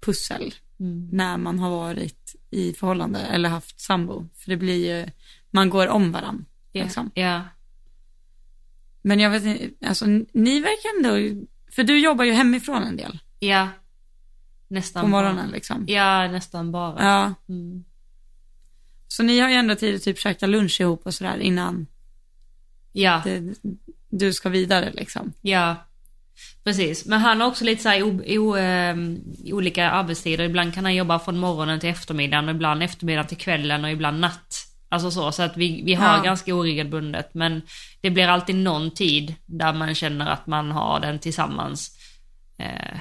pussel 0.00 0.54
Mm. 0.80 1.08
när 1.12 1.36
man 1.36 1.58
har 1.58 1.70
varit 1.70 2.34
i 2.50 2.72
förhållande 2.72 3.18
eller 3.20 3.48
haft 3.48 3.80
sambo, 3.80 4.28
för 4.34 4.50
det 4.50 4.56
blir 4.56 4.86
ju, 4.98 5.10
man 5.50 5.70
går 5.70 5.88
om 5.88 6.12
varandra. 6.12 6.44
Ja. 6.72 6.84
Liksom. 6.84 7.10
ja. 7.14 7.42
Men 9.02 9.20
jag 9.20 9.30
vet 9.30 9.44
inte, 9.44 9.86
alltså 9.88 10.06
ni 10.32 10.60
verkar 10.60 10.96
ändå, 10.98 11.44
för 11.72 11.84
du 11.84 11.98
jobbar 12.00 12.24
ju 12.24 12.32
hemifrån 12.32 12.82
en 12.82 12.96
del 12.96 13.18
Ja. 13.38 13.68
Nästan 14.68 15.02
på 15.02 15.08
morgonen 15.08 15.46
bara. 15.46 15.54
liksom. 15.54 15.84
Ja, 15.88 16.28
nästan 16.28 16.72
bara. 16.72 17.02
Ja, 17.04 17.34
Mm. 17.48 17.84
så 19.08 19.22
ni 19.22 19.38
har 19.40 19.48
ju 19.48 19.54
ändå 19.54 19.74
tid 19.74 19.94
att 19.94 20.02
typ 20.02 20.18
käka 20.18 20.46
lunch 20.46 20.80
ihop 20.80 21.06
och 21.06 21.14
sådär 21.14 21.38
innan 21.38 21.86
Ja. 22.92 23.20
det, 23.24 23.54
du 24.08 24.32
ska 24.32 24.48
vidare 24.48 24.92
liksom. 24.92 25.32
Ja, 25.40 25.76
precis. 26.64 27.06
Men 27.06 27.20
han 27.20 27.40
har 27.40 27.48
också 27.48 27.64
lite 27.64 27.82
så 27.82 27.88
här 27.88 28.02
o, 28.02 28.22
o, 28.26 28.56
ehm, 28.56 29.18
olika 29.44 29.90
arbetstider. 29.90 30.44
Ibland 30.44 30.74
kan 30.74 30.84
han 30.84 30.94
jobba 30.94 31.18
från 31.18 31.38
morgonen 31.38 31.80
till 31.80 31.88
eftermiddagen 31.90 32.48
och 32.48 32.54
ibland 32.54 32.82
eftermiddagen 32.82 33.28
till 33.28 33.36
kvällen 33.36 33.84
och 33.84 33.90
ibland 33.90 34.20
natt. 34.20 34.54
Alltså 34.88 35.10
så, 35.10 35.32
så 35.32 35.42
att 35.42 35.56
vi, 35.56 35.82
vi 35.84 35.94
har 35.94 36.16
Ja. 36.16 36.22
ganska 36.22 36.54
oregelbundet. 36.54 37.34
Men 37.34 37.62
det 38.00 38.10
blir 38.10 38.26
alltid 38.28 38.56
någon 38.56 38.90
tid 38.90 39.34
där 39.46 39.72
man 39.72 39.94
känner 39.94 40.26
att 40.30 40.46
man 40.46 40.70
har 40.70 41.00
den 41.00 41.18
tillsammans. 41.18 41.90
Eh, 42.58 42.98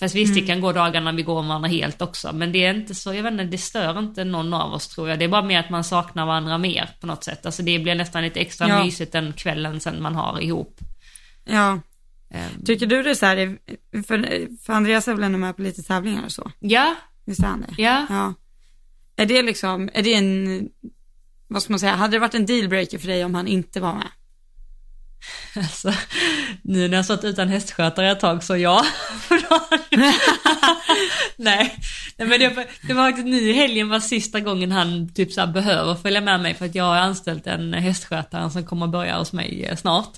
fast 0.00 0.14
visst, 0.14 0.34
det 0.34 0.40
kan 0.40 0.60
gå 0.60 0.72
dagar 0.72 1.00
när 1.00 1.12
vi 1.12 1.22
går 1.22 1.38
om 1.38 1.48
varandra 1.48 1.68
helt 1.68 2.02
också. 2.02 2.30
Men 2.32 2.52
det 2.52 2.64
är 2.64 2.74
inte 2.74 2.94
så, 2.94 3.14
jag 3.14 3.22
vet 3.22 3.32
inte, 3.32 3.44
det 3.44 3.58
stör 3.58 3.98
inte 3.98 4.24
någon 4.24 4.54
av 4.54 4.72
oss 4.72 4.88
tror 4.88 5.08
jag. 5.08 5.18
Det 5.18 5.24
är 5.24 5.28
bara 5.28 5.42
mer 5.42 5.60
att 5.60 5.70
man 5.70 5.84
saknar 5.84 6.26
varandra 6.26 6.58
mer 6.58 6.90
på 7.00 7.06
något 7.06 7.24
sätt. 7.24 7.46
Alltså 7.46 7.62
det 7.62 7.78
blir 7.78 7.94
nästan 7.94 8.22
lite 8.22 8.40
extra 8.40 8.68
Ja. 8.68 8.84
mysigt 8.84 9.12
den 9.12 9.32
kvällen 9.32 9.80
sen 9.80 10.02
man 10.02 10.14
har 10.14 10.40
ihop. 10.40 10.78
Ja, 11.44 11.80
tycker 12.66 12.86
du 12.86 13.02
det 13.02 13.16
så 13.16 13.26
här, 13.26 13.58
för, 14.06 14.48
för 14.64 14.72
Andreas 14.72 15.08
är 15.08 15.14
väl 15.14 15.22
ändå 15.24 15.38
med 15.38 15.56
på 15.56 15.62
lite 15.62 15.82
tävlingar 15.82 16.24
och 16.24 16.32
så? 16.32 16.50
Ja, 16.60 16.94
Visst 17.24 17.42
är 17.42 17.46
han 17.46 17.60
det? 17.68 17.82
ja. 17.82 18.06
Ja. 18.10 18.34
Är 19.16 19.26
det 19.26 19.42
liksom, 19.42 19.90
är 19.94 20.02
det 20.02 20.14
en, 20.14 20.68
vad 21.48 21.62
ska 21.62 21.72
man 21.72 21.80
säga, 21.80 21.94
hade 21.94 22.16
det 22.16 22.18
varit 22.18 22.34
en 22.34 22.46
dealbreaker 22.46 22.98
för 22.98 23.06
dig 23.08 23.24
om 23.24 23.34
han 23.34 23.48
inte 23.48 23.80
var 23.80 23.94
med? 23.94 24.08
Alltså, 25.56 25.92
nu 26.62 26.88
när 26.88 26.96
jag 26.96 27.06
satt 27.06 27.24
utan 27.24 27.48
hästskötare 27.48 28.10
ett 28.12 28.20
tag 28.20 28.44
så 28.44 28.56
ja. 28.56 28.84
Nej, 31.36 31.78
Nej 32.16 32.28
men 32.28 32.40
det, 32.40 32.48
var- 32.48 32.66
det 32.86 32.94
var 32.94 33.04
faktiskt 33.08 33.26
nu 33.26 33.36
i 33.40 33.52
helgen 33.52 33.88
var 33.88 34.00
sista 34.00 34.40
gången 34.40 34.72
han 34.72 35.14
typ 35.14 35.32
så 35.32 35.46
behöver 35.46 35.94
följa 35.94 36.20
med 36.20 36.40
mig 36.40 36.54
för 36.54 36.66
att 36.66 36.74
jag 36.74 36.84
har 36.84 36.96
anställt 36.96 37.46
en 37.46 37.72
hästskötare 37.74 38.50
som 38.50 38.66
kommer 38.66 38.86
börja 38.86 39.18
hos 39.18 39.32
mig 39.32 39.64
eh, 39.64 39.76
snart. 39.76 40.12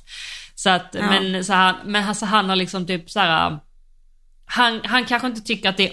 Så 0.55 0.71
att, 0.71 0.95
Ja. 0.99 1.01
men, 1.11 1.45
så 1.45 1.53
han, 1.53 1.75
men 1.85 2.09
alltså, 2.09 2.25
han 2.27 2.49
har 2.49 2.57
liksom 2.57 2.87
typ 2.87 3.11
så 3.11 3.21
här. 3.21 3.59
Han, 4.47 4.81
han 4.85 5.05
kanske 5.05 5.27
inte 5.29 5.41
tycker 5.41 5.69
att 5.69 5.77
det 5.77 5.89
är 5.89 5.93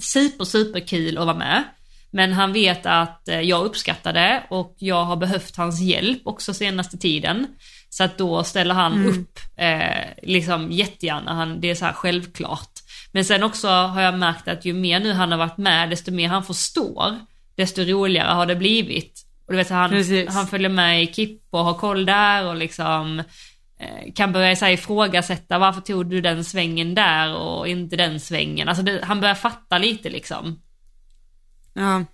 super 0.00 0.44
super 0.44 0.80
kul 0.80 1.18
att 1.18 1.26
vara 1.26 1.36
med. 1.36 1.64
Men 2.10 2.32
han 2.32 2.52
vet 2.52 2.86
att 2.86 3.28
eh, 3.28 3.40
jag 3.40 3.64
uppskattar 3.64 4.12
det 4.12 4.42
och 4.50 4.74
jag 4.78 5.04
har 5.04 5.16
behövt 5.16 5.56
hans 5.56 5.80
hjälp 5.80 6.22
också 6.24 6.54
senaste 6.54 6.98
tiden. 6.98 7.46
Så 7.90 8.04
att 8.04 8.18
då 8.18 8.44
ställer 8.44 8.74
han 8.74 9.06
upp 9.06 9.38
eh, 9.56 10.04
liksom 10.22 10.72
jättegärna, 10.72 11.34
han, 11.34 11.60
det 11.60 11.70
är 11.70 11.74
så 11.74 11.84
här 11.84 11.92
självklart. 11.92 12.70
Men 13.12 13.24
sen 13.24 13.42
också 13.42 13.68
har 13.68 14.00
jag 14.02 14.18
märkt 14.18 14.48
att 14.48 14.64
ju 14.64 14.72
mer 14.72 15.00
nu 15.00 15.12
han 15.12 15.30
har 15.30 15.38
varit 15.38 15.58
med, 15.58 15.90
desto 15.90 16.10
mer 16.10 16.28
han 16.28 16.44
förstår, 16.44 17.18
desto 17.56 17.82
roligare 17.82 18.32
har 18.34 18.46
det 18.46 18.56
blivit. 18.56 19.24
Och 19.46 19.52
du 19.52 19.56
vet, 19.56 19.70
han, 19.70 19.90
Precis. 19.90 20.34
han 20.34 20.46
följer 20.46 20.68
med 20.68 21.02
i 21.02 21.06
Kipp 21.06 21.42
och 21.50 21.64
har 21.64 21.74
koll 21.74 22.06
där 22.06 22.46
och 22.46 22.56
liksom 22.56 23.22
kan 24.14 24.32
börja 24.32 24.56
så 24.56 24.64
här, 24.64 24.72
ifrågasätta 24.72 25.58
varför 25.58 25.80
tog 25.80 26.06
du 26.10 26.20
den 26.20 26.44
svängen 26.44 26.94
där 26.94 27.34
och 27.36 27.68
inte 27.68 27.96
den 27.96 28.20
svängen. 28.20 28.68
Alltså 28.68 28.82
det, 28.82 29.04
han 29.04 29.20
börjar 29.20 29.34
fatta 29.34 29.78
lite 29.78 30.10
liksom. 30.10 30.60
Ja, 31.74 32.04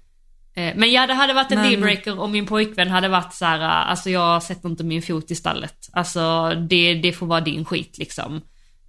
Eh, 0.57 0.73
Men 0.77 0.93
ja, 0.93 1.07
det 1.07 1.15
hade 1.15 1.33
varit 1.35 1.53
en 1.53 1.59
Men- 1.61 1.71
dealbreaker 1.71 2.19
om 2.21 2.33
min 2.33 2.47
pojkvän 2.47 2.91
hade 2.91 3.09
varit 3.09 3.35
så 3.35 3.45
här, 3.45 3.61
eh, 3.61 3.91
alltså 3.91 4.11
jag 4.11 4.43
sätter 4.43 4.69
inte 4.69 4.85
min 4.85 5.03
fot 5.03 5.31
i 5.31 5.35
stallet. 5.35 5.89
Alltså 5.93 6.51
det, 6.69 6.95
det 6.95 7.13
får 7.13 7.27
vara 7.27 7.41
din 7.41 7.65
skit 7.65 7.99
liksom. 7.99 8.41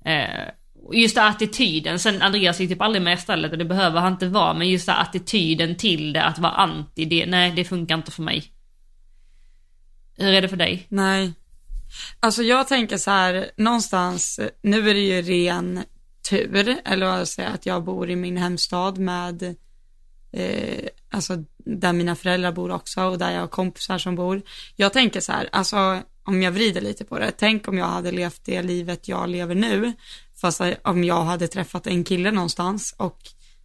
Eh, 0.05 0.49
Just 0.93 1.15
den 1.15 1.25
attityden, 1.27 1.99
sen 1.99 2.21
Andreas 2.21 2.59
är 2.61 2.67
typ 2.67 2.81
aldrig 2.81 3.01
med 3.01 3.17
i 3.17 3.21
stallet 3.21 3.51
och 3.51 3.57
det 3.57 3.65
behöver 3.65 3.99
han 4.01 4.11
inte 4.13 4.27
vara, 4.27 4.53
men 4.53 4.69
just 4.69 4.85
den 4.85 4.95
attityden 4.95 5.75
till 5.75 6.13
det, 6.13 6.23
att 6.23 6.39
vara 6.39 6.51
anti, 6.51 7.05
det, 7.05 7.25
nej 7.25 7.51
det 7.51 7.63
funkar 7.65 7.95
inte 7.95 8.11
för 8.11 8.21
mig. 8.23 8.43
Hur 10.17 10.33
är 10.33 10.41
det 10.41 10.49
för 10.49 10.57
dig? 10.57 10.85
nej. 10.89 11.33
Alltså 12.19 12.43
jag 12.43 12.67
tänker 12.67 12.97
så 12.97 13.11
här, 13.11 13.51
någonstans, 13.57 14.39
nu 14.61 14.89
är 14.89 14.93
det 14.93 14.99
ju 14.99 15.21
ren 15.21 15.83
tur, 16.29 16.77
eller 16.85 17.05
vad 17.05 17.19
jag 17.19 17.27
säger, 17.27 17.49
att 17.49 17.65
jag 17.65 17.83
bor 17.83 18.09
i 18.09 18.15
min 18.15 18.37
hemstad 18.37 18.97
med, 18.97 19.55
eh, 20.31 20.89
alltså 21.09 21.43
där 21.57 21.93
mina 21.93 22.15
föräldrar 22.15 22.51
bor 22.51 22.71
också 22.71 23.01
och 23.01 23.17
där 23.17 23.31
jag 23.31 23.39
har 23.39 23.47
kompisar 23.47 23.97
som 23.97 24.15
bor. 24.15 24.41
Jag 24.75 24.93
tänker 24.93 25.19
så 25.19 25.31
här, 25.31 25.49
alltså 25.51 26.01
om 26.23 26.41
jag 26.41 26.51
vrider 26.51 26.81
lite 26.81 27.05
på 27.05 27.19
det, 27.19 27.31
tänk 27.37 27.67
om 27.67 27.77
jag 27.77 27.85
hade 27.85 28.11
levt 28.11 28.41
det 28.45 28.61
livet 28.61 29.07
jag 29.07 29.29
lever 29.29 29.55
nu, 29.55 29.93
fast 30.41 30.61
om 30.83 31.03
jag 31.03 31.23
hade 31.23 31.47
träffat 31.47 31.87
en 31.87 32.03
kille 32.03 32.31
någonstans 32.31 32.95
och 32.97 33.19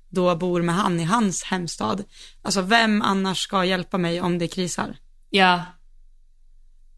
då 0.09 0.37
bor 0.37 0.63
med 0.63 0.75
han 0.75 1.01
i 1.01 1.05
hans 1.05 1.43
hemstad. 1.43 2.05
Alltså 2.43 2.63
vem 2.63 3.03
annars 3.03 3.43
ska 3.43 3.65
hjälpa 3.65 3.99
mig 3.99 4.21
om 4.21 4.39
det 4.39 4.49
krisar? 4.49 4.97
Ja. 5.31 5.63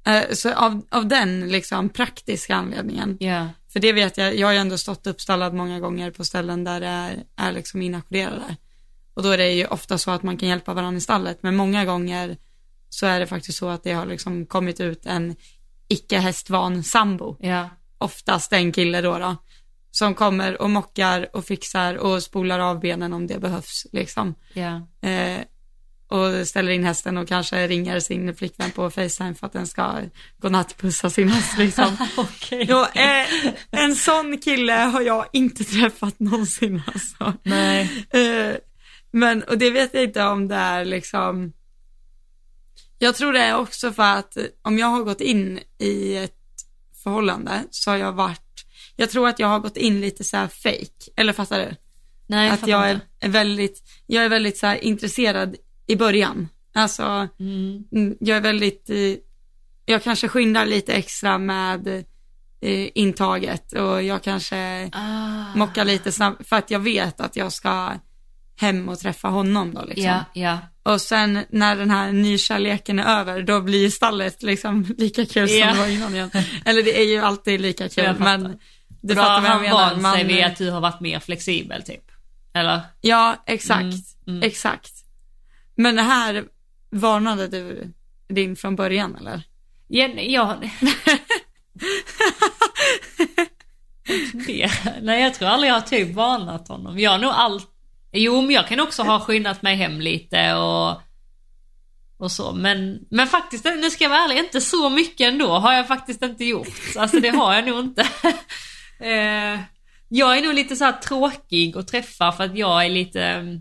Eh, 0.04 0.30
Så 0.32 0.54
av, 0.54 0.82
av 0.90 1.06
den 1.06 1.48
liksom 1.48 1.88
praktiska 1.88 2.54
anledningen. 2.54 3.16
Ja. 3.20 3.48
För 3.72 3.80
det 3.80 3.92
vet 3.92 4.16
jag, 4.16 4.36
jag 4.36 4.46
har 4.46 4.52
ju 4.52 4.58
ändå 4.58 4.78
stått 4.78 5.06
uppstallad 5.06 5.54
många 5.54 5.80
gånger 5.80 6.10
på 6.10 6.24
ställen 6.24 6.64
där 6.64 6.80
det 6.80 6.86
är, 6.86 7.24
är 7.36 7.52
liksom 7.52 7.82
inackorderade. 7.82 8.56
Och 9.14 9.22
då 9.22 9.28
är 9.28 9.38
det 9.38 9.50
ju 9.52 9.66
ofta 9.66 9.98
så 9.98 10.10
att 10.10 10.22
man 10.22 10.36
kan 10.36 10.48
hjälpa 10.48 10.74
varandra 10.74 10.98
i 10.98 11.00
stallet, 11.00 11.38
men 11.42 11.56
många 11.56 11.84
gånger 11.84 12.36
så 12.88 13.06
är 13.06 13.20
det 13.20 13.26
faktiskt 13.26 13.58
så 13.58 13.68
att 13.68 13.84
det 13.84 13.92
har 13.92 14.06
liksom 14.06 14.46
kommit 14.46 14.80
ut 14.80 15.06
en 15.06 15.36
icke 15.88 16.18
hästvan 16.18 16.82
sambo. 16.84 17.36
Ja. 17.40 17.68
Oftast 17.98 18.52
en 18.52 18.72
kille 18.72 19.00
då 19.00 19.18
då. 19.18 19.36
Som 19.90 20.14
kommer 20.14 20.62
och 20.62 20.70
mockar 20.70 21.36
och 21.36 21.44
fixar 21.44 21.94
och 21.94 22.22
spolar 22.22 22.58
av 22.58 22.80
benen 22.80 23.12
om 23.12 23.26
det 23.26 23.38
behövs 23.38 23.86
liksom. 23.92 24.34
Ja. 24.54 25.08
Eh, 25.08 25.38
och 26.12 26.48
ställer 26.48 26.72
in 26.72 26.84
hästen 26.84 27.18
och 27.18 27.28
kanske 27.28 27.66
ringer 27.66 28.00
sin 28.00 28.34
flickvän 28.34 28.70
på 28.70 28.90
Facetime 28.90 29.34
för 29.34 29.46
att 29.46 29.52
den 29.52 29.66
ska 29.66 30.00
godnattpussa 30.38 31.10
sin 31.10 31.28
häst 31.28 31.54
liksom. 31.58 31.96
Okej. 32.16 32.66
Jo, 32.68 32.84
eh, 32.94 33.54
en 33.70 33.96
sån 33.96 34.38
kille 34.38 34.72
har 34.72 35.00
jag 35.00 35.26
inte 35.32 35.64
träffat 35.64 36.20
någonsin 36.20 36.82
alltså. 36.86 37.32
Nej. 37.42 38.06
Eh, 38.10 38.56
men, 39.10 39.42
och 39.42 39.58
det 39.58 39.70
vet 39.70 39.94
jag 39.94 40.04
inte 40.04 40.24
om 40.24 40.48
det 40.48 40.54
är 40.54 40.84
liksom, 40.84 41.52
jag 42.98 43.14
tror 43.14 43.32
det 43.32 43.40
är 43.40 43.56
också 43.56 43.92
för 43.92 44.16
att 44.16 44.36
om 44.62 44.78
jag 44.78 44.86
har 44.86 45.02
gått 45.02 45.20
in 45.20 45.60
i 45.78 46.16
ett 46.16 46.38
förhållande 47.02 47.64
så 47.70 47.90
har 47.90 47.98
jag 47.98 48.12
varit, 48.12 48.64
jag 48.96 49.10
tror 49.10 49.28
att 49.28 49.38
jag 49.38 49.48
har 49.48 49.58
gått 49.58 49.76
in 49.76 50.00
lite 50.00 50.24
så 50.24 50.36
här 50.36 50.48
fake, 50.48 51.10
eller 51.16 51.32
fattar 51.32 51.58
du? 51.58 51.76
Nej, 52.26 52.50
att 52.50 52.60
fattar 52.60 52.72
jag 52.72 52.90
är, 52.90 53.00
är 53.20 53.28
väldigt, 53.28 53.82
jag 54.06 54.24
är 54.24 54.28
väldigt 54.28 54.58
så 54.58 54.74
intresserad 54.74 55.56
i 55.92 55.96
början. 55.96 56.48
Alltså, 56.74 57.28
Mm. 57.40 57.84
mm, 57.92 58.16
jag 58.20 58.36
är 58.36 58.40
väldigt, 58.40 58.90
jag 59.86 60.02
kanske 60.02 60.28
skyndar 60.28 60.66
lite 60.66 60.92
extra 60.92 61.38
med 61.38 61.86
eh, 62.60 62.88
intaget 62.94 63.72
och 63.72 64.02
jag 64.02 64.22
kanske 64.22 64.90
Ah. 64.92 65.56
mockar 65.56 65.84
lite 65.84 66.12
snabbt 66.12 66.48
för 66.48 66.56
att 66.56 66.70
jag 66.70 66.80
vet 66.80 67.20
att 67.20 67.36
jag 67.36 67.52
ska 67.52 67.92
hem 68.60 68.88
och 68.88 68.98
träffa 68.98 69.28
honom 69.28 69.74
då 69.74 69.84
liksom. 69.84 70.04
Ja, 70.04 70.24
ja. 70.32 70.58
Och 70.82 71.00
sen 71.00 71.44
när 71.50 71.76
den 71.76 71.90
här 71.90 72.12
nykärleken 72.12 72.98
är 72.98 73.20
över, 73.20 73.42
då 73.42 73.60
blir 73.60 73.90
stallet 73.90 74.42
liksom 74.42 74.86
lika 74.98 75.26
kul 75.26 75.48
som 75.48 75.58
Ja. 75.58 75.72
det 75.72 75.78
var 75.78 75.86
innan 75.86 76.14
igen. 76.14 76.30
Eller 76.64 76.82
det 76.82 77.00
är 77.00 77.04
ju 77.06 77.18
alltid 77.18 77.60
lika 77.60 77.88
kul, 77.88 78.14
men 78.18 78.58
du 79.00 79.14
har 79.14 79.22
fattar 79.22 79.40
vad 79.40 79.44
jag 79.48 79.52
han 79.54 79.62
menar. 79.62 79.90
vant 79.90 80.02
Man- 80.02 80.14
sig 80.14 80.24
vid 80.24 80.44
att 80.44 80.56
du 80.56 80.70
har 80.70 80.80
varit 80.80 81.00
mer 81.00 81.20
flexibel 81.20 81.82
typ. 81.82 82.04
Eller? 82.54 82.80
Ja, 83.00 83.36
exakt, 83.46 83.82
Mm, 83.82 83.94
mm. 84.26 84.42
exakt. 84.42 84.92
Men 85.74 85.96
det 85.96 86.02
här 86.02 86.44
varnade 86.90 87.48
du 87.48 87.92
din 88.28 88.56
från 88.56 88.76
början 88.76 89.16
eller? 89.16 89.42
Ja, 89.88 90.08
ja. 90.08 90.60
det. 94.46 94.70
Nej, 95.02 95.22
jag 95.22 95.34
tror 95.34 95.48
aldrig 95.48 95.70
jag 95.70 95.74
har 95.74 95.80
typ 95.80 96.14
varnat 96.14 96.68
honom. 96.68 96.98
Jag 96.98 97.10
har 97.10 97.18
nog 97.18 97.30
allt. 97.30 97.68
Jo, 98.12 98.42
men 98.42 98.50
jag 98.50 98.68
kan 98.68 98.80
också 98.80 99.02
ha 99.02 99.20
skyndat 99.20 99.62
mig 99.62 99.76
hem 99.76 100.00
lite 100.00 100.54
och 100.54 101.02
och 102.22 102.32
så. 102.32 102.52
Men, 102.52 102.98
men 103.10 103.26
faktiskt, 103.26 103.64
nu 103.64 103.90
ska 103.90 104.04
jag 104.04 104.10
vara 104.10 104.20
ärlig, 104.20 104.38
inte 104.38 104.60
så 104.60 104.90
mycket 104.90 105.32
ändå 105.32 105.48
har 105.48 105.72
jag 105.72 105.88
faktiskt 105.88 106.22
inte 106.22 106.44
gjort. 106.44 106.68
Alltså 106.96 107.20
det 107.20 107.28
har 107.28 107.54
jag 107.54 107.66
nog 107.66 107.80
inte. 107.80 108.02
eh, 109.00 109.60
jag 110.08 110.38
är 110.38 110.42
nog 110.42 110.54
lite 110.54 110.76
så 110.76 110.84
här 110.84 110.92
tråkig 110.92 111.76
att 111.76 111.88
träffa 111.88 112.32
för 112.32 112.44
att 112.44 112.58
jag 112.58 112.84
är 112.84 112.88
lite 112.88 113.24
mm, 113.24 113.60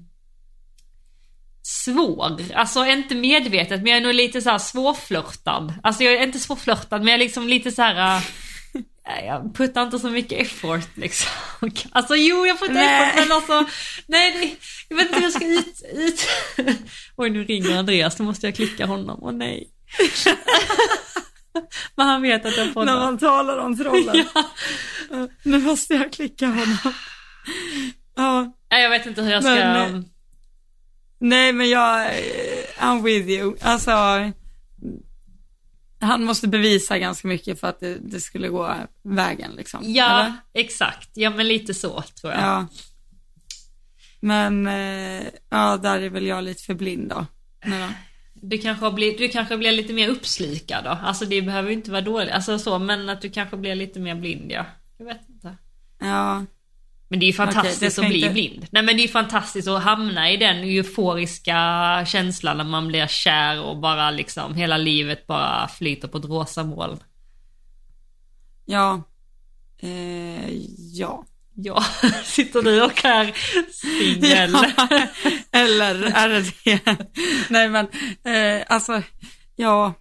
svår. 1.71 2.37
Alltså 2.55 2.85
inte 2.85 3.15
medvetet 3.15 3.81
men 3.81 3.87
jag 3.87 3.97
är 3.97 4.01
nog 4.01 4.13
lite 4.13 4.41
så 4.41 4.49
här 4.49 4.57
svårflörtad. 4.57 5.73
Alltså 5.83 6.03
jag 6.03 6.13
är 6.13 6.23
inte 6.23 6.39
svårflörtad 6.39 6.99
men 6.99 7.07
jag 7.07 7.13
är 7.13 7.17
liksom 7.19 7.47
lite 7.47 7.71
så 7.71 7.81
här. 7.81 8.17
äh, 8.17 8.23
Jag 9.25 9.55
puttar 9.55 9.83
inte 9.83 9.99
så 9.99 10.09
mycket 10.09 10.41
effort 10.41 10.87
liksom. 10.97 11.29
Alltså 11.91 12.15
jo 12.15 12.45
jag 12.47 12.59
puttar 12.59 12.73
Nej. 12.73 13.09
effort 13.09 13.19
men 13.19 13.31
alltså 13.31 13.65
nej 14.07 14.31
det, 14.31 14.55
jag 14.89 14.97
vet 14.97 15.05
inte 15.07 15.15
hur 15.19 15.23
jag 15.23 15.33
ska 15.33 15.45
ut, 15.45 15.81
ut. 15.93 16.27
Oj 17.15 17.29
nu 17.29 17.43
ringer 17.43 17.77
Andreas, 17.79 18.15
då 18.15 18.23
måste 18.23 18.47
jag 18.47 18.55
klicka 18.55 18.85
honom. 18.85 19.19
Åh 19.21 19.31
nej. 19.31 19.69
men 21.95 22.07
han 22.07 22.21
vet 22.21 22.45
att 22.45 22.57
jag 22.57 22.65
När 22.67 22.73
poddar. 22.73 22.99
man 22.99 23.17
talar 23.17 23.57
om 23.57 23.77
trollen. 23.77 24.25
Ja. 24.33 24.43
Nu 25.43 25.59
måste 25.59 25.93
jag 25.93 26.13
klicka 26.13 26.45
honom. 26.47 26.77
Ja, 28.15 28.53
Nej, 28.71 28.83
Jag 28.83 28.89
vet 28.89 29.05
inte 29.05 29.21
hur 29.21 29.31
jag 29.31 29.43
ska... 29.43 29.53
Men, 29.55 30.05
nej 31.21 31.53
men 31.53 31.69
jag, 31.69 32.05
eh, 32.05 32.65
I'm 32.79 33.03
with 33.03 33.29
you. 33.29 33.55
Alltså, 33.61 33.91
han 35.99 36.23
måste 36.23 36.47
bevisa 36.47 36.97
ganska 36.99 37.27
mycket 37.27 37.59
för 37.59 37.67
att 37.67 37.79
det, 37.79 37.95
det 37.95 38.21
skulle 38.21 38.47
gå 38.49 38.75
vägen 39.03 39.51
liksom. 39.51 39.79
ja, 39.83 40.19
eller? 40.19 40.33
exakt. 40.53 41.09
Ja 41.13 41.29
men 41.29 41.47
lite 41.47 41.73
så 41.73 42.01
tror 42.01 42.33
jag. 42.33 42.41
Ja. 42.41 42.67
Men, 44.19 44.67
eh, 44.67 45.23
ja, 45.49 45.77
där 45.77 45.99
är 45.99 46.09
väl 46.09 46.25
jag 46.25 46.43
lite 46.43 46.63
för 46.63 46.73
blind 46.73 47.09
då. 47.09 47.25
Nej. 47.65 47.89
Du 48.33 48.57
kanske, 48.57 48.91
blivit, 48.91 49.17
du 49.17 49.27
kanske 49.27 49.57
blir 49.57 49.71
lite 49.71 49.93
mer 49.93 50.09
uppslukad 50.09 50.83
då. 50.83 50.89
Alltså 50.89 51.25
det 51.25 51.41
behöver 51.41 51.69
ju 51.69 51.75
inte 51.75 51.91
vara 51.91 52.01
dåligt, 52.01 52.31
alltså 52.31 52.59
så, 52.59 52.79
men 52.79 53.09
att 53.09 53.21
du 53.21 53.29
kanske 53.29 53.57
blir 53.57 53.75
lite 53.75 53.99
mer 53.99 54.15
blind 54.15 54.51
ja. 54.51 54.65
Jag 54.97 55.05
vet 55.05 55.29
inte. 55.29 55.57
Ja, 55.99 56.45
Men 57.11 57.19
det 57.19 57.25
är 57.25 57.27
ju 57.27 57.33
Okej, 57.33 57.53
fantastiskt 57.53 57.93
ska 57.95 58.01
att 58.01 58.07
bli 58.09 58.19
inte- 58.21 58.33
blind. 58.33 58.67
Nej 58.71 58.83
men 58.83 58.97
det 58.97 59.03
är 59.03 59.07
fantastiskt 59.07 59.67
att 59.67 59.83
hamna 59.83 60.31
i 60.31 60.37
den 60.37 60.57
euforiska 60.57 61.57
känslan 62.07 62.57
när 62.57 62.63
man 62.63 62.87
blir 62.87 63.07
kär 63.07 63.61
och 63.61 63.77
bara 63.77 64.11
liksom 64.11 64.55
hela 64.55 64.77
livet 64.77 65.27
bara 65.27 65.67
flyter 65.67 66.07
på 66.07 66.17
ett 66.17 66.25
rosa 66.25 66.63
moln. 66.63 66.99
ja, 68.65 69.03
eh, 69.81 70.49
ja. 70.93 71.25
Ja, 71.55 71.83
sitter 72.23 72.61
du 72.61 72.81
och 72.83 73.05
är 73.05 73.31
singel? 73.71 74.51
Ja, 74.53 74.87
Eller 75.51 76.03
är 76.03 76.29
det 76.29 76.53
det? 76.63 76.97
Nej 77.49 77.69
men, 77.69 77.87
eh, 78.23 78.63
alltså, 78.69 79.01
ja. 79.55 79.93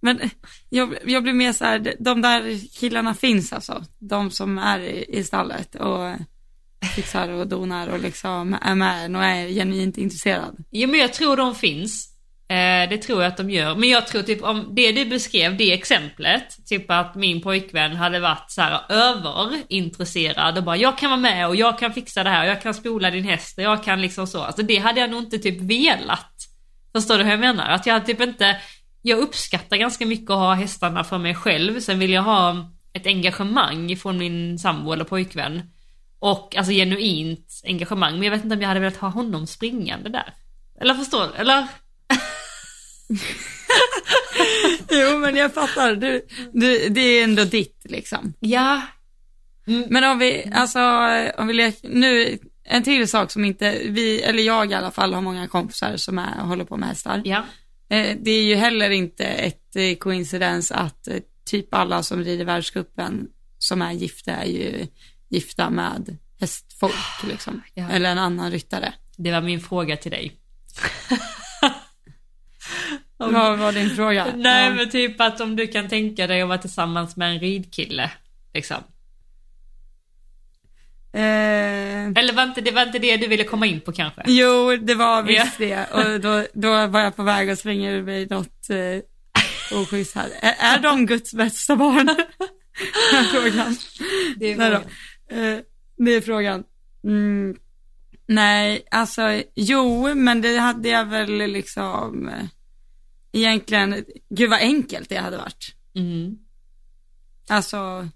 Men 0.00 0.30
jag, 0.74 0.94
jag 1.06 1.22
blir 1.22 1.32
mer 1.32 1.52
så 1.52 1.64
här, 1.64 1.94
de 1.98 2.22
där 2.22 2.68
killarna 2.78 3.14
finns 3.14 3.52
alltså. 3.52 3.84
De 3.98 4.30
som 4.30 4.58
är 4.58 4.80
i, 4.80 5.06
i 5.08 5.24
stallet 5.24 5.74
och 5.74 6.16
fixar 6.94 7.28
och 7.28 7.46
donar 7.46 7.88
och 7.88 8.00
liksom 8.00 8.56
är 8.62 8.74
med 8.74 9.16
och 9.16 9.24
är 9.24 9.48
genuint 9.48 9.98
intresserad. 9.98 10.56
Jo 10.70 10.88
men 10.88 11.00
jag 11.00 11.12
tror 11.12 11.36
de 11.36 11.54
finns. 11.54 12.10
Eh, 12.48 12.88
det 12.90 12.98
tror 12.98 13.22
jag 13.22 13.28
att 13.28 13.36
de 13.36 13.50
gör. 13.50 13.74
Men 13.74 13.88
jag 13.88 14.06
tror 14.06 14.22
typ 14.22 14.42
om 14.42 14.74
det 14.74 14.92
du 14.92 15.04
beskrev, 15.04 15.56
det 15.56 15.72
exemplet, 15.72 16.66
typ 16.66 16.90
att 16.90 17.14
min 17.14 17.40
pojkvän 17.40 17.96
hade 17.96 18.20
varit 18.20 18.50
så 18.50 18.62
här 18.62 18.80
överintresserad 18.88 20.58
och 20.58 20.64
bara 20.64 20.76
jag 20.76 20.98
kan 20.98 21.10
vara 21.10 21.20
med 21.20 21.48
och 21.48 21.56
jag 21.56 21.78
kan 21.78 21.92
fixa 21.92 22.24
det 22.24 22.30
här 22.30 22.44
och 22.44 22.50
jag 22.50 22.62
kan 22.62 22.74
spola 22.74 23.10
din 23.10 23.24
häst 23.24 23.58
och 23.58 23.64
jag 23.64 23.84
kan 23.84 24.00
liksom 24.02 24.26
så. 24.26 24.42
Alltså 24.42 24.62
det 24.62 24.76
hade 24.76 25.00
jag 25.00 25.10
nog 25.10 25.22
inte 25.22 25.38
typ 25.38 25.60
velat. 25.60 26.30
Förstår 26.92 27.18
du 27.18 27.24
hur 27.24 27.30
jag 27.30 27.40
menar? 27.40 27.68
Att 27.68 27.86
jag 27.86 27.94
hade 27.94 28.06
typ 28.06 28.20
inte, 28.20 28.56
jag 29.06 29.18
uppskattar 29.18 29.76
ganska 29.76 30.06
mycket 30.06 30.30
att 30.30 30.36
ha 30.36 30.54
hästarna 30.54 31.04
för 31.04 31.18
mig 31.18 31.34
själv. 31.34 31.80
Sen 31.80 31.98
vill 31.98 32.10
jag 32.10 32.22
ha 32.22 32.70
ett 32.92 33.06
engagemang 33.06 33.96
från 33.96 34.18
min 34.18 34.58
sambo 34.58 34.92
eller 34.92 35.04
pojkvän. 35.04 35.62
Och 36.18 36.56
alltså 36.56 36.72
genuint 36.72 37.62
engagemang. 37.64 38.12
Men 38.12 38.22
jag 38.22 38.30
vet 38.30 38.44
inte 38.44 38.56
om 38.56 38.60
jag 38.62 38.68
hade 38.68 38.80
velat 38.80 38.96
ha 38.96 39.08
honom 39.08 39.46
springande 39.46 40.08
där. 40.08 40.34
Eller 40.80 40.94
förstår 40.94 41.26
du? 41.26 41.34
Eller? 41.34 41.66
Jo 44.90 45.18
men 45.18 45.36
jag 45.36 45.54
fattar, 45.54 45.94
du, 45.94 46.26
du, 46.52 46.88
det 46.88 47.00
är 47.00 47.24
ändå 47.24 47.44
ditt 47.44 47.80
liksom. 47.84 48.34
Ja. 48.40 48.82
Men 49.64 50.04
om 50.04 50.18
vi, 50.18 50.50
alltså, 50.54 50.80
om 51.38 51.46
vi 51.46 51.54
leker, 51.54 51.88
nu, 51.88 52.38
en 52.64 52.82
till 52.82 53.08
sak 53.08 53.30
som 53.30 53.44
inte 53.44 53.78
vi, 53.84 54.22
eller 54.22 54.42
jag 54.42 54.70
i 54.70 54.74
alla 54.74 54.90
fall 54.90 55.14
har 55.14 55.20
många 55.20 55.48
kompisar 55.48 55.96
som 55.96 56.18
är, 56.18 56.40
håller 56.40 56.64
på 56.64 56.76
med 56.76 56.88
hästar. 56.88 57.22
Ja. 57.24 57.44
Eh, 57.94 58.16
det 58.20 58.30
är 58.30 58.42
ju 58.44 58.54
heller 58.54 58.90
inte 58.90 59.24
ett 59.24 59.76
eh, 59.76 59.94
coincidens 59.94 60.72
att 60.72 61.08
eh, 61.08 61.16
typ 61.44 61.74
alla 61.74 62.02
som 62.02 62.24
rider 62.24 62.44
världscupen 62.44 63.28
som 63.58 63.82
är 63.82 63.92
gifta 63.92 64.32
är 64.32 64.46
ju 64.46 64.86
gifta 65.28 65.70
med 65.70 66.16
hästfolk 66.40 67.22
liksom. 67.28 67.62
Ja. 67.74 67.90
Eller 67.90 68.10
en 68.12 68.18
annan 68.18 68.50
ryttare. 68.50 68.94
Det 69.16 69.30
var 69.32 69.40
min 69.40 69.60
fråga 69.60 69.96
till 69.96 70.10
dig. 70.10 70.32
Vad 73.16 73.58
var 73.58 73.72
din 73.72 73.90
fråga? 73.90 74.32
Nej 74.36 74.64
Ja. 74.68 74.74
men 74.74 74.90
typ 74.90 75.20
att 75.20 75.40
om 75.40 75.56
du 75.56 75.66
kan 75.66 75.88
tänka 75.88 76.26
dig 76.26 76.42
att 76.42 76.48
vara 76.48 76.58
tillsammans 76.58 77.16
med 77.16 77.32
en 77.32 77.40
ridkille. 77.40 78.10
Liksom. 78.54 78.76
Eh, 81.14 82.06
Eller 82.06 82.32
var 82.32 82.42
inte, 82.42 82.60
det 82.60 82.70
var 82.70 82.82
inte 82.82 82.98
det 82.98 83.16
du 83.16 83.26
ville 83.26 83.44
komma 83.44 83.66
in 83.66 83.80
på 83.80 83.92
kanske? 83.92 84.22
jo, 84.26 84.76
det 84.76 84.94
var 84.94 85.22
visst 85.22 85.58
det. 85.58 85.86
Och 85.92 86.20
då, 86.20 86.46
då 86.52 86.86
var 86.86 87.00
jag 87.00 87.16
på 87.16 87.22
väg 87.22 87.50
att 87.50 87.58
slänga 87.58 87.90
ur 87.90 88.02
mig 88.02 88.26
något, 88.26 88.70
eh, 88.70 89.78
oschysst 89.78 90.14
här. 90.14 90.30
Är, 90.40 90.54
är 90.76 90.78
de 90.78 91.06
Guds 91.06 91.34
bästa 91.34 91.76
barn? 91.76 92.06
Det 93.10 93.16
är 93.16 93.22
frågan. 93.22 93.76
Det 94.36 94.52
är 94.52 94.56
Nej. 94.56 94.72
Eh, 95.30 95.58
det 95.96 96.10
är 96.10 96.20
frågan. 96.20 96.64
Mm, 97.04 97.56
nej, 98.26 98.86
alltså 98.90 99.42
jo, 99.54 100.14
men 100.14 100.40
det 100.40 100.56
hade 100.58 100.88
jag 100.88 101.04
väl 101.04 101.30
liksom 101.36 102.28
eh, 102.28 102.44
egentligen, 103.32 104.04
gud 104.30 104.50
vad 104.50 104.60
enkelt 104.60 105.08
det 105.08 105.16
hade 105.16 105.36
varit. 105.36 105.74
Mm. 105.96 106.38
Alltså, 107.48 108.08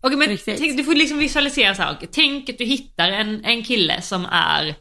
Okej 0.00 0.18
men 0.18 0.38
tänk, 0.44 0.76
du 0.76 0.84
får 0.84 0.94
liksom 0.94 1.18
visualisera 1.18 1.74
så 1.74 1.82
här. 1.82 1.98
Tänk 2.12 2.48
att 2.48 2.58
du 2.58 2.64
hittar 2.64 3.08
en, 3.08 3.44
en 3.44 3.62
kille 3.62 4.02
som 4.02 4.24
är 4.24 4.74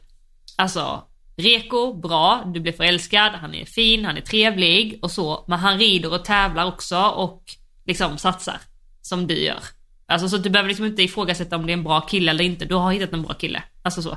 alltså 0.56 1.04
reko, 1.38 1.94
bra, 1.94 2.52
du 2.54 2.60
blir 2.60 2.74
förälskad, 2.74 3.32
han 3.32 3.56
är 3.56 3.66
fin, 3.66 4.06
han 4.06 4.18
är 4.18 4.22
trevlig 4.22 5.00
och 5.02 5.12
så. 5.12 5.46
Men 5.48 5.60
han 5.60 5.80
rider 5.80 6.14
och 6.14 6.26
tävlar 6.26 6.66
också 6.66 6.98
och 6.98 7.44
liksom 7.86 8.18
satsar 8.18 8.62
som 9.02 9.28
du 9.28 9.40
gör. 9.40 9.60
Alltså 10.06 10.30
så 10.30 10.38
du 10.38 10.50
behöver 10.50 10.68
liksom 10.68 10.86
inte 10.86 11.04
ifrågasätta 11.04 11.56
om 11.56 11.66
det 11.66 11.72
är 11.72 11.78
en 11.78 11.84
bra 11.84 12.02
kille 12.02 12.32
eller 12.32 12.44
inte. 12.44 12.66
Du 12.66 12.76
har 12.76 12.92
hittat 12.92 13.14
en 13.14 13.22
bra 13.22 13.34
kille. 13.34 13.64
Alltså 13.82 14.02
så. 14.02 14.12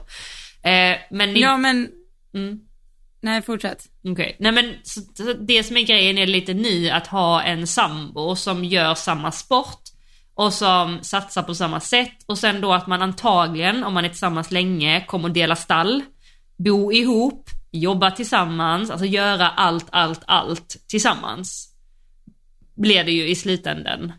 Eh, 0.68 0.96
men 1.10 1.32
ni, 1.32 1.40
ja 1.40 1.56
men, 1.56 1.88
mm. 2.34 2.60
nej 3.20 3.42
fortsätt. 3.42 3.86
Okej, 4.04 4.36
nej 4.38 4.52
men 4.52 4.74
så, 4.82 5.00
så 5.00 5.32
det 5.32 5.62
som 5.62 5.76
är 5.76 5.82
grejen 5.82 6.18
är 6.18 6.26
lite 6.26 6.54
ny 6.54 6.90
att 6.90 7.06
ha 7.06 7.42
en 7.42 7.66
sambo 7.66 8.36
som 8.36 8.64
gör 8.64 8.94
samma 8.94 9.32
sport 9.32 9.89
och 10.40 10.52
som 10.52 10.98
satsar 11.02 11.42
på 11.42 11.54
samma 11.54 11.80
sätt 11.80 12.24
och 12.26 12.38
sen 12.38 12.60
då 12.60 12.72
att 12.72 12.86
man 12.86 13.02
antagligen, 13.02 13.84
om 13.84 13.94
man 13.94 14.04
är 14.04 14.08
tillsammans 14.08 14.50
länge, 14.50 15.04
kommer 15.06 15.28
att 15.28 15.34
dela 15.34 15.56
stall, 15.56 16.02
bo 16.56 16.92
ihop, 16.92 17.50
jobba 17.70 18.10
tillsammans, 18.10 18.90
alltså 18.90 19.06
göra 19.06 19.48
allt, 19.48 19.86
allt, 19.90 20.22
allt 20.26 20.76
tillsammans. 20.88 21.74
Blir 22.76 23.04
det 23.04 23.12
ju 23.12 23.28
i 23.28 23.34
slutändan, 23.34 24.12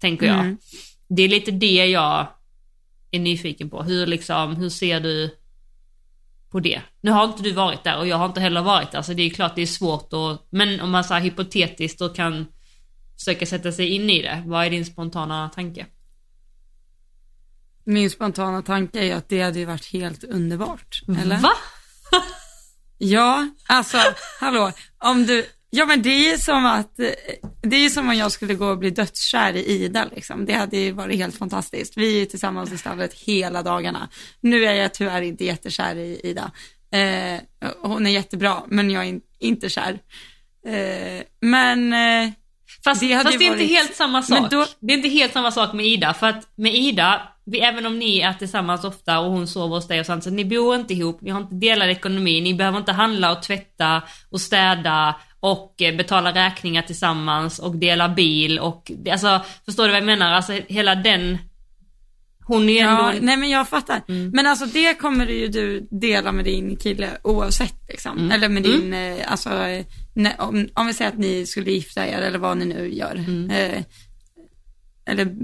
tänker 0.00 0.26
jag. 0.26 0.40
Mm. 0.40 0.58
Det 1.08 1.22
är 1.22 1.28
lite 1.28 1.50
det 1.50 1.86
jag 1.86 2.26
är 3.10 3.20
nyfiken 3.20 3.70
på. 3.70 3.82
Hur 3.82 4.06
liksom, 4.06 4.56
hur 4.56 4.68
ser 4.68 5.00
du 5.00 5.30
på 6.50 6.60
det? 6.60 6.80
Nu 7.00 7.10
har 7.10 7.24
inte 7.24 7.42
du 7.42 7.52
varit 7.52 7.84
där 7.84 7.98
och 7.98 8.06
jag 8.06 8.16
har 8.16 8.26
inte 8.26 8.40
heller 8.40 8.62
varit 8.62 8.90
där 8.90 9.02
så 9.02 9.12
det 9.12 9.22
är 9.22 9.30
klart 9.30 9.56
det 9.56 9.62
är 9.62 9.66
svårt 9.66 10.12
att, 10.12 10.46
men 10.50 10.80
om 10.80 10.90
man 10.90 11.04
så 11.04 11.14
här 11.14 11.20
hypotetiskt 11.20 12.00
och 12.00 12.16
kan 12.16 12.46
försöka 13.18 13.46
sätta 13.46 13.72
sig 13.72 13.88
in 13.88 14.10
i 14.10 14.22
det, 14.22 14.42
vad 14.46 14.66
är 14.66 14.70
din 14.70 14.86
spontana 14.86 15.48
tanke? 15.48 15.86
Min 17.84 18.10
spontana 18.10 18.62
tanke 18.62 18.98
är 18.98 19.16
att 19.16 19.28
det 19.28 19.42
hade 19.42 19.58
ju 19.58 19.64
varit 19.64 19.92
helt 19.92 20.24
underbart. 20.24 21.02
Eller? 21.22 21.38
Va? 21.38 21.52
Ja, 23.00 23.48
alltså 23.68 23.98
hallå, 24.40 24.72
om 24.98 25.26
du, 25.26 25.46
ja 25.70 25.86
men 25.86 26.02
det 26.02 26.08
är 26.10 26.32
ju 26.32 26.38
som 26.38 26.66
att, 26.66 26.96
det 27.62 27.76
är 27.76 27.88
som 27.88 28.08
om 28.08 28.16
jag 28.16 28.32
skulle 28.32 28.54
gå 28.54 28.66
och 28.66 28.78
bli 28.78 28.90
dödskär 28.90 29.56
i 29.56 29.66
Ida 29.66 30.08
liksom. 30.14 30.44
Det 30.44 30.52
hade 30.52 30.76
ju 30.76 30.92
varit 30.92 31.18
helt 31.18 31.36
fantastiskt. 31.38 31.96
Vi 31.96 32.14
är 32.14 32.18
ju 32.18 32.26
tillsammans 32.26 32.72
i 32.72 32.78
stallet 32.78 33.14
hela 33.14 33.62
dagarna. 33.62 34.08
Nu 34.40 34.64
är 34.64 34.74
jag 34.74 34.94
tyvärr 34.94 35.22
inte 35.22 35.44
jättekär 35.44 35.96
i 35.96 36.20
Ida. 36.24 36.50
Eh, 36.90 37.40
hon 37.82 38.06
är 38.06 38.10
jättebra, 38.10 38.62
men 38.66 38.90
jag 38.90 39.04
är 39.04 39.08
in, 39.08 39.20
inte 39.38 39.68
kär. 39.68 39.98
Eh, 40.66 41.22
men, 41.40 41.92
eh, 41.92 42.32
Fast, 42.88 43.00
Det 43.00 43.14
fast 43.14 43.38
det 43.38 43.44
är 43.44 43.48
inte 43.48 43.56
varit- 43.58 43.70
helt 43.70 43.94
samma 43.94 44.22
sak. 44.22 44.40
Men 44.40 44.50
då- 44.50 44.66
Det 44.80 44.92
är 44.92 44.96
inte 44.96 45.08
helt 45.08 45.32
samma 45.32 45.50
sak 45.52 45.72
med 45.72 45.86
Ida, 45.86 46.14
för 46.14 46.26
att 46.26 46.48
med 46.56 46.74
Ida, 46.74 47.22
vi, 47.46 47.60
även 47.60 47.86
om 47.86 47.98
ni 47.98 48.18
är 48.20 48.32
tillsammans 48.32 48.84
ofta 48.84 49.18
och 49.18 49.30
hon 49.32 49.46
sover 49.46 49.74
hos 49.76 49.88
dig 49.88 50.00
och 50.00 50.06
sånt, 50.06 50.24
så 50.24 50.30
ni 50.30 50.44
bor 50.44 50.74
inte 50.74 50.94
ihop, 50.94 51.20
ni 51.20 51.30
har 51.30 51.40
inte 51.40 51.54
delad 51.54 51.90
ekonomi, 51.90 52.40
ni 52.40 52.54
behöver 52.54 52.78
inte 52.78 52.92
handla 52.92 53.32
och 53.32 53.42
tvätta 53.42 54.02
och 54.30 54.40
städa 54.40 55.14
och 55.40 55.82
eh, 55.82 55.96
betala 55.96 56.32
räkningar 56.34 56.82
tillsammans 56.82 57.58
och 57.58 57.76
dela 57.76 58.08
bil 58.08 58.58
och, 58.58 58.90
alltså 59.10 59.40
förstår 59.64 59.84
du 59.84 59.88
vad 59.90 59.96
jag 59.96 60.06
menar? 60.06 60.32
Alltså 60.32 60.52
hela 60.68 60.94
den, 60.94 61.38
hon 62.44 62.68
är 62.68 62.72
ju 62.72 62.78
ja, 62.78 63.10
ändå, 63.10 63.26
nej 63.26 63.36
men 63.36 63.50
jag 63.50 63.68
fattar. 63.68 64.00
Men 64.32 64.46
alltså 64.46 64.66
det 64.66 64.94
kommer 64.94 65.26
ju 65.26 65.48
du 65.48 65.88
dela 65.90 66.32
med 66.32 66.44
din 66.44 66.76
kille 66.76 67.08
oavsett 67.22 67.74
liksom. 67.88 68.30
Eller 68.30 68.48
med 68.48 68.62
din, 68.62 68.94
eh, 68.94 69.32
alltså, 69.32 69.50
ne- 70.18 70.38
om, 70.38 70.68
om 70.74 70.86
vi 70.86 70.94
säger 70.94 71.10
att 71.10 71.18
ni 71.18 71.46
skulle 71.46 71.70
gifta 71.70 72.06
er 72.06 72.18
eller 72.22 72.38
vad 72.38 72.56
ni 72.58 72.64
nu 72.64 72.94
gör. 72.94 73.16
Eh, 73.50 73.82
eller 75.04 75.36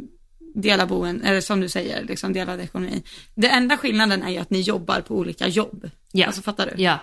dela 0.54 0.86
boen, 0.86 1.22
eller 1.22 1.40
som 1.40 1.60
du 1.60 1.68
säger, 1.68 2.04
liksom 2.04 2.32
delad 2.32 2.60
ekonomi. 2.60 3.02
Det 3.34 3.48
enda 3.48 3.76
skillnaden 3.76 4.22
är 4.22 4.30
ju 4.30 4.38
att 4.38 4.50
ni 4.50 4.60
jobbar 4.60 5.00
på 5.00 5.16
olika 5.18 5.48
jobb. 5.48 5.90
Ja. 6.12 6.26
Alltså 6.26 6.42
fattar 6.42 6.72
du? 6.76 6.82
ja, 6.82 6.98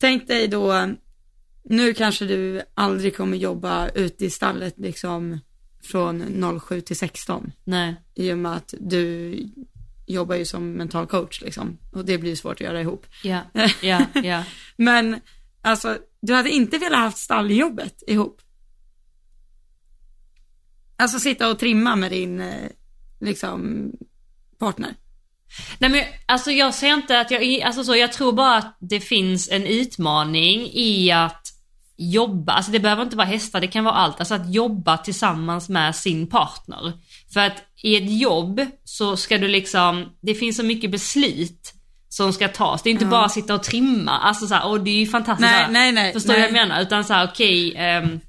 Tänk 0.00 0.28
dig 0.28 0.48
då, 0.48 0.88
nu 1.64 1.94
kanske 1.94 2.24
du 2.24 2.62
aldrig 2.74 3.16
kommer 3.16 3.36
jobba 3.36 3.88
ute 3.88 4.24
i 4.24 4.30
stallet 4.30 4.74
liksom 4.78 5.40
från 5.82 6.60
07 6.60 6.80
till 6.80 6.96
16. 6.96 7.52
nej, 7.64 7.94
I 8.14 8.32
och 8.32 8.38
med 8.38 8.52
att 8.52 8.74
du 8.80 9.34
jobbar 10.06 10.34
ju 10.36 10.44
som 10.44 10.72
mental 10.72 11.06
coach 11.06 11.40
liksom. 11.42 11.78
Och 11.92 12.04
det 12.04 12.18
blir 12.18 12.36
svårt 12.36 12.52
att 12.54 12.60
göra 12.60 12.80
ihop. 12.80 13.06
ja, 13.22 13.40
ja, 13.82 14.06
ja. 14.22 14.44
Men 14.76 15.20
alltså, 15.62 15.98
du 16.20 16.34
hade 16.34 16.50
inte 16.50 16.78
velat 16.78 17.00
haft 17.00 17.18
stalljobbet 17.18 18.02
ihop. 18.06 18.42
Alltså 20.96 21.20
sitta 21.20 21.50
och 21.50 21.58
trimma 21.58 21.96
med 21.96 22.10
din, 22.10 22.40
eh, 22.40 22.70
liksom, 23.20 23.90
partner. 24.58 24.94
Nej 25.78 25.90
men 25.90 26.04
alltså 26.26 26.50
jag 26.50 26.74
ser 26.74 26.94
inte 26.94 27.20
att 27.20 27.30
jag, 27.30 27.62
alltså 27.62 27.84
så, 27.84 27.96
jag 27.96 28.12
tror 28.12 28.32
bara 28.32 28.56
att 28.56 28.76
det 28.80 29.00
finns 29.00 29.48
en 29.50 29.66
utmaning 29.66 30.70
i 30.72 31.10
att 31.10 31.48
jobba, 31.96 32.52
alltså 32.52 32.72
det 32.72 32.80
behöver 32.80 33.02
inte 33.02 33.16
vara 33.16 33.26
hästar, 33.26 33.60
det 33.60 33.66
kan 33.66 33.84
vara 33.84 33.94
allt, 33.94 34.20
alltså 34.20 34.34
att 34.34 34.54
jobba 34.54 34.96
tillsammans 34.96 35.68
med 35.68 35.96
sin 35.96 36.26
partner. 36.26 36.92
För 37.32 37.40
att 37.40 37.64
i 37.82 37.96
ett 37.96 38.20
jobb 38.20 38.60
så 38.84 39.16
ska 39.16 39.38
du 39.38 39.48
liksom, 39.48 40.16
det 40.20 40.34
finns 40.34 40.56
så 40.56 40.62
mycket 40.62 40.90
beslut 40.90 41.72
som 42.08 42.32
ska 42.32 42.48
tas, 42.48 42.82
det 42.82 42.90
är 42.90 42.92
inte 42.92 43.04
Ja. 43.04 43.10
bara 43.10 43.28
sitta 43.28 43.54
och 43.54 43.62
trimma, 43.62 44.18
alltså 44.18 44.46
såhär, 44.46 44.66
och 44.66 44.80
det 44.80 44.90
är 44.90 44.98
ju 45.00 45.06
fantastiskt. 45.06 45.50
Nej, 45.50 45.58
så 45.58 45.64
här, 45.64 45.72
nej, 45.72 45.92
nej, 45.92 46.12
Förstår 46.12 46.32
du 46.32 46.38
vad 46.40 46.46
jag 46.48 46.52
menar? 46.52 46.80
Utan 46.82 47.04
såhär, 47.04 47.26
okej, 47.26 47.74
ehm, 47.76 48.20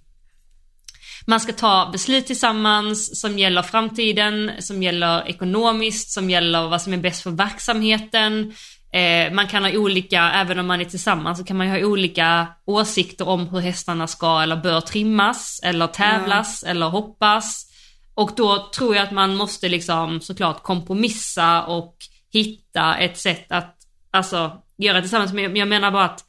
man 1.27 1.39
ska 1.39 1.53
ta 1.53 1.89
beslut 1.91 2.27
tillsammans 2.27 3.21
som 3.21 3.39
gäller 3.39 3.61
framtiden, 3.61 4.51
som 4.59 4.83
gäller 4.83 5.27
ekonomiskt, 5.29 6.11
som 6.11 6.29
gäller 6.29 6.67
vad 6.67 6.81
som 6.81 6.93
är 6.93 6.97
bäst 6.97 7.23
för 7.23 7.31
verksamheten. 7.31 8.53
Eh, 8.93 9.33
man 9.33 9.47
kan 9.47 9.63
ha 9.63 9.71
olika, 9.71 10.31
även 10.31 10.59
om 10.59 10.67
man 10.67 10.81
är 10.81 10.85
tillsammans, 10.85 11.37
så 11.37 11.43
kan 11.43 11.57
man 11.57 11.67
ju 11.67 11.73
ha 11.73 11.79
olika 11.91 12.47
åsikter 12.65 13.27
om 13.27 13.47
hur 13.47 13.59
hästarna 13.59 14.07
ska 14.07 14.41
eller 14.41 14.55
bör 14.55 14.81
trimmas, 14.81 15.59
eller 15.63 15.87
tävlas, 15.87 16.63
eller 16.63 16.89
hoppas. 16.89 17.65
Och 18.15 18.31
då 18.37 18.69
tror 18.75 18.95
jag 18.95 19.03
att 19.03 19.11
man 19.11 19.35
måste 19.35 19.69
liksom 19.69 20.21
såklart 20.21 20.63
kompromissa 20.63 21.63
och 21.63 21.95
hitta 22.33 22.97
ett 22.97 23.17
sätt 23.17 23.45
att 23.51 23.75
alltså, 24.11 24.61
göra 24.77 25.01
tillsammans. 25.01 25.33
Men 25.33 25.55
jag- 25.55 25.67
menar 25.67 25.91
bara 25.91 26.05
att 26.05 26.25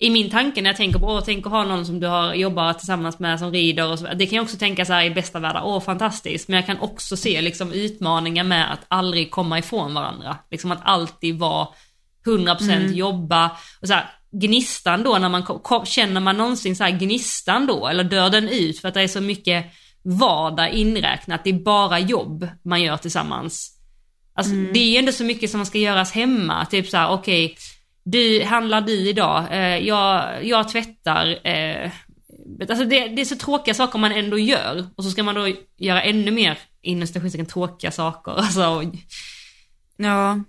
i 0.00 0.10
min 0.10 0.30
tanke 0.30 0.62
när 0.62 0.70
jag 0.70 0.76
tänker 0.76 0.98
på, 0.98 1.06
åh, 1.06 1.22
tänk 1.24 1.46
att 1.46 1.52
ha 1.52 1.64
någon 1.64 1.86
som 1.86 2.00
du 2.00 2.06
har 2.06 2.34
jobbat 2.34 2.78
tillsammans 2.78 3.18
med 3.18 3.38
som 3.38 3.52
rider 3.52 3.90
och 3.90 3.98
så, 3.98 4.06
det 4.14 4.26
kan 4.26 4.36
jag 4.36 4.42
också 4.42 4.56
tänka 4.56 4.84
så 4.84 4.92
här 4.92 5.04
i 5.04 5.10
bästa 5.10 5.38
världar, 5.38 5.62
åh 5.64 5.80
fantastiskt. 5.80 6.48
Men 6.48 6.56
jag 6.56 6.66
kan 6.66 6.78
också 6.80 7.16
se 7.16 7.40
liksom 7.40 7.72
utmaningar 7.72 8.44
med 8.44 8.72
att 8.72 8.80
aldrig 8.88 9.30
komma 9.30 9.58
ifrån 9.58 9.94
varandra. 9.94 10.36
Liksom 10.50 10.72
att 10.72 10.80
alltid 10.82 11.38
vara 11.38 11.68
100% 12.24 12.92
jobba. 12.94 13.50
Och 13.80 13.88
så 13.88 13.94
här, 13.94 14.10
gnistan 14.30 15.02
då, 15.02 15.18
när 15.18 15.28
man 15.28 15.86
känner 15.86 16.20
man 16.20 16.36
någonsin 16.36 16.76
så 16.76 16.84
här 16.84 16.90
gnistan 16.90 17.66
då, 17.66 17.86
eller 17.86 18.04
dör 18.04 18.30
den 18.30 18.48
ut 18.48 18.80
för 18.80 18.88
att 18.88 18.94
det 18.94 19.02
är 19.02 19.08
så 19.08 19.20
mycket 19.20 19.66
vardag 20.02 20.70
inräknat, 20.70 21.44
det 21.44 21.50
är 21.50 21.54
bara 21.64 21.98
jobb 21.98 22.48
man 22.64 22.82
gör 22.82 22.96
tillsammans. 22.96 23.77
Alltså 24.38 24.52
det 24.72 24.78
är 24.80 24.90
ju 24.90 24.96
ändå 24.96 25.12
så 25.12 25.24
mycket 25.24 25.50
som 25.50 25.66
ska 25.66 25.78
göras 25.78 26.12
hemma, 26.12 26.66
typ 26.66 26.88
så 26.88 26.96
här, 26.96 27.10
okej, 27.10 27.56
du, 28.02 28.44
handlar 28.44 28.80
du 28.80 29.08
idag? 29.08 29.46
Eh, 29.50 29.78
jag, 29.86 30.44
jag 30.44 30.68
tvättar. 30.68 31.46
Eh, 31.46 31.90
alltså 32.60 32.84
det, 32.84 33.08
det 33.08 33.20
är 33.20 33.24
så 33.24 33.36
tråkiga 33.36 33.74
saker 33.74 33.98
man 33.98 34.12
ändå 34.12 34.38
gör. 34.38 34.86
Och 34.96 35.04
så 35.04 35.10
ska 35.10 35.22
man 35.22 35.34
då 35.34 35.48
göra 35.76 36.02
ännu 36.02 36.30
mer 36.30 36.58
inom 36.82 37.06
stationstecken 37.06 37.46
tråkiga 37.46 37.90
saker. 37.90 38.32
Alltså, 38.36 38.92
Ja, 39.96 40.40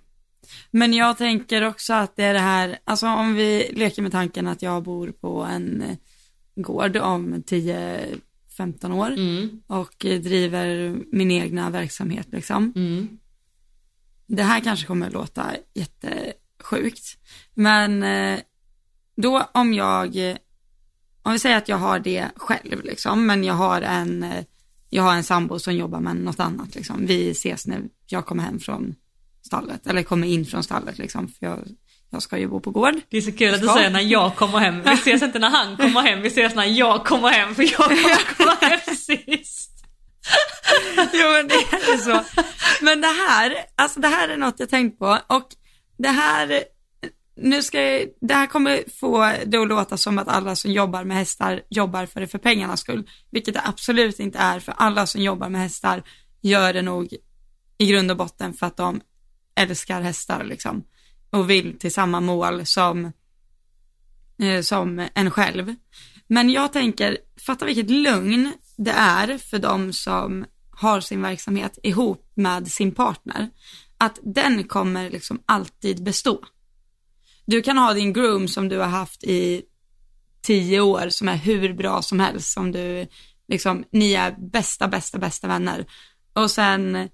men 0.70 0.92
jag 0.92 1.18
tänker 1.18 1.62
också 1.66 1.92
att 1.92 2.16
det 2.16 2.24
är 2.24 2.34
det 2.34 2.40
här, 2.40 2.78
alltså 2.84 3.06
om 3.06 3.34
vi 3.34 3.70
leker 3.72 4.02
med 4.02 4.12
tanken 4.12 4.46
att 4.46 4.62
jag 4.62 4.82
bor 4.82 5.12
på 5.12 5.42
en 5.42 5.82
eh, 5.82 5.96
gård 6.54 6.96
om 6.96 7.34
10-15 7.34 8.92
år 8.92 9.12
mm, 9.12 9.62
och 9.66 9.94
driver 9.98 10.96
min 11.12 11.30
egna 11.30 11.70
verksamhet 11.70 12.26
liksom. 12.32 12.72
mm, 12.76 13.18
Det 14.36 14.42
här 14.42 14.60
kanske 14.60 14.86
kommer 14.86 15.06
att 15.06 15.12
låta 15.12 15.50
jättesjukt, 15.74 17.18
men 17.54 18.02
eh, 18.02 18.38
då 19.16 19.48
om 19.54 19.74
jag, 19.74 20.16
eh, 20.16 20.36
om 21.22 21.32
vi 21.32 21.38
säger 21.38 21.56
att 21.56 21.68
jag 21.68 21.76
har 21.76 21.98
det 21.98 22.28
själv 22.36 22.84
liksom, 22.84 23.26
men 23.26 23.44
jag 23.44 23.54
har 23.54 23.82
en, 23.82 24.22
eh, 24.22 24.44
jag 24.90 25.02
har 25.02 25.14
en 25.14 25.24
sambo 25.24 25.58
som 25.58 25.76
jobbar 25.76 26.00
med 26.00 26.16
något 26.16 26.40
annat 26.40 26.74
liksom. 26.74 27.06
Vi 27.06 27.30
ses 27.30 27.66
när 27.66 27.82
jag 28.06 28.26
kommer 28.26 28.42
hem 28.42 28.60
från 28.60 28.94
stallet, 29.42 29.86
eller 29.86 30.02
kommer 30.02 30.28
in 30.28 30.46
från 30.46 30.62
stallet 30.62 30.98
liksom, 30.98 31.28
för 31.28 31.46
jag 31.46 31.58
jag 32.12 32.22
ska 32.22 32.38
ju 32.38 32.48
bo 32.48 32.60
på 32.60 32.70
gård. 32.70 32.94
Det 33.08 33.16
är 33.16 33.20
så 33.20 33.32
kul 33.32 33.54
att 33.54 33.60
du 33.60 33.66
säger 33.66 33.90
när 33.90 34.00
jag 34.00 34.36
kommer 34.36 34.58
hem. 34.58 34.82
Vi 34.82 34.90
ses 34.92 35.22
inte 35.22 35.38
när 35.38 35.50
han 35.50 35.76
kommer 35.76 36.00
hem, 36.00 36.22
vi 36.22 36.28
ses 36.28 36.54
när 36.54 36.64
jag 36.64 37.04
kommer 37.04 37.28
hem 37.28 37.54
för 37.54 37.62
jag 37.62 37.72
kommer 37.72 38.34
komma 38.36 38.56
hem 38.60 38.96
sist. 38.96 39.79
jo 41.12 41.28
men 41.30 41.48
det 41.48 41.54
är 41.54 41.92
ju 41.92 41.98
så. 41.98 42.24
Men 42.80 43.00
det 43.00 43.06
här, 43.28 43.54
alltså 43.74 44.00
det 44.00 44.08
här 44.08 44.28
är 44.28 44.36
något 44.36 44.60
jag 44.60 44.70
tänkt 44.70 44.98
på 44.98 45.18
och 45.26 45.48
det 45.98 46.08
här, 46.08 46.64
nu 47.36 47.62
ska 47.62 47.82
jag, 47.82 48.08
det 48.20 48.34
här 48.34 48.46
kommer 48.46 48.84
få 49.00 49.32
det 49.46 49.58
att 49.58 49.68
låta 49.68 49.96
som 49.96 50.18
att 50.18 50.28
alla 50.28 50.56
som 50.56 50.70
jobbar 50.72 51.04
med 51.04 51.16
hästar 51.16 51.62
jobbar 51.70 52.06
för 52.06 52.20
det 52.20 52.26
för 52.26 52.38
pengarnas 52.38 52.80
skull, 52.80 53.08
vilket 53.30 53.54
det 53.54 53.62
absolut 53.64 54.20
inte 54.20 54.38
är 54.38 54.60
för 54.60 54.74
alla 54.76 55.06
som 55.06 55.22
jobbar 55.22 55.48
med 55.48 55.60
hästar 55.60 56.02
gör 56.40 56.72
det 56.72 56.82
nog 56.82 57.14
i 57.78 57.86
grund 57.86 58.10
och 58.10 58.16
botten 58.16 58.54
för 58.54 58.66
att 58.66 58.76
de 58.76 59.00
älskar 59.54 60.00
hästar 60.00 60.44
liksom 60.44 60.84
och 61.30 61.50
vill 61.50 61.78
till 61.78 61.92
samma 61.92 62.20
mål 62.20 62.66
som, 62.66 63.12
eh, 64.42 64.60
som 64.62 65.08
en 65.14 65.30
själv. 65.30 65.74
Men 66.26 66.50
jag 66.50 66.72
tänker, 66.72 67.18
fatta 67.46 67.64
vilket 67.64 67.90
lugn 67.90 68.52
det 68.84 68.90
är 68.90 69.38
för 69.38 69.58
de 69.58 69.92
som 69.92 70.44
har 70.70 71.00
sin 71.00 71.22
verksamhet 71.22 71.78
ihop 71.82 72.30
med 72.34 72.68
sin 72.68 72.92
partner. 72.92 73.48
Att 73.98 74.18
den 74.22 74.64
kommer 74.64 75.10
liksom 75.10 75.42
alltid 75.46 76.04
bestå. 76.04 76.40
Du 77.46 77.62
kan 77.62 77.78
ha 77.78 77.94
din 77.94 78.12
groom 78.12 78.48
som 78.48 78.68
du 78.68 78.78
har 78.78 78.86
haft 78.86 79.24
i 79.24 79.62
tio 80.42 80.80
år 80.80 81.08
som 81.08 81.28
är 81.28 81.36
hur 81.36 81.74
bra 81.74 82.02
som 82.02 82.20
helst, 82.20 82.52
som 82.52 82.72
du 82.72 83.06
liksom, 83.48 83.84
ni 83.92 84.12
är 84.14 84.36
bästa, 84.52 84.88
bästa, 84.88 85.18
bästa 85.18 85.48
vänner. 85.48 85.86
Och 86.32 86.50
sen 86.50 87.08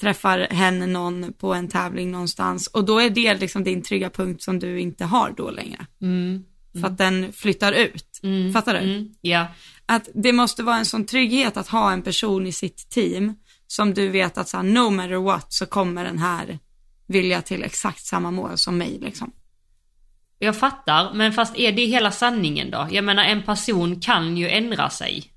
träffar 0.00 0.38
hen 0.38 0.92
någon 0.92 1.32
på 1.32 1.54
en 1.54 1.68
tävling 1.68 2.10
någonstans 2.10 2.66
och 2.66 2.84
då 2.84 3.00
är 3.00 3.10
det 3.10 3.34
liksom 3.34 3.64
din 3.64 3.82
trygga 3.82 4.10
punkt 4.10 4.42
som 4.42 4.58
du 4.58 4.80
inte 4.80 5.04
har 5.04 5.34
då 5.36 5.50
längre. 5.50 5.86
Mm. 6.00 6.44
För 6.80 6.86
att 6.86 6.98
den 6.98 7.32
flyttar 7.32 7.72
ut. 7.72 8.20
Mm. 8.22 8.52
Fattar 8.52 8.74
du? 8.74 8.80
Mm. 8.80 9.14
Ja. 9.20 9.46
Att 9.92 10.08
det 10.14 10.32
måste 10.32 10.62
vara 10.62 10.76
en 10.76 10.84
sån 10.84 11.06
trygghet 11.06 11.56
att 11.56 11.68
ha 11.68 11.92
en 11.92 12.02
person 12.02 12.46
i 12.46 12.52
sitt 12.52 12.90
team 12.90 13.34
som 13.66 13.94
du 13.94 14.08
vet 14.08 14.38
att 14.38 14.48
så 14.48 14.56
här, 14.56 14.64
no 14.64 14.90
matter 14.90 15.16
what 15.16 15.52
så 15.52 15.66
kommer 15.66 16.04
den 16.04 16.18
här 16.18 16.58
vilja 17.06 17.42
till 17.42 17.62
exakt 17.62 18.04
samma 18.04 18.30
mål 18.30 18.58
som 18.58 18.78
mig 18.78 18.98
liksom. 19.00 19.32
Jag 20.38 20.56
fattar, 20.56 21.14
men 21.14 21.32
fast 21.32 21.56
är 21.56 21.72
det 21.72 21.84
hela 21.84 22.10
sanningen 22.10 22.70
då? 22.70 22.88
Jag 22.90 23.04
menar 23.04 23.24
en 23.24 23.42
person 23.42 24.00
kan 24.00 24.36
ju 24.36 24.48
ändra 24.48 24.90
sig. 24.90 25.31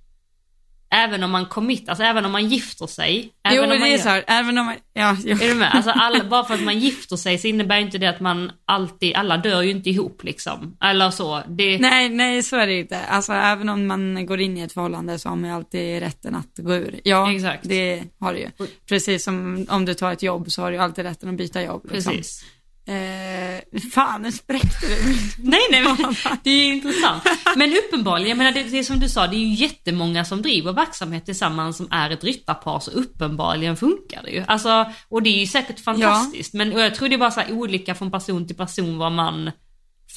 Även 0.89 1.23
om 1.23 1.31
man 1.31 1.45
commit, 1.45 1.89
alltså 1.89 2.03
även 2.03 2.25
om 2.25 2.31
man 2.31 2.47
gifter 2.49 2.87
sig. 2.87 3.29
Även 3.43 3.57
jo, 3.57 3.63
om 3.63 3.69
det 3.69 3.79
man 3.79 3.87
är 3.87 3.91
gör- 3.91 3.97
så 3.97 4.09
här, 4.09 4.23
även 4.27 4.57
om 4.57 4.65
man, 4.65 4.75
ja, 4.93 5.17
jo. 5.25 5.37
Är 5.41 5.47
du 5.49 5.55
med? 5.55 5.75
Alltså 5.75 5.91
alla, 5.91 6.23
bara 6.23 6.43
för 6.43 6.53
att 6.53 6.63
man 6.63 6.79
gifter 6.79 7.15
sig 7.15 7.37
så 7.37 7.47
innebär 7.47 7.77
inte 7.79 7.97
det 7.97 8.07
att 8.07 8.19
man 8.19 8.51
alltid, 8.65 9.15
alla 9.15 9.37
dör 9.37 9.61
ju 9.61 9.71
inte 9.71 9.89
ihop 9.89 10.23
liksom. 10.23 10.77
Eller 10.83 11.09
så. 11.11 11.43
Det, 11.47 11.77
Nej, 11.79 12.09
nej 12.09 12.43
så 12.43 12.55
är 12.55 12.67
det 12.67 12.79
inte. 12.79 12.99
Alltså 13.05 13.33
även 13.33 13.69
om 13.69 13.87
man 13.87 14.25
går 14.25 14.41
in 14.41 14.57
i 14.57 14.61
ett 14.61 14.73
förhållande 14.73 15.19
så 15.19 15.29
har 15.29 15.35
man 15.35 15.49
ju 15.49 15.55
alltid 15.55 15.99
rätten 15.99 16.35
att 16.35 16.57
gå 16.57 16.75
ur. 16.75 16.99
Ja, 17.03 17.31
Exakt. 17.33 17.69
det 17.69 18.03
har 18.19 18.33
du 18.33 18.39
ju. 18.39 18.49
Precis 18.89 19.23
som 19.23 19.65
om 19.69 19.85
du 19.85 19.93
tar 19.93 20.11
ett 20.13 20.23
jobb 20.23 20.51
så 20.51 20.61
har 20.61 20.71
du 20.71 20.77
ju 20.77 20.83
alltid 20.83 21.05
rätten 21.05 21.29
att 21.29 21.35
byta 21.37 21.63
jobb. 21.63 21.89
Liksom. 21.91 22.11
Precis. 22.13 22.45
Eh, 22.87 23.79
fan, 23.93 24.21
nu 24.21 24.31
spräckte 24.31 24.87
du. 24.87 25.15
Nej, 25.49 25.59
nej, 25.71 25.83
men 25.83 25.97
det 26.43 26.49
är 26.49 26.65
ju 26.65 26.73
intressant. 26.73 27.23
Men 27.55 27.73
uppenbarligen, 27.73 28.29
jag 28.29 28.37
menar 28.37 28.51
det, 28.51 28.63
det 28.63 28.79
är 28.79 28.83
som 28.83 28.99
du 28.99 29.09
sa, 29.09 29.27
det 29.27 29.35
är 29.35 29.39
ju 29.39 29.53
jättemånga 29.53 30.25
som 30.25 30.41
driver 30.41 30.73
verksamhet 30.73 31.25
tillsammans 31.25 31.77
som 31.77 31.87
är 31.91 32.09
ett 32.09 32.23
ryttarpar, 32.23 32.79
så 32.79 32.91
uppenbarligen 32.91 33.77
funkar 33.77 34.23
det 34.23 34.29
ju. 34.31 34.43
Alltså, 34.47 34.91
och 35.09 35.23
det 35.23 35.29
är 35.29 35.39
ju 35.39 35.47
säkert 35.47 35.79
fantastiskt, 35.79 36.53
men 36.53 36.73
och 36.73 36.79
jag 36.79 36.95
tror 36.95 37.09
det 37.09 37.15
är 37.15 37.19
bara 37.19 37.31
så 37.31 37.41
olika 37.49 37.95
från 37.95 38.11
person 38.11 38.47
till 38.47 38.55
person 38.57 38.97
vad 38.97 39.11
man 39.11 39.51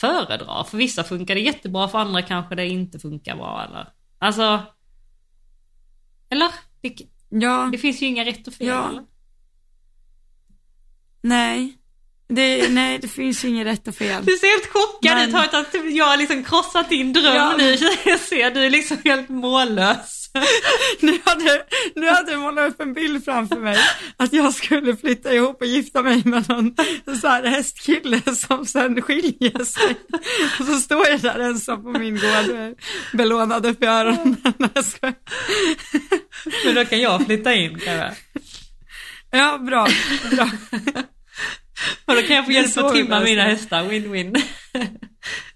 föredrar. 0.01 0.65
För 0.65 0.77
vissa 0.79 1.05
funkar 1.05 1.35
det 1.35 1.41
jättebra, 1.41 1.89
för 1.89 1.99
andra 1.99 2.23
kanske 2.23 2.55
det 2.55 2.67
inte 2.67 2.99
funkar 2.99 3.37
bra 3.37 3.65
eller... 3.69 3.89
Alltså... 4.19 4.63
Eller? 6.31 6.49
Det, 6.81 6.97
Ja, 7.31 7.69
det 7.73 7.79
finns 7.79 8.03
ju 8.03 8.07
inga 8.07 8.25
rätt 8.25 8.47
och 8.47 8.55
fel 8.55 8.67
Ja. 8.67 8.89
eller? 8.89 9.05
nej. 11.23 11.78
Det, 12.29 12.69
nej, 12.69 12.99
det 12.99 13.09
finns 13.09 13.45
inget 13.45 13.67
rätt 13.67 13.89
och 13.89 13.95
fel. 13.95 14.25
Du 14.25 14.33
ser 14.37 14.47
helt 14.51 14.67
chockad 14.73 15.17
Men- 15.17 15.29
ut, 15.29 15.35
har 15.35 15.61
att 15.61 15.75
jag 15.95 16.05
har 16.05 16.17
liksom 16.17 16.45
krossat 16.45 16.89
din 16.89 17.13
dröm 17.13 17.35
Ja. 17.35 17.55
nu. 17.59 17.77
Jag 18.05 18.21
ser 18.21 18.51
du 18.51 18.65
är 18.67 18.71
liksom 18.71 18.97
helt 19.05 19.29
mållös. 19.29 20.15
Nu 21.01 21.19
hade, 21.25 21.63
nu 21.95 22.07
hade 22.09 22.33
jag 22.33 22.41
målat 22.41 22.69
upp 22.71 22.81
en 22.81 22.93
bild 22.93 23.25
framför 23.25 23.57
mig 23.57 23.79
att 24.17 24.33
jag 24.33 24.55
skulle 24.55 24.97
flytta 24.97 25.35
ihop 25.35 25.61
och 25.61 25.67
gifta 25.67 26.03
mig 26.03 26.23
med 26.25 26.49
någon 26.49 26.75
så 27.21 27.29
här 27.29 27.45
hästkille 27.47 28.23
som 28.35 28.67
sen 28.67 29.03
skiljer 29.03 29.65
sig. 29.65 29.97
Och 30.61 30.65
så 30.67 30.75
står 30.81 31.07
jag 31.09 31.21
där 31.21 31.39
ensam 31.39 31.83
på 31.83 31.89
min 31.91 32.15
gård 32.15 32.75
belånad 33.13 33.67
upp 33.67 33.83
i 33.83 33.87
öronen. 33.87 34.37
Men 36.65 36.75
då 36.75 36.85
kan 36.85 37.01
jag 37.01 37.27
flytta 37.27 37.55
in 37.55 37.71
kanske. 37.85 38.13
Ja, 39.31 39.59
bra, 39.59 39.89
bra. 40.31 40.51
Och 42.05 42.15
då 42.15 42.23
kan 42.23 42.37
jag 42.37 42.45
få 42.45 42.53
hjälp 42.53 42.77
att 42.77 42.97
löser 42.97 43.25
mina 43.25 43.43
hästar, 43.43 43.85
win-win. 43.85 44.43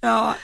Ja, 0.00 0.36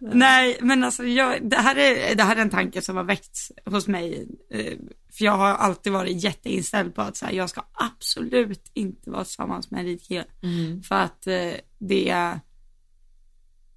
nej, 0.00 0.58
men 0.60 0.84
alltså 0.84 1.04
jag, 1.04 1.50
det, 1.50 1.56
här 1.56 1.76
är, 1.76 2.14
det 2.14 2.22
här 2.22 2.36
är 2.36 2.40
en 2.40 2.50
tanke 2.50 2.82
som 2.82 2.96
har 2.96 3.04
väckts 3.04 3.52
hos 3.64 3.88
mig. 3.88 4.28
eh, 4.50 4.78
För 5.12 5.24
jag 5.24 5.32
har 5.36 5.54
alltid 5.54 5.92
varit 5.92 6.24
jätteinställd 6.24 6.94
på 6.94 7.02
att 7.02 7.16
så 7.16 7.26
här, 7.26 7.32
jag 7.32 7.50
ska 7.50 7.66
absolut 7.72 8.70
inte 8.74 9.10
vara 9.10 9.24
tillsammans 9.24 9.70
med 9.70 9.80
en 9.80 9.86
ridkille. 9.86 10.24
Mm. 10.42 10.82
För 10.82 10.94
att 10.94 11.26
eh, 11.26 11.52
det 11.78 12.08
är... 12.10 12.40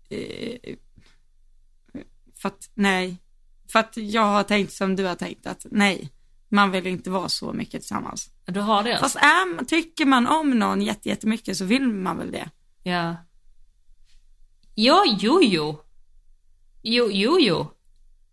Eh, 0.10 0.76
för 2.42 2.48
att, 2.48 2.70
nej. 2.74 3.18
För 3.72 3.80
att 3.80 3.98
jag 3.98 4.22
har 4.26 4.44
tänkt 4.44 4.74
som 4.74 4.96
du 4.96 5.04
har 5.06 5.16
tänkt 5.16 5.48
att 5.48 5.66
nej, 5.72 6.10
man 6.50 6.72
vill 6.72 6.88
inte 6.88 7.10
vara 7.10 7.30
så 7.30 7.54
mycket 7.54 7.82
tillsammans. 7.82 8.30
Du 8.46 8.60
har 8.60 8.84
det 8.84 8.90
alltså? 8.92 9.04
Fast 9.06 9.16
är, 9.16 9.56
man- 9.56 9.66
tycker 9.66 10.06
man 10.06 10.28
om 10.28 10.50
någon 10.60 10.82
jätte- 10.82 11.10
jättemycket 11.10 11.58
så 11.58 11.66
vill 11.66 11.88
man 11.88 12.18
väl 12.18 12.32
det. 12.32 12.50
Ja. 12.84 13.16
Ja, 14.76 15.04
jo, 15.20 15.40
jo. 15.44 15.82
Jo, 16.84 17.10
jo, 17.12 17.38
jo. 17.40 17.72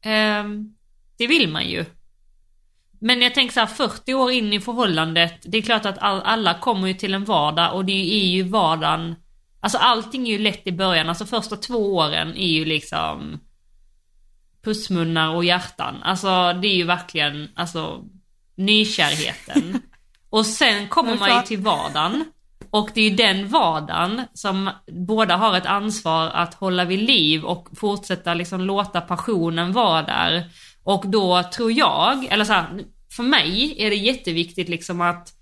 Ehm, 0.03 0.75
det 1.19 1.27
vill 1.27 1.49
man 1.53 1.69
ju. 1.69 1.85
Men 3.01 3.23
jag 3.23 3.35
tänker 3.35 3.55
så 3.55 3.61
här, 3.61 3.67
40 3.67 4.15
år 4.15 4.31
in 4.33 4.53
i 4.53 4.61
förhållandet, 4.61 5.35
det 5.45 5.59
är 5.59 5.63
klart 5.63 5.87
att 5.87 5.99
all, 5.99 6.21
alla 6.21 6.59
kommer 6.59 6.89
ju 6.89 6.95
till 6.95 7.15
en 7.15 7.25
vardag 7.25 7.75
och 7.75 7.85
det 7.85 7.93
är 8.23 8.27
ju 8.27 8.43
vardagen, 8.43 9.15
alltså 9.61 9.79
allting 9.79 10.27
är 10.29 10.33
ju 10.33 10.39
lätt 10.39 10.67
i 10.67 10.73
början, 10.73 11.09
alltså 11.09 11.27
första 11.27 11.57
två 11.57 11.97
åren 11.97 12.29
är 12.37 12.47
ju 12.49 12.65
liksom 12.65 13.41
pussmunnar 14.65 15.35
och 15.35 15.45
hjärtan. 15.45 16.03
Alltså 16.03 16.53
det 16.63 16.69
är 16.69 16.77
ju 16.77 16.85
verkligen, 16.85 17.49
alltså 17.55 18.05
nykärheten. 18.57 19.83
Och 20.31 20.47
sen 20.47 20.89
kommer 20.89 21.17
man 21.17 21.37
ju 21.37 21.43
till 21.43 21.59
vardagen. 21.59 22.25
Och 22.71 22.91
det 22.95 23.01
är 23.01 23.11
ju 23.11 23.17
den 23.17 23.49
vardagen 23.49 24.23
som 24.35 24.71
båda 24.87 25.37
har 25.37 25.57
ett 25.57 25.67
ansvar 25.67 26.27
att 26.27 26.55
hålla 26.55 26.85
vid 26.85 26.99
liv 26.99 27.45
och 27.45 27.69
fortsätta 27.77 28.35
liksom 28.35 28.61
låta 28.61 29.01
passionen 29.01 29.73
vara 29.73 30.03
där. 30.03 30.51
Och 30.83 31.09
då 31.09 31.43
tror 31.43 31.73
jag, 31.73 32.25
eller 32.25 32.45
så 32.45 32.53
här, 32.53 32.85
för 33.17 33.23
mig 33.23 33.75
är 33.79 33.91
det 33.91 33.97
jätteviktigt 33.97 34.69
liksom 34.69 35.01
att, 35.01 35.33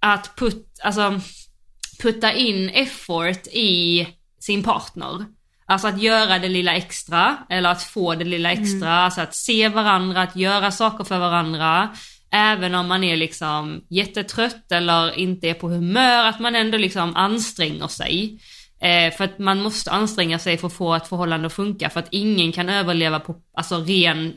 att 0.00 0.36
put, 0.36 0.80
alltså, 0.82 1.20
putta 2.02 2.32
in 2.32 2.68
effort 2.68 3.46
i 3.46 4.06
sin 4.40 4.62
partner. 4.62 5.24
Alltså 5.68 5.88
att 5.88 6.02
göra 6.02 6.38
det 6.38 6.48
lilla 6.48 6.74
extra, 6.74 7.36
eller 7.50 7.70
att 7.70 7.82
få 7.82 8.14
det 8.14 8.24
lilla 8.24 8.52
extra, 8.52 8.90
alltså 8.90 9.20
att 9.20 9.34
se 9.34 9.68
varandra, 9.68 10.22
att 10.22 10.36
göra 10.36 10.70
saker 10.70 11.04
för 11.04 11.18
varandra. 11.18 11.88
Även 12.30 12.74
om 12.74 12.88
man 12.88 13.04
är 13.04 13.16
liksom 13.16 13.84
jättetrött 13.90 14.72
eller 14.72 15.18
inte 15.18 15.48
är 15.48 15.54
på 15.54 15.68
humör, 15.68 16.24
att 16.24 16.40
man 16.40 16.56
ändå 16.56 16.78
liksom 16.78 17.16
anstränger 17.16 17.88
sig. 17.88 18.38
Eh, 18.80 19.14
för 19.16 19.24
att 19.24 19.38
man 19.38 19.62
måste 19.62 19.90
anstränga 19.90 20.38
sig 20.38 20.58
för 20.58 20.66
att 20.66 20.72
få 20.72 20.94
ett 20.94 21.08
förhållande 21.08 21.46
att 21.46 21.52
funka, 21.52 21.90
för 21.90 22.00
att 22.00 22.08
ingen 22.10 22.52
kan 22.52 22.68
överleva 22.68 23.20
på 23.20 23.36
alltså, 23.54 23.76
ren 23.76 24.34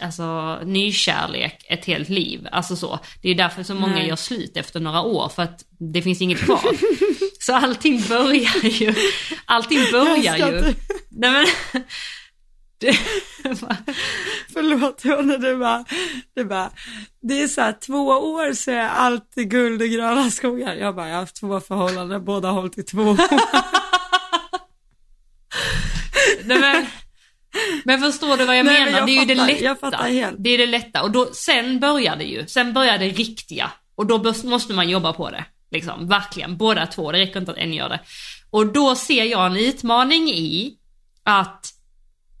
alltså, 0.00 0.58
nykärlek 0.64 1.66
ett 1.68 1.84
helt 1.84 2.08
liv. 2.08 2.48
Alltså 2.52 2.76
så. 2.76 2.98
Det 3.22 3.28
är 3.28 3.34
därför 3.34 3.62
så 3.62 3.74
många 3.74 3.94
Nej. 3.94 4.08
gör 4.08 4.16
slut 4.16 4.56
efter 4.56 4.80
några 4.80 5.02
år, 5.02 5.28
för 5.28 5.42
att 5.42 5.64
det 5.78 6.02
finns 6.02 6.20
inget 6.20 6.38
kvar. 6.38 6.70
så 7.40 7.54
allting 7.54 8.02
börjar 8.08 8.64
ju, 8.64 8.94
allting 9.44 9.80
börjar 9.92 10.36
ju. 10.36 10.74
Nej 11.10 11.30
men, 11.30 11.46
det, 12.80 12.92
Förlåt, 14.52 15.04
när 15.04 15.38
du 15.38 15.56
bara, 15.56 15.84
du 16.34 16.44
bara, 16.44 16.70
det 17.22 17.42
är 17.42 17.48
så 17.48 17.60
här 17.60 17.72
två 17.86 18.06
år 18.08 18.52
så 18.52 18.70
är 18.70 18.88
allt 18.88 19.34
guld 19.34 19.82
och 19.82 19.88
gröna 19.88 20.30
skogar. 20.30 20.74
Jag 20.74 20.94
bara, 20.94 21.08
jag 21.08 21.14
har 21.14 21.20
haft 21.20 21.36
två 21.36 21.60
förhållanden, 21.60 22.24
båda 22.24 22.48
har 22.48 22.54
hållit 22.54 22.78
i 22.78 22.82
två 22.82 23.02
år. 23.02 23.16
Nej, 26.44 26.60
men, 26.60 26.86
men 27.84 28.00
förstår 28.00 28.36
du 28.36 28.44
vad 28.44 28.58
jag 28.58 28.66
Nej, 28.66 28.74
menar? 28.74 28.84
men 28.84 28.94
jag 28.98 29.06
det 29.06 29.12
är 29.12 29.20
ju 29.20 29.34
det 29.34 29.36
fattar, 29.36 29.52
lätta. 29.52 29.64
jag 29.64 29.80
fattar 29.80 30.08
helt. 30.08 30.36
Det 30.38 30.50
är 30.50 30.58
det 30.58 30.66
lätta. 30.66 31.02
Och 31.02 31.10
då, 31.10 31.28
sen 31.32 31.80
börjar 31.80 32.16
det 32.16 32.24
ju. 32.24 32.46
Sen 32.46 32.72
börjar 32.72 32.98
det 32.98 33.08
riktiga. 33.08 33.70
Och 33.94 34.06
då 34.06 34.34
måste 34.44 34.72
man 34.72 34.88
jobba 34.88 35.12
på 35.12 35.30
det. 35.30 35.44
Liksom, 35.70 36.08
verkligen. 36.08 36.56
Båda 36.56 36.86
två. 36.86 37.12
Det 37.12 37.18
räcker 37.18 37.40
inte 37.40 37.52
att 37.52 37.58
en 37.58 37.74
gör 37.74 37.88
det. 37.88 38.00
Och 38.50 38.66
då 38.72 38.94
ser 38.94 39.24
jag 39.24 39.46
en 39.46 39.56
utmaning 39.56 40.30
i 40.30 40.74
att 41.22 41.66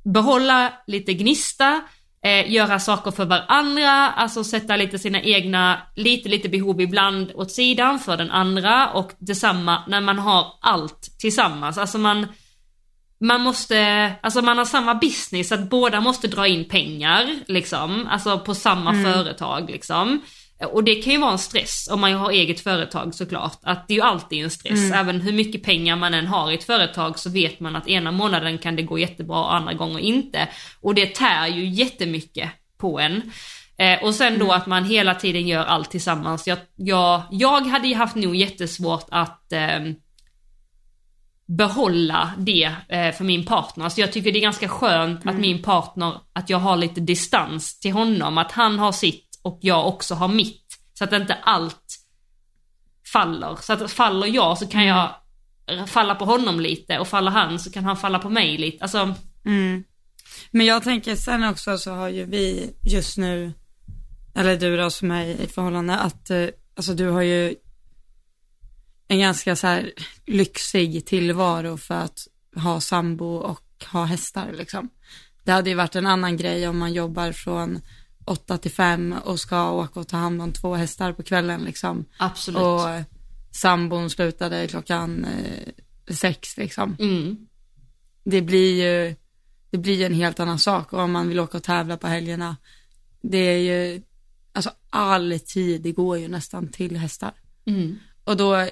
behålla 0.04 0.72
lite 0.86 1.14
gnista, 1.14 1.80
eh, 2.24 2.52
göra 2.52 2.78
saker 2.78 3.10
för 3.10 3.24
varandra, 3.24 3.90
alltså 4.10 4.44
sätta 4.44 4.76
lite 4.76 4.98
sina 4.98 5.22
egna, 5.22 5.82
lite 5.96 6.28
lite 6.28 6.48
behov 6.48 6.80
ibland 6.80 7.32
åt 7.34 7.50
sidan 7.50 7.98
för 7.98 8.16
den 8.16 8.30
andra 8.30 8.90
och 8.90 9.12
detsamma 9.18 9.82
när 9.88 10.00
man 10.00 10.18
har 10.18 10.46
allt 10.60 11.18
tillsammans. 11.18 11.78
Alltså 11.78 11.98
man, 11.98 12.26
man 13.20 13.40
måste, 13.40 14.12
alltså 14.20 14.42
man 14.42 14.58
har 14.58 14.64
samma 14.64 14.94
business, 14.94 15.52
att 15.52 15.70
båda 15.70 16.00
måste 16.00 16.28
dra 16.28 16.46
in 16.46 16.64
pengar 16.64 17.34
liksom, 17.46 18.06
alltså 18.10 18.38
på 18.38 18.54
samma 18.54 18.90
mm. 18.90 19.12
företag 19.12 19.70
liksom. 19.70 20.20
Och 20.72 20.84
det 20.84 20.94
kan 20.94 21.12
ju 21.12 21.18
vara 21.18 21.32
en 21.32 21.38
stress 21.38 21.88
om 21.90 22.00
man 22.00 22.12
har 22.12 22.30
eget 22.30 22.60
företag 22.60 23.14
såklart. 23.14 23.58
Att 23.62 23.88
det 23.88 23.94
är 23.94 23.96
ju 23.96 24.02
alltid 24.02 24.44
en 24.44 24.50
stress. 24.50 24.80
Mm. 24.80 24.98
Även 24.98 25.20
hur 25.20 25.32
mycket 25.32 25.62
pengar 25.62 25.96
man 25.96 26.14
än 26.14 26.26
har 26.26 26.50
i 26.50 26.54
ett 26.54 26.64
företag 26.64 27.18
så 27.18 27.30
vet 27.30 27.60
man 27.60 27.76
att 27.76 27.88
ena 27.88 28.12
månaden 28.12 28.58
kan 28.58 28.76
det 28.76 28.82
gå 28.82 28.98
jättebra 28.98 29.38
och 29.38 29.54
andra 29.54 29.74
gånger 29.74 29.98
inte. 29.98 30.48
Och 30.80 30.94
det 30.94 31.06
tär 31.06 31.46
ju 31.46 31.68
jättemycket 31.68 32.50
på 32.78 33.00
en. 33.00 33.32
Eh, 33.78 34.04
och 34.04 34.14
sen 34.14 34.38
då 34.38 34.44
mm. 34.44 34.56
att 34.56 34.66
man 34.66 34.84
hela 34.84 35.14
tiden 35.14 35.48
gör 35.48 35.64
allt 35.64 35.90
tillsammans. 35.90 36.46
Jag, 36.46 36.58
jag, 36.76 37.22
jag 37.30 37.60
hade 37.60 37.88
ju 37.88 37.94
haft 37.94 38.16
nog 38.16 38.36
jättesvårt 38.36 39.06
att 39.10 39.52
eh, 39.52 39.80
behålla 41.48 42.32
det 42.38 42.74
eh, 42.88 43.12
för 43.12 43.24
min 43.24 43.44
partner. 43.44 43.88
Så 43.88 44.00
jag 44.00 44.12
tycker 44.12 44.32
det 44.32 44.38
är 44.38 44.42
ganska 44.42 44.68
skönt 44.68 45.22
mm. 45.22 45.34
att 45.34 45.40
min 45.40 45.62
partner, 45.62 46.20
att 46.32 46.50
jag 46.50 46.58
har 46.58 46.76
lite 46.76 47.00
distans 47.00 47.80
till 47.80 47.92
honom. 47.92 48.38
Att 48.38 48.52
han 48.52 48.78
har 48.78 48.92
sitt 48.92 49.40
och 49.42 49.58
jag 49.62 49.86
också 49.86 50.14
har 50.14 50.28
mitt. 50.28 50.64
Så 50.94 51.04
att 51.04 51.12
inte 51.12 51.34
allt 51.34 51.98
faller. 53.12 53.56
Så 53.60 53.72
att 53.72 53.90
faller 53.90 54.26
jag 54.26 54.58
så 54.58 54.66
kan 54.66 54.80
mm. 54.80 54.96
jag 55.68 55.88
falla 55.88 56.14
på 56.14 56.24
honom 56.24 56.60
lite 56.60 56.98
och 56.98 57.08
faller 57.08 57.30
han 57.30 57.58
så 57.58 57.70
kan 57.70 57.84
han 57.84 57.96
falla 57.96 58.18
på 58.18 58.30
mig 58.30 58.58
lite. 58.58 58.82
Alltså... 58.82 59.14
Mm. 59.44 59.84
Men 60.50 60.66
jag 60.66 60.82
tänker 60.82 61.16
sen 61.16 61.44
också 61.44 61.78
så 61.78 61.90
har 61.90 62.08
ju 62.08 62.24
vi 62.24 62.70
just 62.82 63.18
nu, 63.18 63.52
eller 64.34 64.56
du 64.56 64.76
då 64.76 64.90
som 64.90 65.10
är 65.10 65.26
i 65.26 65.46
förhållande, 65.46 65.98
att 65.98 66.30
eh, 66.30 66.46
alltså 66.76 66.94
du 66.94 67.08
har 67.08 67.22
ju 67.22 67.54
en 69.08 69.18
ganska 69.18 69.56
så 69.56 69.66
här 69.66 69.92
lyxig 70.26 71.06
tillvaro 71.06 71.76
för 71.76 71.94
att 71.94 72.28
ha 72.54 72.80
sambo 72.80 73.36
och 73.36 73.84
ha 73.92 74.04
hästar 74.04 74.52
liksom. 74.52 74.88
Det 75.44 75.52
hade 75.52 75.70
ju 75.70 75.76
varit 75.76 75.96
en 75.96 76.06
annan 76.06 76.36
grej 76.36 76.68
om 76.68 76.78
man 76.78 76.92
jobbar 76.92 77.32
från 77.32 77.80
8 78.24 78.58
till 78.58 78.70
5 78.70 79.14
och 79.24 79.40
ska 79.40 79.70
åka 79.70 80.00
och 80.00 80.08
ta 80.08 80.16
hand 80.16 80.42
om 80.42 80.52
två 80.52 80.74
hästar 80.74 81.12
på 81.12 81.22
kvällen 81.22 81.60
liksom. 81.60 82.04
Absolut. 82.18 82.60
Och 82.60 82.88
sambon 83.50 84.10
slutade 84.10 84.68
klockan 84.68 85.24
eh, 85.24 86.14
sex 86.14 86.56
liksom. 86.56 86.96
Mm. 86.98 87.36
Det 88.24 88.42
blir 88.42 88.84
ju, 88.84 89.14
det 89.70 89.78
blir 89.78 90.06
en 90.06 90.14
helt 90.14 90.40
annan 90.40 90.58
sak 90.58 90.92
och 90.92 91.00
om 91.00 91.12
man 91.12 91.28
vill 91.28 91.40
åka 91.40 91.56
och 91.56 91.62
tävla 91.62 91.96
på 91.96 92.06
helgerna. 92.06 92.56
Det 93.22 93.38
är 93.38 93.58
ju, 93.58 94.02
alltså 94.52 94.70
all 94.90 95.40
tid 95.40 95.82
det 95.82 95.92
går 95.92 96.18
ju 96.18 96.28
nästan 96.28 96.68
till 96.68 96.96
hästar. 96.96 97.32
Mm. 97.66 97.98
Och 98.24 98.36
då, 98.36 98.68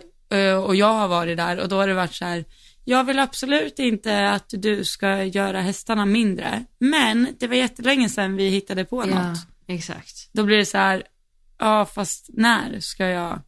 och 0.64 0.76
jag 0.76 0.92
har 0.92 1.08
varit 1.08 1.36
där 1.36 1.60
och 1.60 1.68
då 1.68 1.76
har 1.76 1.88
det 1.88 1.94
varit 1.94 2.14
så 2.14 2.24
här, 2.24 2.44
jag 2.84 3.04
vill 3.04 3.18
absolut 3.18 3.78
inte 3.78 4.30
att 4.30 4.48
du 4.48 4.84
ska 4.84 5.24
göra 5.24 5.60
hästarna 5.60 6.06
mindre, 6.06 6.64
men 6.78 7.28
det 7.38 7.46
var 7.46 7.54
jättelänge 7.54 8.08
sedan 8.08 8.36
vi 8.36 8.48
hittade 8.48 8.84
på 8.84 9.06
ja, 9.06 9.06
något. 9.06 9.38
exakt. 9.66 10.30
Då 10.32 10.44
blir 10.44 10.56
det 10.56 10.66
så 10.66 10.78
här, 10.78 11.02
ja 11.58 11.86
fast 11.86 12.28
när 12.32 12.80
ska 12.80 13.06
jag 13.06 13.40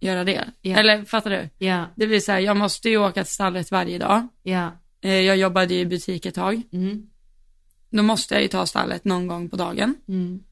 göra 0.00 0.24
det? 0.24 0.44
Ja. 0.60 0.76
Eller 0.76 1.04
fattar 1.04 1.30
du? 1.30 1.66
Ja. 1.66 1.86
Det 1.96 2.06
blir 2.06 2.20
så 2.20 2.32
här, 2.32 2.38
jag 2.38 2.56
måste 2.56 2.88
ju 2.88 2.96
åka 2.96 3.24
till 3.24 3.32
stallet 3.32 3.70
varje 3.70 3.98
dag. 3.98 4.28
Ja. 4.42 4.70
Eh, 5.00 5.20
jag 5.20 5.36
jobbade 5.36 5.74
i 5.74 5.86
butik 5.86 6.26
ett 6.26 6.34
tag. 6.34 6.62
Mm. 6.72 7.06
Då 7.90 8.02
måste 8.02 8.34
jag 8.34 8.42
ju 8.42 8.48
ta 8.48 8.66
stallet 8.66 9.04
någon 9.04 9.26
gång 9.26 9.48
på 9.48 9.56
dagen. 9.56 9.94
Mm. 10.08 10.44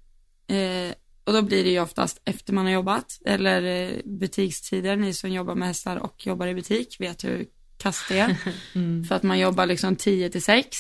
Eh, 0.47 0.95
och 1.25 1.33
då 1.33 1.43
blir 1.43 1.65
det 1.65 1.71
ju 1.71 1.81
oftast 1.81 2.21
efter 2.25 2.53
man 2.53 2.65
har 2.65 2.73
jobbat 2.73 3.21
eller 3.25 3.63
eh, 3.63 3.91
butikstider. 4.05 4.97
Ni 4.97 5.15
som 5.15 5.31
jobbar 5.33 5.55
med 5.55 5.69
hästar 5.69 5.97
och 5.97 6.27
jobbar 6.27 6.47
i 6.47 6.55
butik 6.55 6.97
vet 7.01 7.25
hur 7.25 7.47
kast 7.79 8.09
det 8.09 8.19
är. 8.19 8.37
Mm. 8.75 9.05
För 9.05 9.15
att 9.15 9.23
man 9.23 9.39
jobbar 9.39 9.67
liksom 9.67 9.97
10 9.97 10.31
till 10.31 10.43
6 10.43 10.79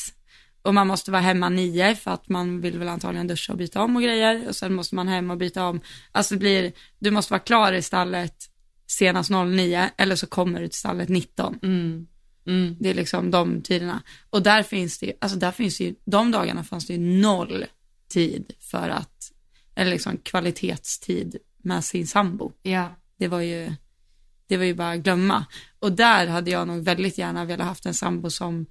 och 0.62 0.74
man 0.74 0.86
måste 0.86 1.10
vara 1.10 1.22
hemma 1.22 1.48
9 1.48 1.94
för 1.94 2.10
att 2.10 2.28
man 2.28 2.60
vill 2.60 2.78
väl 2.78 2.88
antagligen 2.88 3.26
duscha 3.26 3.52
och 3.52 3.58
byta 3.58 3.82
om 3.82 3.96
och 3.96 4.02
grejer 4.02 4.48
och 4.48 4.56
sen 4.56 4.74
måste 4.74 4.94
man 4.94 5.08
hem 5.08 5.30
och 5.30 5.36
byta 5.36 5.66
om. 5.66 5.80
Alltså 6.12 6.34
det 6.34 6.38
blir, 6.38 6.72
du 6.98 7.10
måste 7.10 7.32
vara 7.32 7.40
klar 7.40 7.72
i 7.72 7.82
stallet 7.82 8.34
senast 8.86 9.30
09 9.30 9.90
eller 9.96 10.16
så 10.16 10.26
kommer 10.26 10.60
du 10.60 10.68
till 10.68 10.78
stallet 10.78 11.08
19. 11.08 11.58
Mm. 11.62 12.06
Mm. 12.46 12.76
Det 12.80 12.90
är 12.90 12.94
liksom 12.94 13.30
de 13.30 13.62
tiderna. 13.62 14.02
Och 14.30 14.42
där 14.42 14.62
finns 14.62 14.98
det 14.98 15.06
ju, 15.06 15.12
alltså 15.20 15.38
där 15.38 15.52
finns 15.52 15.78
det 15.78 15.84
ju, 15.84 15.94
de 16.04 16.30
dagarna 16.30 16.64
fanns 16.64 16.86
det 16.86 16.92
ju 16.92 16.98
noll 16.98 17.64
tid 18.08 18.52
för 18.60 18.88
att 18.88 19.32
eller 19.80 19.90
liksom 19.90 20.18
kvalitetstid 20.18 21.36
med 21.62 21.84
sin 21.84 22.06
sambo. 22.06 22.52
Ja. 22.62 22.96
Det 23.16 23.28
var 23.28 23.40
ju, 23.40 23.72
det 24.46 24.56
var 24.56 24.64
ju 24.64 24.74
bara 24.74 24.90
att 24.90 25.00
glömma. 25.00 25.46
Och 25.78 25.92
där 25.92 26.26
hade 26.26 26.50
jag 26.50 26.68
nog 26.68 26.84
väldigt 26.84 27.18
gärna 27.18 27.44
velat 27.44 27.66
haft 27.66 27.86
en 27.86 27.94
sambo 27.94 28.30
som 28.30 28.66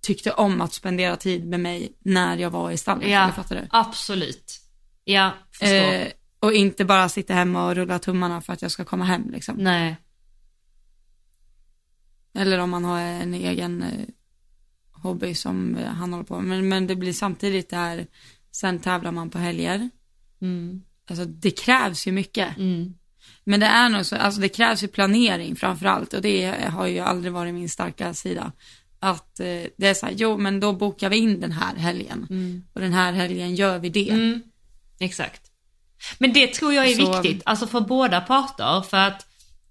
tyckte 0.00 0.32
om 0.32 0.60
att 0.60 0.72
spendera 0.72 1.16
tid 1.16 1.46
med 1.46 1.60
mig 1.60 1.92
när 1.98 2.36
jag 2.36 2.50
var 2.50 2.70
i 2.70 2.76
stallet. 2.76 3.10
Ja, 3.10 3.32
fattar 3.36 3.56
du? 3.56 3.66
absolut. 3.70 4.60
Ja, 5.04 5.32
förstår. 5.50 5.92
Eh, 5.92 6.06
och 6.40 6.52
inte 6.52 6.84
bara 6.84 7.08
sitta 7.08 7.34
hemma 7.34 7.66
och 7.66 7.74
rulla 7.74 7.98
tummarna 7.98 8.40
för 8.40 8.52
att 8.52 8.62
jag 8.62 8.70
ska 8.70 8.84
komma 8.84 9.04
hem 9.04 9.30
liksom. 9.30 9.56
Nej. 9.58 9.96
Eller 12.34 12.58
om 12.58 12.70
man 12.70 12.84
har 12.84 13.00
en 13.00 13.34
egen 13.34 13.82
eh, 13.82 14.06
hobby 14.90 15.34
som 15.34 15.76
eh, 15.76 15.86
han 15.86 16.12
håller 16.12 16.24
på 16.24 16.40
med. 16.40 16.48
Men, 16.48 16.68
men 16.68 16.86
det 16.86 16.96
blir 16.96 17.12
samtidigt 17.12 17.70
det 17.70 17.76
här 17.76 18.06
Sen 18.52 18.78
tävlar 18.78 19.12
man 19.12 19.30
på 19.30 19.38
helger. 19.38 19.90
Mm. 20.42 20.82
Alltså 21.10 21.24
det 21.24 21.50
krävs 21.50 22.06
ju 22.06 22.12
mycket. 22.12 22.56
Mm. 22.56 22.94
Men 23.44 23.60
det 23.60 23.66
är 23.66 23.88
nog 23.88 24.06
så, 24.06 24.16
alltså 24.16 24.40
det 24.40 24.48
krävs 24.48 24.82
ju 24.82 24.88
planering 24.88 25.56
framför 25.56 25.86
allt 25.86 26.14
och 26.14 26.22
det 26.22 26.64
har 26.68 26.86
ju 26.86 26.98
aldrig 26.98 27.32
varit 27.32 27.54
min 27.54 27.68
starka 27.68 28.14
sida. 28.14 28.52
Att 28.98 29.40
eh, 29.40 29.62
det 29.76 29.86
är 29.86 29.94
så 29.94 30.06
här, 30.06 30.14
jo 30.16 30.38
men 30.38 30.60
då 30.60 30.72
bokar 30.72 31.10
vi 31.10 31.16
in 31.16 31.40
den 31.40 31.52
här 31.52 31.76
helgen 31.76 32.26
mm. 32.30 32.64
och 32.72 32.80
den 32.80 32.92
här 32.92 33.12
helgen 33.12 33.54
gör 33.54 33.78
vi 33.78 33.88
det. 33.88 34.10
Mm. 34.10 34.42
Exakt. 34.98 35.42
Men 36.18 36.32
det 36.32 36.46
tror 36.46 36.72
jag 36.72 36.88
är 36.88 36.94
så... 36.94 37.12
viktigt, 37.12 37.42
alltså 37.44 37.66
för 37.66 37.80
båda 37.80 38.20
parter 38.20 38.80
för 38.80 38.96
att 38.96 39.26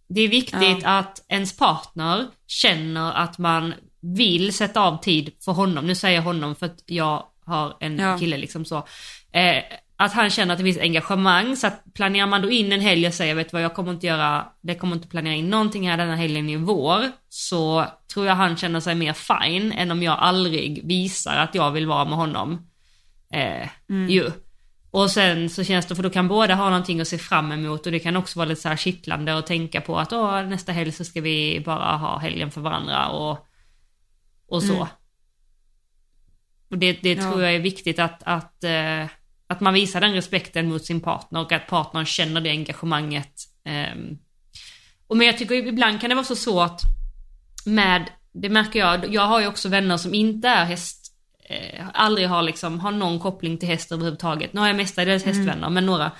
det 0.07 0.21
är 0.21 0.27
viktigt 0.27 0.79
ja. 0.81 0.97
att 0.97 1.25
ens 1.27 1.57
partner 1.57 2.27
känner 2.47 3.13
att 3.13 3.37
man 3.37 3.73
vill 4.01 4.53
sätta 4.53 4.81
av 4.81 5.01
tid 5.01 5.31
för 5.39 5.51
honom. 5.51 5.87
Nu 5.87 5.95
säger 5.95 6.15
jag 6.15 6.23
honom 6.23 6.55
för 6.55 6.65
att 6.65 6.83
jag 6.85 7.25
har 7.49 7.77
en 7.79 7.99
ja. 7.99 8.17
kille 8.17 8.37
liksom 8.37 8.65
så. 8.65 8.77
Eh, 9.31 9.63
att 10.01 10.13
han 10.13 10.29
känner 10.29 10.53
att 10.53 10.57
det 10.57 10.63
finns 10.63 10.77
engagemang 10.77 11.55
så 11.55 11.67
att 11.67 11.83
planerar 11.93 12.27
man 12.27 12.41
då 12.41 12.49
in 12.49 12.71
en 12.71 12.81
helg 12.81 13.07
och 13.07 13.13
säger 13.13 13.35
vet 13.35 13.51
du 13.51 13.55
vad 13.55 13.61
jag 13.61 13.73
kommer 13.73 13.91
inte 13.91 14.07
göra, 14.07 14.45
det 14.61 14.75
kommer 14.75 14.95
inte 14.95 15.07
planera 15.07 15.33
in 15.33 15.49
någonting 15.49 15.89
här 15.89 15.97
denna 15.97 16.15
helgen 16.15 16.49
i 16.49 16.55
vår. 16.55 17.03
Så 17.29 17.85
tror 18.13 18.25
jag 18.25 18.35
han 18.35 18.57
känner 18.57 18.79
sig 18.79 18.95
mer 18.95 19.13
fine 19.13 19.71
än 19.71 19.91
om 19.91 20.03
jag 20.03 20.19
aldrig 20.19 20.87
visar 20.87 21.37
att 21.37 21.55
jag 21.55 21.71
vill 21.71 21.87
vara 21.87 22.05
med 22.05 22.17
honom. 22.17 22.69
Eh, 23.33 23.69
mm. 23.89 24.09
ju. 24.09 24.31
Och 24.91 25.11
sen 25.11 25.49
så 25.49 25.63
känns 25.63 25.85
det, 25.85 25.95
för 25.95 26.03
då 26.03 26.09
kan 26.09 26.27
båda 26.27 26.55
ha 26.55 26.69
någonting 26.69 27.01
att 27.01 27.07
se 27.07 27.17
fram 27.17 27.51
emot 27.51 27.85
och 27.85 27.91
det 27.91 27.99
kan 27.99 28.15
också 28.15 28.39
vara 28.39 28.49
lite 28.49 28.61
så 28.61 28.69
här 28.69 28.75
kittlande 28.75 29.37
att 29.37 29.47
tänka 29.47 29.81
på 29.81 29.99
att 29.99 30.13
åh, 30.13 30.41
nästa 30.41 30.71
helg 30.71 30.91
så 30.91 31.05
ska 31.05 31.21
vi 31.21 31.63
bara 31.65 31.97
ha 31.97 32.17
helgen 32.17 32.51
för 32.51 32.61
varandra 32.61 33.09
och, 33.09 33.47
och 34.47 34.63
så. 34.63 34.75
Mm. 34.75 34.87
Och 36.69 36.77
det, 36.77 36.93
det 36.93 37.13
ja. 37.13 37.23
tror 37.23 37.43
jag 37.43 37.55
är 37.55 37.59
viktigt 37.59 37.99
att, 37.99 38.23
att, 38.23 38.63
eh, 38.63 39.05
att 39.47 39.61
man 39.61 39.73
visar 39.73 40.01
den 40.01 40.13
respekten 40.13 40.69
mot 40.69 40.85
sin 40.85 41.01
partner 41.01 41.41
och 41.41 41.51
att 41.51 41.67
partnern 41.67 42.05
känner 42.05 42.41
det 42.41 42.49
engagemanget. 42.49 43.33
Eh. 43.65 43.97
Och 45.07 45.17
men 45.17 45.27
jag 45.27 45.37
tycker 45.37 45.55
ibland 45.55 46.01
kan 46.01 46.09
det 46.09 46.15
vara 46.15 46.25
så 46.25 46.35
svårt 46.35 46.81
med, 47.65 48.09
det 48.33 48.49
märker 48.49 48.79
jag, 48.79 49.13
jag 49.13 49.21
har 49.21 49.39
ju 49.39 49.47
också 49.47 49.69
vänner 49.69 49.97
som 49.97 50.13
inte 50.13 50.47
är 50.47 50.65
häst, 50.65 51.13
eh, 51.49 51.85
aldrig 51.93 52.27
har 52.27 52.41
liksom, 52.41 52.79
har 52.79 52.91
någon 52.91 53.19
koppling 53.19 53.57
till 53.57 53.69
häst 53.69 53.91
överhuvudtaget. 53.91 54.53
Nu 54.53 54.59
har 54.59 54.67
jag 54.67 54.77
mestadels 54.77 55.23
mm. 55.23 55.37
hästvänner, 55.37 55.69
men 55.69 55.85
några. 55.85 56.11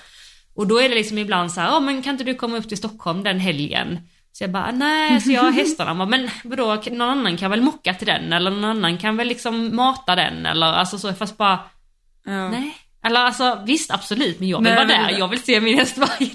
Och 0.54 0.66
då 0.66 0.80
är 0.80 0.88
det 0.88 0.94
liksom 0.94 1.18
ibland 1.18 1.52
så 1.52 1.60
här, 1.60 1.78
oh, 1.78 1.80
men 1.80 2.02
kan 2.02 2.14
inte 2.14 2.24
du 2.24 2.34
komma 2.34 2.56
upp 2.56 2.68
till 2.68 2.76
Stockholm 2.76 3.22
den 3.22 3.40
helgen? 3.40 3.98
Så 4.32 4.44
jag 4.44 4.50
bara, 4.50 4.70
nej, 4.70 5.20
så 5.20 5.30
jag 5.30 5.42
har 5.42 5.50
hästarna. 5.50 5.94
Bara, 5.94 6.08
men 6.08 6.30
vadå, 6.44 6.82
någon 6.90 7.00
annan 7.00 7.36
kan 7.36 7.50
väl 7.50 7.60
mocka 7.60 7.94
till 7.94 8.06
den 8.06 8.32
eller 8.32 8.50
någon 8.50 8.64
annan 8.64 8.98
kan 8.98 9.16
väl 9.16 9.28
liksom 9.28 9.76
mata 9.76 10.14
den 10.16 10.46
eller 10.46 10.66
alltså 10.66 10.98
så, 10.98 11.14
fast 11.14 11.36
bara, 11.36 11.58
ja. 12.24 12.48
nej. 12.48 12.76
Eller 13.04 13.20
alltså 13.20 13.62
visst, 13.66 13.90
absolut, 13.90 14.40
men 14.40 14.48
jag 14.48 14.58
vill 14.58 14.64
nej, 14.64 14.74
vara 14.74 14.84
där, 14.86 15.06
det... 15.06 15.18
jag 15.18 15.28
vill 15.28 15.42
se 15.42 15.60
min 15.60 15.78
häst 15.78 15.98
varje 15.98 16.30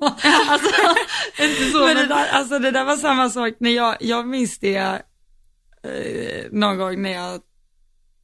dag. 0.00 0.12
alltså, 0.48 0.68
inte 1.38 1.70
så. 1.72 1.86
Men 1.86 1.96
det 1.96 2.06
där, 2.06 2.28
alltså 2.28 2.58
det 2.58 2.70
där 2.70 2.84
var 2.84 2.96
samma 2.96 3.30
sak 3.30 3.52
när 3.58 3.70
jag, 3.70 3.96
jag 4.00 4.26
minns 4.26 4.58
det 4.58 4.76
eh, 5.82 6.50
någon 6.50 6.78
gång 6.78 7.02
när 7.02 7.12
jag 7.12 7.40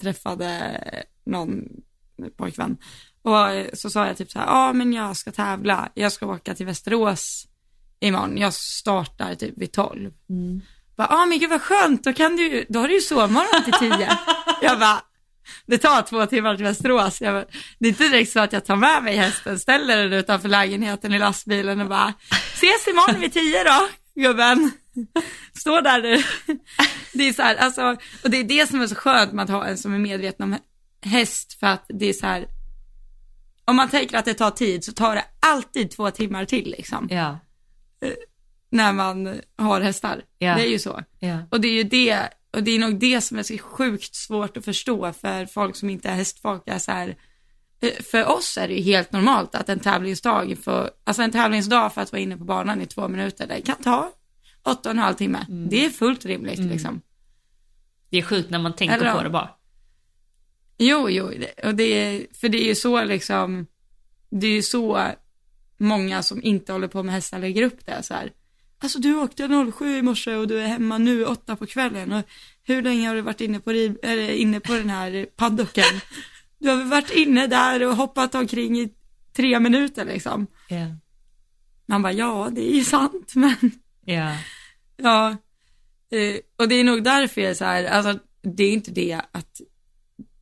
träffade 0.00 0.80
någon 1.26 1.62
pojkvän. 2.36 2.76
Och 3.22 3.78
så 3.78 3.90
sa 3.90 4.06
jag 4.06 4.16
typ 4.16 4.30
så 4.30 4.38
här, 4.38 4.46
ja 4.46 4.68
ah, 4.68 4.72
men 4.72 4.92
jag 4.92 5.16
ska 5.16 5.32
tävla, 5.32 5.88
jag 5.94 6.12
ska 6.12 6.26
åka 6.26 6.54
till 6.54 6.66
Västerås 6.66 7.46
imorgon, 8.00 8.38
jag 8.38 8.54
startar 8.54 9.34
typ 9.34 9.58
vid 9.58 9.72
12. 9.72 10.10
Mm. 10.30 10.60
Bara, 10.96 11.08
ah 11.08 11.26
men 11.26 11.38
gud 11.38 11.50
vad 11.50 11.62
skönt, 11.62 12.04
då, 12.04 12.12
kan 12.12 12.36
du, 12.36 12.66
då 12.68 12.78
har 12.78 12.88
du 12.88 12.94
ju 12.94 13.00
sovmorgon 13.00 13.64
till 13.64 13.72
10. 13.72 14.18
jag 14.62 14.78
bara, 14.78 15.02
det 15.66 15.78
tar 15.78 16.02
två 16.02 16.26
timmar 16.26 16.56
till 16.56 16.64
Västerås. 16.64 17.20
Jag 17.20 17.34
bara, 17.34 17.44
det 17.78 17.86
är 17.86 17.88
inte 17.88 18.08
direkt 18.08 18.32
så 18.32 18.40
att 18.40 18.52
jag 18.52 18.64
tar 18.64 18.76
med 18.76 19.02
mig 19.02 19.16
hästen, 19.16 19.58
ställer 19.58 19.96
den 19.96 20.12
utanför 20.12 20.48
lägenheten 20.48 21.14
i 21.14 21.18
lastbilen 21.18 21.80
och 21.80 21.88
bara, 21.88 22.14
ses 22.54 22.88
imorgon 22.88 23.20
vid 23.20 23.32
10 23.32 23.64
då, 23.64 23.88
gubben. 24.14 24.70
Stå 25.58 25.80
där 25.80 26.02
nu. 26.02 26.22
Det 27.12 27.28
är 27.28 27.32
så 27.32 27.42
här, 27.42 27.56
alltså, 27.56 27.96
och 28.24 28.30
det 28.30 28.36
är 28.36 28.44
det 28.44 28.68
som 28.68 28.80
är 28.80 28.86
så 28.86 28.94
skönt 28.94 29.32
med 29.32 29.42
att 29.42 29.50
ha 29.50 29.66
en 29.66 29.78
som 29.78 29.94
är 29.94 29.98
medveten 29.98 30.52
om 30.52 30.58
häst, 31.04 31.56
för 31.60 31.66
att 31.66 31.84
det 31.88 32.08
är 32.08 32.12
så 32.12 32.26
här, 32.26 32.46
om 33.64 33.76
man 33.76 33.88
tänker 33.88 34.18
att 34.18 34.24
det 34.24 34.34
tar 34.34 34.50
tid 34.50 34.84
så 34.84 34.92
tar 34.92 35.14
det 35.14 35.24
alltid 35.40 35.90
två 35.90 36.10
timmar 36.10 36.44
till 36.44 36.70
liksom, 36.70 37.08
Ja, 37.10 37.38
när 38.70 38.92
man 38.92 39.40
har 39.56 39.80
hästar. 39.80 40.22
Ja. 40.38 40.54
Det 40.54 40.66
är 40.66 40.70
ju 40.70 40.78
så. 40.78 41.02
ja, 41.18 41.38
Och 41.50 41.60
det 41.60 41.68
är 41.68 41.72
ju 41.72 41.82
det, 41.82 42.28
och 42.52 42.62
det 42.62 42.70
är 42.70 42.78
nog 42.78 42.98
det 42.98 43.20
som 43.20 43.38
är 43.38 43.42
så 43.42 43.58
sjukt 43.58 44.14
svårt 44.14 44.56
att 44.56 44.64
förstå 44.64 45.12
för 45.12 45.46
folk 45.46 45.76
som 45.76 45.90
inte 45.90 46.08
är 46.08 46.14
hästfolk. 46.14 46.62
Är 46.66 46.78
så 46.78 46.92
här, 46.92 47.16
eh, 47.80 48.02
för 48.02 48.26
oss 48.28 48.56
är 48.56 48.68
det 48.68 48.74
ju 48.74 48.82
helt 48.82 49.12
normalt 49.12 49.54
att 49.54 49.68
en 49.68 49.80
tävlingsdag, 49.80 50.56
för, 50.62 50.90
alltså 51.04 51.22
en 51.22 51.32
tävlingsdag 51.32 51.90
för 51.94 52.00
att 52.00 52.12
vara 52.12 52.22
inne 52.22 52.36
på 52.36 52.44
banan 52.44 52.82
i 52.82 52.86
två 52.86 53.08
minuter, 53.08 53.46
det 53.46 53.60
kan 53.60 53.76
ta 53.76 54.12
åtta 54.62 54.88
och 54.88 54.94
en 54.94 54.98
halv 54.98 55.14
timme. 55.14 55.46
Det 55.70 55.84
är 55.84 55.90
fullt 55.90 56.24
rimligt 56.24 56.58
liksom. 56.58 57.00
det 58.10 58.18
är 58.18 58.22
sjukt 58.22 58.50
när 58.50 58.58
man 58.58 58.72
tänker 58.72 58.96
Eller- 58.96 59.14
på 59.14 59.22
det 59.22 59.30
bara. 59.30 59.50
Jo, 60.82 61.10
jo, 61.10 61.32
och 61.64 61.74
det 61.74 61.84
är, 61.84 62.26
för 62.34 62.48
det 62.48 62.58
är 62.58 62.66
ju 62.66 62.74
så 62.74 63.04
liksom, 63.04 63.66
det 64.30 64.46
är 64.46 64.52
ju 64.52 64.62
så 64.62 65.06
många 65.80 66.22
som 66.22 66.42
inte 66.42 66.72
håller 66.72 66.88
på 66.88 67.02
med 67.02 67.14
hästar 67.14 67.38
lägger 67.38 67.62
upp 67.62 67.86
det 67.86 68.02
så 68.02 68.14
här. 68.14 68.32
Alltså 68.78 68.98
du 68.98 69.16
åkte 69.16 69.72
07 69.72 69.96
i 69.96 70.02
morse 70.02 70.34
och 70.34 70.48
du 70.48 70.60
är 70.60 70.66
hemma 70.66 70.98
nu 70.98 71.24
åtta 71.24 71.56
på 71.56 71.66
kvällen 71.66 72.12
och 72.12 72.24
hur 72.62 72.82
länge 72.82 73.08
har 73.08 73.14
du 73.14 73.20
varit 73.20 73.40
inne 73.40 73.60
på, 73.60 73.70
eller 73.70 74.28
inne 74.30 74.60
på 74.60 74.72
den 74.72 74.90
här 74.90 75.26
paddocken? 75.36 76.00
Du 76.58 76.68
har 76.68 76.76
väl 76.76 76.86
varit 76.86 77.10
inne 77.10 77.46
där 77.46 77.86
och 77.86 77.96
hoppat 77.96 78.34
omkring 78.34 78.78
i 78.78 78.92
tre 79.32 79.60
minuter 79.60 80.04
liksom. 80.04 80.46
Ja, 80.68 80.86
Man 81.86 82.02
bara, 82.02 82.12
ja 82.12 82.50
det 82.52 82.70
är 82.70 82.74
ju 82.74 82.84
sant 82.84 83.32
men 83.34 83.56
ja, 84.04 84.36
Ja, 84.96 85.30
eh, 86.10 86.36
och 86.56 86.68
det 86.68 86.74
är 86.74 86.84
nog 86.84 87.04
därför 87.04 87.40
jag 87.40 87.50
är 87.50 87.54
så 87.54 87.64
här, 87.64 87.84
alltså 87.84 88.18
det 88.42 88.64
är 88.64 88.72
inte 88.72 88.90
det 88.90 89.20
att 89.32 89.60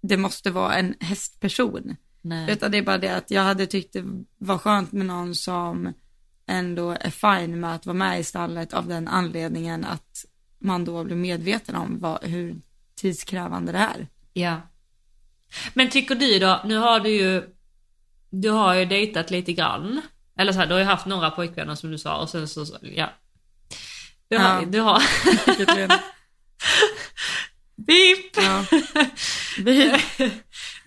det 0.00 0.16
måste 0.16 0.50
vara 0.50 0.74
en 0.74 0.94
hästperson, 1.00 1.96
nej, 2.22 2.52
utan 2.52 2.70
det 2.70 2.78
är 2.78 2.82
bara 2.82 2.98
det 2.98 3.16
att 3.16 3.30
jag 3.30 3.42
hade 3.42 3.66
tyckt 3.66 3.92
det 3.92 4.04
var 4.38 4.58
skönt 4.58 4.92
med 4.92 5.06
någon 5.06 5.34
som 5.34 5.92
ändå 6.46 6.90
är 7.00 7.10
fine 7.10 7.60
med 7.60 7.74
att 7.74 7.86
vara 7.86 7.96
med 7.96 8.20
i 8.20 8.24
stallet 8.24 8.74
av 8.74 8.86
den 8.88 9.08
anledningen 9.08 9.84
att 9.84 10.24
man 10.58 10.84
då 10.84 11.04
blir 11.04 11.16
medveten 11.16 11.74
om 11.76 11.98
vad, 12.00 12.24
hur 12.24 12.56
tidskrävande 12.94 13.72
det 13.72 13.78
är. 13.78 14.08
ja. 14.32 14.60
Men 15.74 15.90
tycker 15.90 16.14
du 16.14 16.38
då, 16.38 16.60
nu 16.64 16.76
har 16.76 17.00
du 17.00 17.08
ju, 17.10 17.42
du 18.30 18.50
har 18.50 18.74
ju 18.74 18.84
dejtat 18.84 19.30
lite 19.30 19.52
grann. 19.52 20.00
Eller 20.36 20.52
så 20.52 20.58
här, 20.58 20.66
du 20.66 20.72
har 20.72 20.78
ju 20.78 20.84
haft 20.86 21.06
några 21.06 21.30
pojkvänner 21.30 21.74
som 21.74 21.90
du 21.90 21.98
sa 21.98 22.16
och 22.22 22.28
sen 22.30 22.48
så, 22.48 22.66
ja. 22.82 23.10
Du 24.28 24.38
har, 24.38 24.60
Ja. 24.60 24.66
du 24.66 24.80
har, 24.80 25.02
Beep! 27.76 28.36
Ja. 28.36 28.64
Vi 29.64 29.92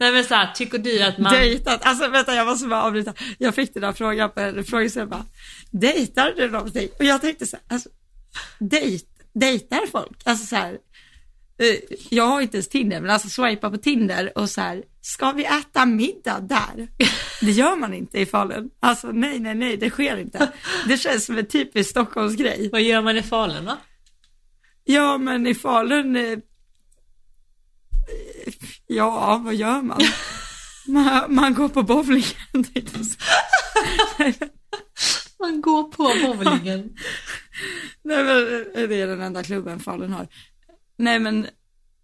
Nej 0.01 0.11
men 0.11 0.23
så 0.23 0.35
här, 0.35 0.53
tycker 0.53 0.77
du 0.77 1.01
att 1.01 1.17
man... 1.17 1.33
dejtat, 1.33 1.85
alltså 1.85 2.07
vänta 2.07 2.35
jag 2.35 2.47
måste 2.47 2.67
bara 2.67 2.83
avbryta. 2.83 3.13
Jag 3.37 3.55
fick 3.55 3.73
den 3.73 3.81
där 3.81 3.93
frågan 3.93 4.31
på 4.31 4.39
en 4.39 4.63
frågeställning 4.63 5.09
bara, 5.09 5.25
dejtar 5.71 6.33
du 6.37 6.49
någonting? 6.49 6.89
Och 6.99 7.05
jag 7.05 7.21
tänkte 7.21 7.45
så 7.45 7.57
här, 7.57 7.75
alltså, 7.75 7.89
dejt, 8.59 9.05
dejtar 9.33 9.87
folk? 9.91 10.21
Alltså 10.23 10.45
så 10.45 10.55
här, 10.55 10.77
eh, 11.57 11.75
jag 12.09 12.27
har 12.27 12.41
inte 12.41 12.57
ens 12.57 12.69
Tinder, 12.69 13.01
men 13.01 13.09
alltså 13.09 13.29
swipa 13.29 13.69
på 13.69 13.77
Tinder 13.77 14.37
och 14.37 14.49
så 14.49 14.61
här, 14.61 14.83
ska 15.01 15.31
vi 15.31 15.45
äta 15.45 15.85
middag 15.85 16.39
där? 16.39 16.87
Det 17.41 17.51
gör 17.51 17.75
man 17.75 17.93
inte 17.93 18.19
i 18.19 18.25
Falun. 18.25 18.69
Alltså 18.79 19.07
nej, 19.07 19.39
nej, 19.39 19.55
nej, 19.55 19.77
det 19.77 19.89
sker 19.89 20.17
inte. 20.17 20.51
Det 20.87 20.97
känns 20.97 21.25
som 21.25 21.37
en 21.37 21.45
typisk 21.45 21.89
Stockholmsgrej. 21.89 22.69
Vad 22.71 22.81
gör 22.81 23.01
man 23.01 23.17
i 23.17 23.23
Falun 23.23 23.65
då? 23.65 23.77
Ja, 24.83 25.17
men 25.17 25.47
i 25.47 25.55
Falun, 25.55 26.15
eh, 26.15 26.37
ja, 28.87 29.41
vad 29.45 29.55
gör 29.55 29.81
man? 29.81 30.01
Man, 30.87 31.35
man 31.35 31.53
går 31.53 31.69
på 31.69 31.83
bowlingen. 31.83 32.65
Man 35.39 35.61
går 35.61 35.83
på 35.83 36.03
bowlingen. 36.03 36.95
Nej, 38.03 38.23
men 38.23 38.35
det 38.89 38.95
är 39.01 39.07
den 39.07 39.21
enda 39.21 39.43
klubben 39.43 39.79
Falun 39.79 40.13
har. 40.13 40.27
Nej, 40.97 41.19
men 41.19 41.47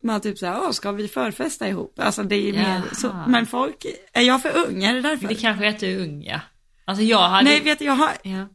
man 0.04 0.22
typ 0.22 0.38
såhär, 0.38 0.60
åh, 0.62 0.72
ska 0.72 0.92
vi 0.92 1.08
förfesta 1.08 1.68
ihop? 1.68 2.00
Alltså 2.00 2.24
det 2.24 2.50
är 2.50 2.54
mer 2.54 2.82
så, 2.94 3.24
men 3.28 3.46
folk, 3.46 3.86
är 4.14 4.22
jag 4.22 4.42
för 4.42 4.68
ung? 4.68 4.84
Är 4.84 4.94
det 4.96 5.02
därför? 5.02 5.28
Det 5.28 5.36
kanske 5.36 5.66
är 5.66 5.70
att 5.70 5.80
du 5.80 5.88
är 5.92 6.00
ung 6.00 6.24
ja. 6.24 6.40
Alltså 6.86 7.04
jag 7.04 7.30
hade... 7.30 7.44
Nej, 7.44 7.62
vet 7.62 7.82
jag 7.82 7.94
har, 7.94 8.12
Ja. 8.24 8.48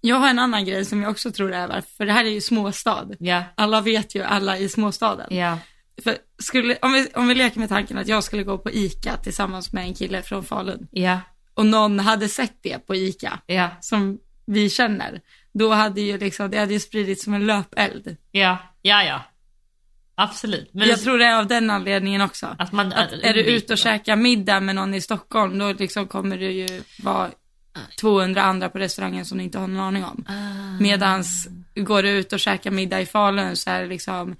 jag 0.00 0.16
har 0.16 0.28
en 0.28 0.38
annan 0.38 0.64
grej 0.64 0.84
som 0.84 1.02
jag 1.02 1.10
också 1.10 1.30
tror 1.32 1.52
är 1.52 1.68
varför, 1.68 1.90
för 1.96 2.06
det 2.06 2.12
här 2.12 2.24
är 2.24 2.30
ju 2.30 2.40
småstad. 2.40 3.08
Ja. 3.18 3.44
Alla 3.54 3.80
vet 3.80 4.14
ju 4.14 4.22
alla 4.22 4.58
i 4.58 4.68
småstaden. 4.68 5.26
Ja. 5.36 5.58
För 6.04 6.16
skulle, 6.38 6.78
om, 6.82 6.92
vi, 6.92 7.08
om 7.14 7.28
vi 7.28 7.34
leker 7.34 7.60
med 7.60 7.68
tanken 7.68 7.98
att 7.98 8.08
jag 8.08 8.24
skulle 8.24 8.42
gå 8.42 8.58
på 8.58 8.70
ICA 8.70 9.16
tillsammans 9.16 9.72
med 9.72 9.84
en 9.84 9.94
kille 9.94 10.22
från 10.22 10.44
Falun 10.44 10.88
Ja. 10.90 11.20
och 11.54 11.66
någon 11.66 11.98
hade 12.00 12.28
sett 12.28 12.56
det 12.62 12.86
på 12.86 12.94
ICA 12.94 13.38
Ja. 13.46 13.68
som 13.80 14.18
vi 14.46 14.70
känner, 14.70 15.20
då 15.52 15.70
hade 15.72 16.00
ju 16.00 16.18
liksom, 16.18 16.50
det 16.50 16.58
hade 16.58 16.72
ju 16.72 16.80
spridits 16.80 17.24
som 17.24 17.34
en 17.34 17.46
löpeld. 17.46 18.16
Ja. 18.30 18.58
Ja, 18.82 19.04
ja. 19.04 19.22
Absolut. 20.14 20.70
Men 20.74 20.88
jag 20.88 21.00
tror 21.00 21.18
det 21.18 21.24
är 21.24 21.38
av 21.38 21.46
den 21.46 21.70
anledningen 21.70 22.20
också. 22.20 22.56
att 22.58 22.72
man... 22.72 22.92
Att 22.92 23.12
är 23.12 23.34
du 23.34 23.44
ute 23.44 23.72
och 23.72 23.78
käkar 23.78 24.16
middag 24.16 24.60
med 24.60 24.74
någon 24.74 24.94
i 24.94 25.00
Stockholm, 25.00 25.58
då 25.58 25.72
liksom 25.72 26.06
kommer 26.08 26.38
det 26.38 26.52
ju 26.52 26.82
vara 27.02 27.30
200 28.00 28.42
andra 28.42 28.68
på 28.68 28.78
restaurangen 28.78 29.24
som 29.24 29.38
du 29.38 29.44
inte 29.44 29.58
har 29.58 29.66
någon 29.68 29.80
aning 29.86 30.04
om. 30.04 30.24
Ah. 30.28 30.80
Medans 30.80 31.48
går 31.74 32.02
du 32.02 32.10
ut 32.10 32.32
och 32.32 32.40
käkar 32.40 32.70
middag 32.70 33.00
i 33.00 33.06
Falun 33.06 33.56
så 33.56 33.70
är 33.70 33.82
det 33.82 33.88
liksom 33.88 34.36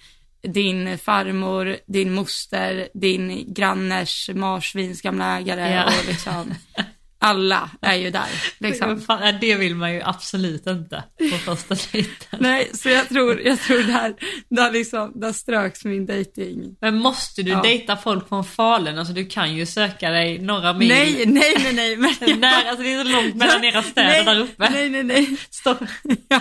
din 0.49 0.99
farmor, 0.99 1.77
din 1.87 2.13
moster, 2.13 2.89
din 2.95 3.45
granners 3.53 4.31
marsvins 4.35 5.01
gamla 5.03 5.39
ägare 5.39 5.71
Ja. 5.75 5.85
och 5.85 6.07
liksom 6.09 6.55
alla 7.23 7.71
är 7.83 7.95
ju 7.95 8.11
där. 8.11 8.29
Liksom. 8.59 9.01
Fan, 9.01 9.35
det 9.41 9.55
vill 9.55 9.75
man 9.75 9.95
ju 9.95 10.03
absolut 10.05 10.67
inte 10.67 11.05
på 11.31 11.39
första 11.39 11.75
dejten. 11.93 12.39
Nej, 12.41 12.71
så 12.75 12.89
jag 12.89 13.09
tror, 13.09 13.41
jag 13.41 13.61
tror 13.61 13.79
där, 13.83 14.15
där 14.51 14.71
liksom, 14.73 15.13
där 15.21 15.33
ströks 15.33 15.85
min 15.85 16.07
dating. 16.07 16.77
Men 16.81 16.99
måste 16.99 17.43
du 17.43 17.51
Ja. 17.51 17.63
dejta 17.63 17.97
folk 17.97 18.29
från 18.29 18.45
Falun? 18.45 18.99
Alltså 18.99 19.15
du 19.15 19.27
kan 19.27 19.55
ju 19.55 19.67
söka 19.67 20.11
dig 20.11 20.39
några 20.39 20.73
mil. 20.73 20.89
Nej, 20.89 21.25
nej, 21.27 21.55
nej, 21.65 21.73
nej. 21.75 21.97
Men 21.97 22.15
Nej, 22.41 22.69
alltså 22.69 22.83
det 22.83 22.93
är 22.93 23.05
så 23.05 23.11
långt 23.11 23.35
mellan 23.35 23.65
era 23.65 23.83
städer 23.83 24.09
nej, 24.09 24.25
där 24.25 24.41
uppe. 24.41 24.71
Nej, 24.71 24.89
nej, 24.89 25.03
nej. 25.03 25.37
Stopp. 25.51 25.79
Ja. 26.29 26.41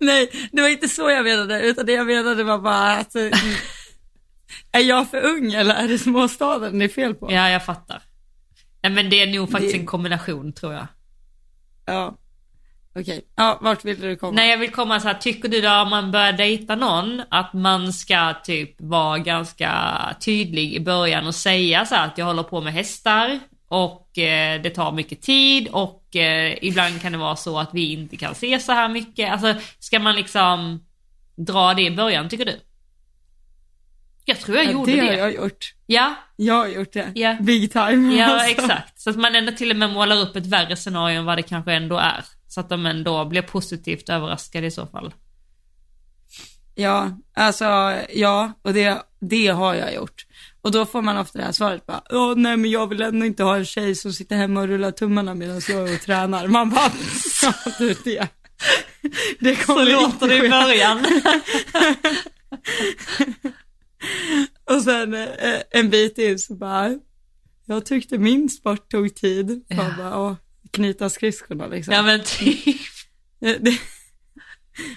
Nej, 0.00 0.48
det 0.52 0.62
var 0.62 0.68
inte 0.68 0.88
så 0.88 1.10
jag 1.10 1.24
menade, 1.24 1.60
utan 1.62 1.86
det 1.86 1.92
jag 1.92 2.06
menade 2.06 2.44
var 2.44 2.58
bara 2.58 2.92
att 2.92 3.14
eh, 3.14 3.30
är 4.72 4.80
jag 4.80 5.10
för 5.10 5.24
ung 5.26 5.52
eller 5.54 5.74
är 5.74 5.88
det 5.88 5.98
småstaden 5.98 6.78
det 6.78 6.84
är 6.84 6.88
fel 6.88 7.14
på? 7.14 7.32
Ja, 7.32 7.50
jag 7.50 7.64
fattar. 7.64 8.02
Nej, 8.82 8.92
men 8.92 9.10
det 9.10 9.22
är 9.22 9.26
nog 9.26 9.50
faktiskt 9.50 9.72
Det- 9.74 9.80
en 9.80 9.86
kombination 9.86 10.52
tror 10.52 10.72
jag. 10.74 10.86
Ja. 11.86 12.14
Okej, 12.94 13.24
ja, 13.36 13.58
vart 13.62 13.84
vill 13.84 14.00
du 14.00 14.16
komma? 14.16 14.32
Nej, 14.32 14.50
jag 14.50 14.58
vill 14.58 14.70
komma 14.70 15.00
så 15.00 15.08
här, 15.08 15.14
tycker 15.14 15.48
du 15.48 15.60
då 15.60 15.70
om 15.74 15.88
man 15.90 16.10
börjar 16.10 16.32
dejta 16.32 16.76
någon 16.76 17.22
att 17.30 17.52
man 17.52 17.92
ska 17.92 18.34
typ 18.44 18.74
vara 18.80 19.18
ganska 19.18 19.98
tydlig 20.24 20.74
i 20.74 20.80
början 20.80 21.26
och 21.26 21.34
säga 21.34 21.86
så 21.86 21.94
här 21.94 22.06
att 22.06 22.18
jag 22.18 22.26
håller 22.26 22.42
på 22.42 22.60
med 22.60 22.72
hästar 22.72 23.38
och 23.68 24.18
eh, 24.18 24.62
det 24.62 24.70
tar 24.70 24.92
mycket 24.92 25.22
tid 25.22 25.68
och 25.68 26.16
eh, 26.16 26.58
ibland 26.62 27.02
kan 27.02 27.12
det 27.12 27.18
vara 27.18 27.36
så 27.36 27.58
att 27.58 27.70
vi 27.74 27.92
inte 27.92 28.16
kan 28.16 28.34
se 28.34 28.58
så 28.58 28.72
här 28.72 28.88
mycket. 28.88 29.32
Alltså, 29.32 29.54
ska 29.78 29.98
man 29.98 30.16
liksom 30.16 30.84
dra 31.36 31.74
det 31.74 31.82
i 31.82 31.90
början 31.90 32.28
tycker 32.28 32.44
du? 32.44 32.60
Jag 34.28 34.40
tror 34.40 34.56
jag 34.56 34.66
Ja, 34.66 34.70
gjorde 34.70 34.92
det 34.92 35.00
det. 35.00 35.06
har 35.06 35.14
jag 35.14 35.34
gjort. 35.34 35.74
Ja, 35.86 36.14
Jag 36.36 36.54
har 36.54 36.66
gjort 36.66 36.92
det. 36.92 37.12
Ja. 37.14 37.36
Big 37.40 37.72
time. 37.72 38.16
Ja, 38.16 38.26
alltså. 38.26 38.48
exakt. 38.50 39.00
Så 39.00 39.10
att 39.10 39.16
man 39.16 39.34
ändå 39.34 39.52
till 39.52 39.70
och 39.70 39.76
med 39.76 39.90
målar 39.90 40.16
upp 40.20 40.36
ett 40.36 40.46
värre 40.46 40.76
scenario 40.76 41.18
än 41.18 41.24
vad 41.24 41.38
det 41.38 41.42
kanske 41.42 41.72
ändå 41.72 41.98
är. 41.98 42.24
Så 42.48 42.60
att 42.60 42.68
de 42.68 42.86
ändå 42.86 43.24
blir 43.24 43.42
positivt 43.42 44.08
överraskade 44.08 44.66
i 44.66 44.70
så 44.70 44.86
fall. 44.86 45.14
Ja, 46.74 47.18
alltså 47.34 47.64
ja, 48.12 48.52
och 48.62 48.72
det, 48.74 49.02
det 49.20 49.46
har 49.46 49.74
jag 49.74 49.94
gjort. 49.94 50.26
Och 50.62 50.72
då 50.72 50.86
får 50.86 51.02
man 51.02 51.18
ofta 51.18 51.38
det 51.38 51.44
här 51.44 51.52
svaret 51.52 51.86
bara, 51.86 52.02
ja 52.10 52.34
nej 52.36 52.56
men 52.56 52.70
jag 52.70 52.86
vill 52.86 53.02
ändå 53.02 53.26
inte 53.26 53.42
ha 53.42 53.56
en 53.56 53.64
tjej 53.64 53.94
som 53.94 54.12
sitter 54.12 54.36
hemma 54.36 54.60
och 54.60 54.68
rullar 54.68 54.90
tummarna 54.90 55.34
medan 55.34 55.60
jag 55.68 55.88
är 55.88 55.94
och 55.94 56.00
tränar. 56.00 56.46
Man 56.46 56.70
bara, 56.70 56.90
ja 57.42 57.52
du 57.78 57.94
det. 58.04 58.28
Det 59.40 59.56
kommer 59.66 59.84
Så 59.84 59.92
låter 60.02 60.28
det 60.28 60.36
i 60.46 60.50
början. 60.50 61.06
Och 64.70 64.82
sen 64.82 65.14
eh, 65.14 65.62
en 65.70 65.90
bit 65.90 66.18
in 66.18 66.38
så 66.38 66.54
bara, 66.54 66.98
jag 67.66 67.86
tyckte 67.86 68.18
min 68.18 68.48
sport 68.48 68.90
tog 68.90 69.14
tid. 69.14 69.64
Ja. 69.68 69.76
Man 69.76 69.96
bara, 69.96 70.18
åh, 70.18 70.34
knyta 70.70 71.10
skridskorna 71.10 71.66
liksom. 71.66 71.94
Ja 71.94 72.02
men 72.02 72.24
typ. 72.24 72.76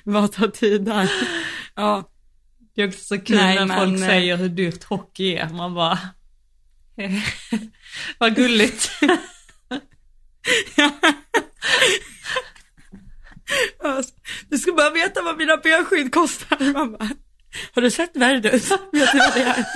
Vad 0.03 0.31
tar 0.31 0.47
tid 0.47 0.81
där? 0.81 1.11
Ja, 1.75 2.11
Det 2.75 2.81
är 2.81 2.87
också 2.87 2.99
så 2.99 3.19
kul 3.19 3.35
Nej, 3.35 3.55
när 3.55 3.65
men, 3.65 3.79
folk 3.79 4.01
eh, 4.01 4.07
säger 4.07 4.37
hur 4.37 4.49
dyrt 4.49 4.83
hockey 4.83 5.35
är. 5.35 5.49
Man 5.49 5.73
bara... 5.73 5.99
Vad 8.17 8.35
gulligt. 8.35 8.91
Du 14.49 14.57
ska 14.57 14.71
bara 14.71 14.89
veta 14.89 15.21
vad 15.21 15.37
mina 15.37 15.57
benskydd 15.57 16.13
kostar. 16.13 16.73
Man 16.73 16.91
bara, 16.91 17.09
har 17.73 17.81
du 17.81 17.91
sett 17.91 18.15
Verdus? 18.15 18.71
Vet 18.71 19.11
du 19.11 19.17
vad 19.19 19.33
det 19.33 19.43
är? 19.43 19.65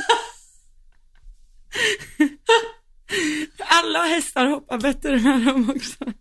Alla 3.59 4.03
hästar 4.03 4.45
hoppar 4.45 4.79
bättre 4.79 5.19
med 5.19 5.41
dem 5.45 5.69
också. 5.75 6.05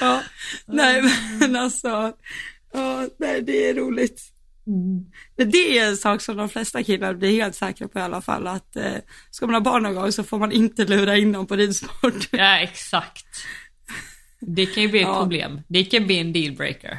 Ja, 0.00 0.22
nej 0.66 1.02
men 1.40 1.56
alltså, 1.56 2.12
ja, 2.72 3.08
nej, 3.18 3.42
det 3.42 3.68
är 3.68 3.74
roligt. 3.74 4.22
Men 5.36 5.50
Det 5.50 5.78
är 5.78 5.88
en 5.88 5.96
sak 5.96 6.20
som 6.22 6.36
de 6.36 6.48
flesta 6.48 6.82
killar 6.82 7.14
blir 7.14 7.30
helt 7.30 7.54
säkra 7.54 7.88
på 7.88 7.98
i 7.98 8.02
alla 8.02 8.20
fall, 8.20 8.46
att 8.46 8.76
eh, 8.76 8.94
ska 9.30 9.46
man 9.46 9.54
ha 9.54 9.60
barn 9.60 9.82
någon 9.82 9.94
gång 9.94 10.12
så 10.12 10.24
får 10.24 10.38
man 10.38 10.52
inte 10.52 10.84
lura 10.84 11.16
in 11.16 11.32
dem 11.32 11.46
på 11.46 11.56
ridsport. 11.56 12.28
Ja, 12.30 12.58
exakt. 12.58 13.26
Det 14.40 14.66
kan 14.66 14.82
ju 14.82 14.88
bli 14.88 15.00
ett 15.00 15.06
Ja. 15.08 15.20
problem. 15.20 15.60
Det 15.68 15.84
kan 15.84 16.06
bli 16.06 16.18
en 16.18 16.32
dealbreaker. 16.32 16.98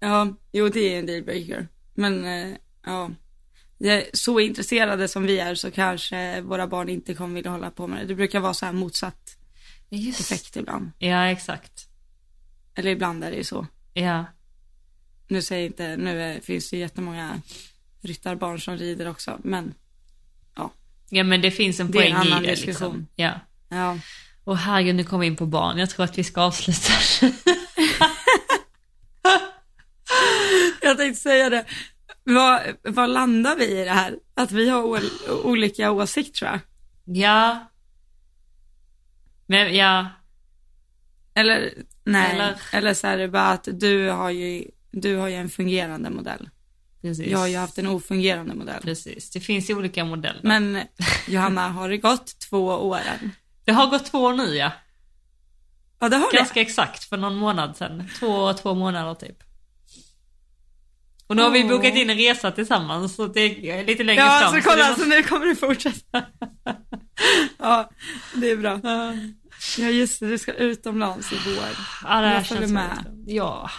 Ja, 0.00 0.36
jo 0.52 0.68
det 0.68 0.94
är 0.94 0.98
en 0.98 1.06
dealbreaker. 1.06 1.68
Men 1.96 2.24
eh, 2.24 2.56
ja, 2.86 3.10
så 4.12 4.40
intresserade 4.40 5.08
som 5.08 5.22
vi 5.22 5.38
är 5.38 5.54
så 5.54 5.70
kanske 5.70 6.40
våra 6.40 6.66
barn 6.66 6.88
inte 6.88 7.14
kommer 7.14 7.34
vilja 7.34 7.50
hålla 7.50 7.70
på 7.70 7.86
med 7.86 7.98
det. 8.00 8.06
Det 8.06 8.14
brukar 8.14 8.40
vara 8.40 8.54
så 8.54 8.66
här 8.66 8.72
motsatt 8.72 9.36
Just. 9.88 10.20
effekt 10.20 10.56
ibland. 10.56 10.90
Ja, 10.98 11.26
exakt. 11.26 11.88
Eller 12.74 12.90
ibland 12.90 13.24
är 13.24 13.30
det 13.30 13.36
ju 13.36 13.44
så. 13.44 13.66
Ja. 13.94 14.24
Nu 15.28 15.42
säger 15.42 15.66
inte, 15.66 15.96
nu 15.96 16.22
är, 16.22 16.40
finns 16.40 16.70
det 16.70 16.76
jättemånga 16.76 17.40
ryttarbarn 18.00 18.60
som 18.60 18.76
rider 18.76 19.08
också, 19.08 19.40
men 19.44 19.74
Ja, 21.10 21.24
men 21.24 21.40
det 21.40 21.50
finns 21.50 21.80
en 21.80 21.90
Det 21.90 21.98
är 21.98 22.02
en 22.02 22.14
poäng 22.14 22.26
i 22.26 22.30
annan 22.32 22.42
det 22.42 22.50
diskussion. 22.50 22.88
liksom. 22.96 23.06
Ja. 23.16 23.40
ja. 23.68 23.98
Och 24.44 24.58
herregud, 24.58 24.94
nu 24.94 25.04
kommer 25.04 25.20
vi 25.20 25.26
in 25.26 25.36
på 25.36 25.46
barn. 25.46 25.78
Jag 25.78 25.90
tror 25.90 26.04
att 26.04 26.18
vi 26.18 26.24
ska 26.24 26.40
avsluta. 26.40 26.92
Jag 30.86 30.96
tänkte 30.98 31.20
säga 31.22 31.50
det. 31.50 31.64
Vad, 32.24 32.60
vad 32.82 33.10
landar 33.10 33.56
vi 33.56 33.80
i 33.80 33.84
det 33.84 33.90
här? 33.90 34.14
Att 34.34 34.52
vi 34.52 34.68
har 34.68 34.82
ol, 34.82 35.00
olika 35.44 35.90
åsikter 35.90 36.38
tror 36.38 36.50
jag. 36.50 36.60
ja. 37.16 37.66
Men 39.46 39.76
ja, 39.76 40.06
Eller 41.34 41.72
nej, 42.04 42.32
Eller- 42.34 42.56
eller, 42.72 42.94
så 42.94 43.06
är 43.06 43.18
det 43.18 43.28
bara 43.28 43.46
att 43.48 43.68
du 43.72 44.08
har 44.10 44.30
ju, 44.30 44.64
du 44.90 45.16
har 45.16 45.28
ju 45.28 45.34
en 45.34 45.48
fungerande 45.48 46.10
modell. 46.10 46.50
precis. 47.02 47.26
Jag 47.26 47.38
har 47.38 47.46
ju 47.46 47.56
haft 47.56 47.78
en 47.78 47.86
ofungerande 47.86 48.54
modell. 48.54 48.82
Precis, 48.82 49.30
det 49.30 49.40
finns 49.40 49.70
ju 49.70 49.74
olika 49.74 50.04
modeller. 50.04 50.40
Men 50.42 50.80
Johanna, 51.28 51.68
har 51.68 51.88
det 51.88 51.98
gått 51.98 52.38
två 52.50 52.66
år 52.66 52.98
än? 52.98 53.32
Det 53.64 53.72
har 53.72 53.86
gått 53.86 54.04
två 54.06 54.18
år 54.18 54.32
nu 54.34 54.54
ja. 54.56 54.72
Ja, 55.98 56.08
det 56.08 56.16
har 56.16 56.30
det. 56.32 56.36
Ganska 56.38 56.60
exakt 56.60 57.04
för 57.04 57.16
någon 57.16 57.36
månad 57.36 57.76
sedan. 57.76 58.08
Två, 58.18 58.52
två 58.52 58.74
månader 58.74 59.14
typ. 59.14 59.42
Och 61.26 61.36
nu 61.36 61.42
har 61.42 61.50
vi 61.50 61.64
bokat 61.64 61.94
in 61.96 62.10
en 62.10 62.16
resa 62.16 62.50
tillsammans 62.50 63.14
så 63.16 63.26
det 63.26 63.70
är 63.70 63.84
lite 63.84 64.04
längre 64.04 64.22
Ja, 64.22 64.38
fram. 64.40 64.54
så 64.54 64.60
så 64.62 64.68
kolla, 64.68 64.88
det 64.88 64.94
så 65.00 65.04
nu 65.04 65.22
kommer 65.22 65.46
det 65.46 65.56
fortsätta. 65.56 66.22
ja, 67.58 67.90
det 68.34 68.50
är 68.50 68.56
bra. 68.56 68.72
måste- 68.74 69.32
Ja, 69.78 69.88
just 69.88 70.20
det, 70.20 70.26
du 70.28 70.38
ska 70.38 70.52
utomlands 70.52 71.32
i 71.32 71.36
vår. 71.46 71.54
Ja, 72.04 72.20
det 72.20 72.26
här 72.28 72.34
Jag 72.34 72.46
känns 72.46 72.72
med. 72.72 72.88
väldigt- 73.04 73.34
Ja. 73.36 73.70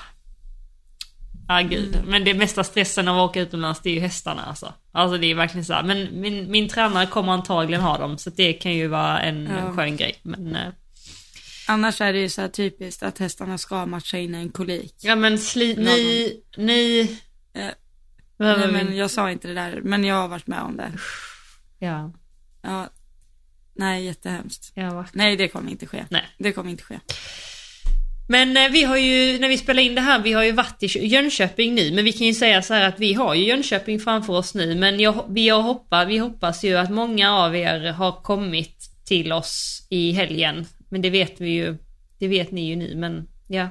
Ja, 1.48 1.60
gud. 1.62 1.98
Men 2.08 2.24
det 2.24 2.34
mesta 2.34 2.64
stressen 2.64 3.08
av 3.08 3.18
att 3.20 3.30
åka 3.30 3.42
utomlands, 3.42 3.82
det 3.84 3.90
är 3.90 3.94
ju 3.94 4.00
hästarna 4.00 4.44
alltså. 4.46 4.74
Alltså 4.92 5.18
det 5.18 5.32
är 5.32 5.36
verkligen 5.36 5.66
så 5.66 5.74
här. 5.74 5.84
Men 5.84 6.22
min, 6.22 6.52
min 6.52 6.70
tränare 6.70 7.06
kommer 7.06 7.32
antagligen 7.34 7.82
ha 7.82 7.98
dem, 7.98 8.18
så 8.18 8.30
det 8.30 8.54
kan 8.54 8.74
ju 8.74 8.88
vara 8.88 9.20
en 9.22 9.46
Ja. 9.46 9.74
skön 9.74 9.98
grej. 9.98 10.20
Men, 10.24 10.56
eh, 10.56 10.68
Annars 11.70 12.02
är 12.02 12.14
det 12.14 12.20
ju 12.20 12.30
så 12.30 12.48
typiskt 12.48 13.04
att 13.04 13.18
hästarna 13.18 13.58
ska 13.58 13.86
matcha 13.86 14.18
in 14.18 14.36
en 14.36 14.50
kolik. 14.50 14.94
ja 15.02 15.16
men 15.16 15.40
sli, 15.40 15.76
ni, 15.78 16.34
ni... 16.58 17.18
Vad 18.38 18.48
Nej, 18.50 18.60
var 18.60 18.68
men 18.74 18.86
min- 18.88 18.98
jag 18.98 19.12
sa 19.12 19.32
inte 19.32 19.48
det 19.48 19.54
där, 19.54 19.82
men 19.84 20.04
jag 20.04 20.16
har 20.16 20.28
varit 20.28 20.48
med 20.48 20.62
om 20.62 20.78
det. 20.78 20.92
Ja, 21.80 22.12
Ja, 22.62 22.90
nej, 23.76 24.06
jättehemskt. 24.06 24.72
Nej, 25.14 25.36
det 25.36 25.48
kommer 25.48 25.72
inte 25.72 25.86
ske. 25.88 26.06
Nej. 26.10 26.24
Det 26.38 26.52
kommer 26.52 26.72
inte 26.72 26.84
ske. 26.84 27.00
Men 28.30 28.58
eh, 28.58 28.70
vi 28.72 28.84
har 28.84 28.98
ju, 28.98 29.40
när 29.40 29.48
vi 29.50 29.58
spelar 29.58 29.84
in 29.84 29.96
det 29.96 30.02
här, 30.02 30.20
vi 30.22 30.34
har 30.34 30.44
ju 30.44 30.52
varit 30.52 30.84
i 30.84 30.88
Kö- 30.90 31.00
Jönköping 31.00 31.76
nu, 31.76 31.92
men 31.92 32.06
vi 32.06 32.12
kan 32.12 32.28
ju 32.28 32.34
säga 32.34 32.62
så 32.62 32.74
här 32.74 32.88
att 32.88 33.00
vi 33.00 33.14
har 33.14 33.36
ju 33.36 33.44
Jönköping 33.46 34.00
framför 34.00 34.34
oss 34.34 34.56
nu, 34.56 34.76
men 34.76 35.00
jag, 35.00 35.26
vi, 35.30 35.50
har 35.50 35.62
hoppat, 35.62 36.08
vi 36.08 36.18
hoppas 36.18 36.64
ju 36.64 36.78
att 36.78 36.90
många 36.92 37.32
av 37.34 37.56
er 37.56 37.92
har 37.92 38.12
kommit 38.22 38.90
till 39.06 39.32
oss 39.34 39.88
i 39.90 40.12
helgen. 40.12 40.66
Men 40.90 41.02
det 41.02 41.10
vet 41.10 41.42
vi 41.42 41.50
ju, 41.50 41.78
det 42.20 42.28
vet 42.28 42.52
ni 42.52 42.68
ju 42.70 42.76
nu, 42.76 42.96
men 42.96 43.28
ja. 43.48 43.70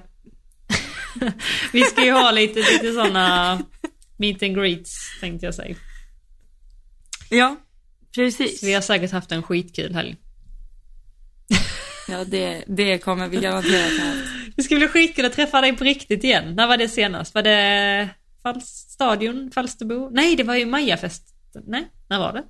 vi 1.73 1.83
ska 1.83 2.05
ju 2.05 2.13
ha 2.13 2.31
lite, 2.31 2.59
lite 2.59 2.93
sådana 2.93 3.59
meet 4.19 4.43
and 4.43 4.55
greets, 4.57 4.97
tänkte 5.21 5.47
jag 5.47 5.55
säga. 5.55 5.77
Ja, 7.31 7.57
precis. 8.15 8.63
Vi 8.63 8.73
har 8.73 8.81
säkert 8.81 9.11
haft 9.13 9.33
en 9.33 9.43
skitkul 9.43 9.95
helg. 9.95 10.17
Ja, 12.09 12.25
det, 12.25 12.65
det 12.67 12.99
kommer 12.99 13.29
vi 13.29 13.37
garanterat 13.37 14.01
ha. 14.01 14.13
Det 14.57 14.63
ska 14.63 14.77
bli 14.77 14.89
skitkul 14.89 15.25
att 15.25 15.33
träffa 15.33 15.61
dig 15.61 15.77
på 15.77 15.85
riktigt 15.85 16.25
igen. 16.25 16.55
När 16.55 16.67
var 16.67 16.77
det 16.77 16.89
senast? 16.89 17.35
Var 17.35 17.43
det 17.43 18.09
Stadion, 18.65 19.51
Falsterbo? 19.55 20.11
Nej, 20.13 20.37
det 20.37 20.43
var 20.43 20.55
ju 20.55 20.67
Majafest. 20.67 21.23
Nej, 21.67 21.89
när 22.09 22.19
var 22.19 22.33
det? 22.33 22.43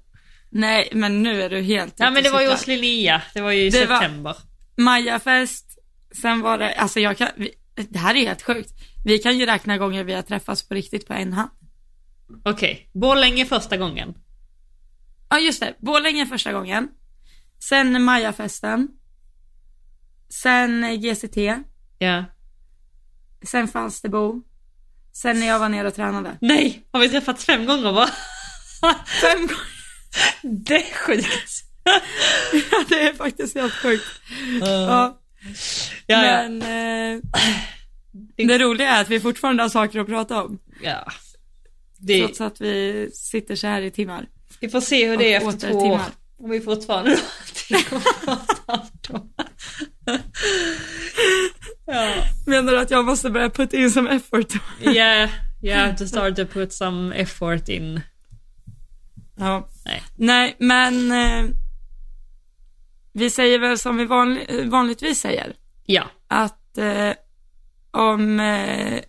Nej, 0.50 0.88
men 0.92 1.22
nu 1.22 1.42
är 1.42 1.50
du 1.50 1.60
helt 1.62 1.94
Ja, 1.96 2.10
men 2.10 2.22
det 2.22 2.30
var 2.30 2.40
ju 2.42 2.50
hos 2.50 2.66
Linnea. 2.66 3.22
Det 3.34 3.40
var 3.40 3.50
ju 3.52 3.62
i 3.66 3.70
Det 3.70 3.86
var- 3.86 4.00
september. 4.00 4.36
Majafest, 4.76 5.78
sen 6.22 6.40
var 6.40 6.58
det, 6.58 6.74
alltså 6.74 7.00
jag 7.00 7.18
kan, 7.18 7.28
det 7.74 7.98
här 7.98 8.14
är 8.14 8.26
helt 8.26 8.42
sjukt. 8.42 8.70
Vi 9.06 9.18
kan 9.18 9.38
ju 9.38 9.46
räkna 9.46 9.78
gånger 9.78 10.04
vi 10.04 10.12
har 10.14 10.22
träffats 10.22 10.68
på 10.68 10.74
riktigt 10.74 11.06
på 11.06 11.12
en 11.14 11.32
hand. 11.32 11.50
Okej, 12.44 12.90
Borlänge 12.94 13.46
första 13.46 13.76
gången. 13.76 14.14
Ja, 15.28 15.38
just 15.38 15.60
det. 15.60 15.74
Borlänge 15.78 16.26
första 16.26 16.52
gången. 16.52 16.88
Sen 17.68 18.02
Majafesten. 18.04 18.88
Sen 20.42 21.00
GCT. 21.00 21.36
Ja. 21.98 22.24
Sen 23.42 23.68
Falsterbo. 23.68 24.42
Sen 25.12 25.40
när 25.40 25.46
jag 25.46 25.58
var 25.58 25.68
nere 25.68 25.88
och 25.88 25.94
tränade. 25.94 26.38
Nej, 26.40 26.86
har 26.92 27.00
vi 27.00 27.08
träffats 27.08 27.44
fem 27.44 27.66
gånger 27.66 27.92
va? 27.92 28.08
Fem 29.20 29.38
gånger. 29.46 29.66
det 30.66 30.74
är 30.90 30.94
sjukt. 30.94 31.62
Ja, 32.70 32.84
det 32.88 33.08
är 33.08 33.14
faktiskt 33.14 33.54
helt 33.54 33.72
sjukt. 33.72 34.04
Ja, 34.60 35.20
Ja, 36.06 36.24
ja. 36.24 36.48
men 36.48 36.62
eh, 36.62 37.20
det 38.36 38.58
roliga 38.58 38.88
är 38.96 39.00
att 39.00 39.08
vi 39.10 39.20
fortfarande 39.20 39.62
har 39.62 39.68
saker 39.70 40.00
att 40.00 40.06
prata 40.06 40.42
om. 40.44 40.58
ja. 40.82 41.12
Det, 41.98 42.18
Trots 42.26 42.40
att 42.40 42.60
vi 42.60 43.10
sitter 43.14 43.56
så 43.56 43.66
här 43.66 43.82
i 43.82 43.90
timmar. 43.90 44.26
vi 44.60 44.68
får 44.68 44.80
se 44.80 45.08
hur 45.08 45.16
det 45.16 45.32
är 45.34 45.48
efter 45.48 45.68
två 45.70 45.78
år. 45.78 45.82
timmar. 45.82 46.10
Om 46.38 46.50
vi 46.50 46.60
fortfarande 46.60 47.10
någonting 47.10 47.98
att 48.26 48.66
prata 48.66 49.12
om. 49.12 49.32
Ja. 51.86 52.14
Menar 52.46 52.72
du 52.72 52.78
att 52.80 52.90
jag 52.90 53.04
måste 53.04 53.30
börja 53.30 53.50
putta 53.50 53.76
in 53.76 53.90
som 53.90 54.06
effort? 54.06 54.52
Yeah, 54.82 55.30
you 55.62 55.74
have 55.74 55.96
to 55.96 56.06
start 56.06 56.36
to 56.36 56.46
put 56.46 56.72
some 56.72 57.14
effort 57.14 57.68
in. 57.68 58.00
Ja. 59.38 59.68
Nej. 59.84 60.02
Nej, 60.16 60.56
men 60.58 61.12
eh, 61.12 61.44
vi 63.12 63.30
säger 63.30 63.58
väl 63.58 63.78
som 63.78 63.96
vi 63.96 64.04
vanli- 64.04 64.70
vanligtvis 64.70 65.20
säger. 65.20 65.54
Ja, 65.84 66.04
Att 66.28 66.78
eh, 66.78 67.10
om 67.96 68.40
eh, 68.40 69.00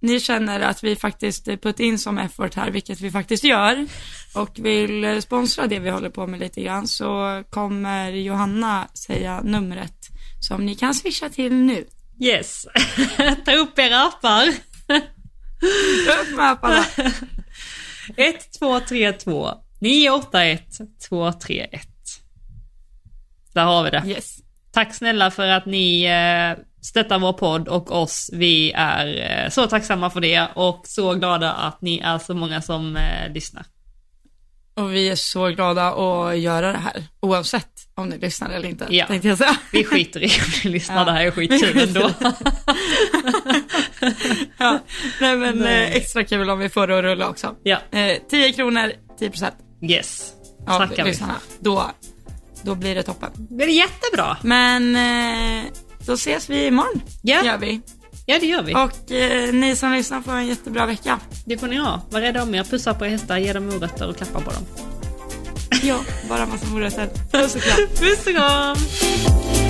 ni 0.00 0.20
känner 0.20 0.60
att 0.60 0.84
vi 0.84 0.96
faktiskt 0.96 1.44
put 1.44 1.80
in 1.80 1.98
som 1.98 2.18
effort 2.18 2.54
här, 2.54 2.70
vilket 2.70 3.00
vi 3.00 3.10
faktiskt 3.10 3.44
gör, 3.44 3.86
och 4.34 4.50
vill 4.58 5.22
sponsra 5.22 5.66
det 5.66 5.78
vi 5.78 5.90
håller 5.90 6.10
på 6.10 6.26
med 6.26 6.40
lite 6.40 6.62
grann, 6.62 6.88
så 6.88 7.42
kommer 7.50 8.10
Johanna 8.10 8.88
säga 8.94 9.40
numret 9.40 10.08
som 10.40 10.66
ni 10.66 10.74
kan 10.74 10.94
swisha 10.94 11.28
till 11.28 11.54
nu. 11.54 11.84
yes. 12.20 12.66
Ta 13.44 13.52
upp 13.52 13.78
era 13.78 14.02
appar. 14.02 14.48
Upp 16.22 16.36
med 16.36 16.50
apparna. 16.50 16.84
1232 18.16 19.50
981 19.80 20.62
231. 21.08 21.88
Där 23.54 23.64
har 23.64 23.84
vi 23.84 23.90
det. 23.90 24.02
Yes. 24.06 24.38
Tack 24.72 24.94
snälla 24.94 25.30
för 25.30 25.48
att 25.48 25.66
ni 25.66 26.04
eh, 26.04 26.64
stöttar 26.86 27.18
vår 27.18 27.32
podd 27.32 27.68
och 27.68 28.02
oss. 28.02 28.30
Vi 28.32 28.72
är 28.76 29.30
eh, 29.44 29.50
så 29.50 29.66
tacksamma 29.66 30.10
för 30.10 30.20
det 30.20 30.48
och 30.54 30.80
så 30.86 31.14
glada 31.14 31.52
att 31.52 31.82
ni 31.82 31.98
är 31.98 32.18
så 32.18 32.34
många 32.34 32.62
som 32.62 32.96
eh, 32.96 33.32
lyssnar. 33.32 33.64
Och 34.76 34.94
vi 34.94 35.08
är 35.08 35.14
så 35.16 35.48
glada 35.48 35.88
att 35.92 36.38
göra 36.38 36.72
det 36.72 36.78
här, 36.78 37.04
oavsett 37.20 37.70
om 37.94 38.08
ni 38.08 38.18
lyssnar 38.18 38.50
eller 38.50 38.68
inte, 38.68 38.86
Ja. 38.90 39.06
tänkte 39.06 39.28
jag 39.28 39.38
säga. 39.38 39.56
Vi 39.72 39.84
skiter 39.84 40.20
i 40.22 40.26
om 40.26 40.50
ni 40.64 40.70
lyssnar, 40.70 40.96
Ja. 40.98 41.04
det 41.04 41.12
här 41.12 41.26
är 41.26 41.30
skitkul 41.30 41.78
ändå. 41.88 42.10
ja. 44.58 44.78
Nej 45.20 45.36
men 45.36 45.58
Nej. 45.58 45.84
eh, 45.84 45.96
extra 45.96 46.24
kul 46.24 46.50
om 46.50 46.58
vi 46.58 46.68
får 46.68 46.86
det 46.86 46.98
att 46.98 47.04
rulla 47.04 47.28
också. 47.28 47.54
Ja, 47.62 47.78
Eh, 47.92 48.18
10 48.30 48.52
kronor, 48.52 48.92
10 49.18 49.30
procent 49.30 49.54
yes. 49.90 50.32
av 50.66 50.76
Snackar 50.76 51.04
vi. 51.04 51.18
Då, 51.60 51.90
då 52.62 52.74
blir 52.74 52.94
det 52.94 53.02
toppen. 53.02 53.30
Det 53.34 53.64
är 53.64 53.68
jättebra. 53.68 54.36
Men 54.42 54.96
eh, 54.96 55.64
då 56.06 56.12
ses 56.12 56.50
vi 56.50 56.66
imorgon, 56.66 57.02
Ja. 57.22 57.44
gör 57.44 57.58
vi. 57.58 57.80
Ja, 58.26 58.38
det 58.40 58.46
gör 58.46 58.62
vi. 58.62 58.74
Och 58.74 59.12
eh, 59.12 59.52
ni 59.54 59.76
som 59.76 59.92
lyssnar 59.92 60.20
får 60.22 60.32
en 60.32 60.46
jättebra 60.46 60.86
vecka. 60.86 61.20
Det 61.46 61.58
får 61.58 61.66
ni 61.66 61.76
ha. 61.76 62.00
Var 62.10 62.20
rädda 62.20 62.42
om 62.42 62.54
er, 62.54 62.64
pussa 62.64 62.94
på 62.94 63.06
er 63.06 63.10
hästar, 63.10 63.38
ge 63.38 63.52
dem 63.52 63.66
morötter 63.66 64.08
och 64.08 64.16
klappa 64.16 64.40
på 64.40 64.50
dem. 64.50 64.66
Ja, 65.82 66.00
bara 66.28 66.46
massa 66.46 66.66
morötter. 66.66 67.06
Puss 67.32 67.54
och 67.54 67.60
kram. 67.62 67.88
Puss 67.88 68.26
och 68.26 68.32
kram! 68.34 69.63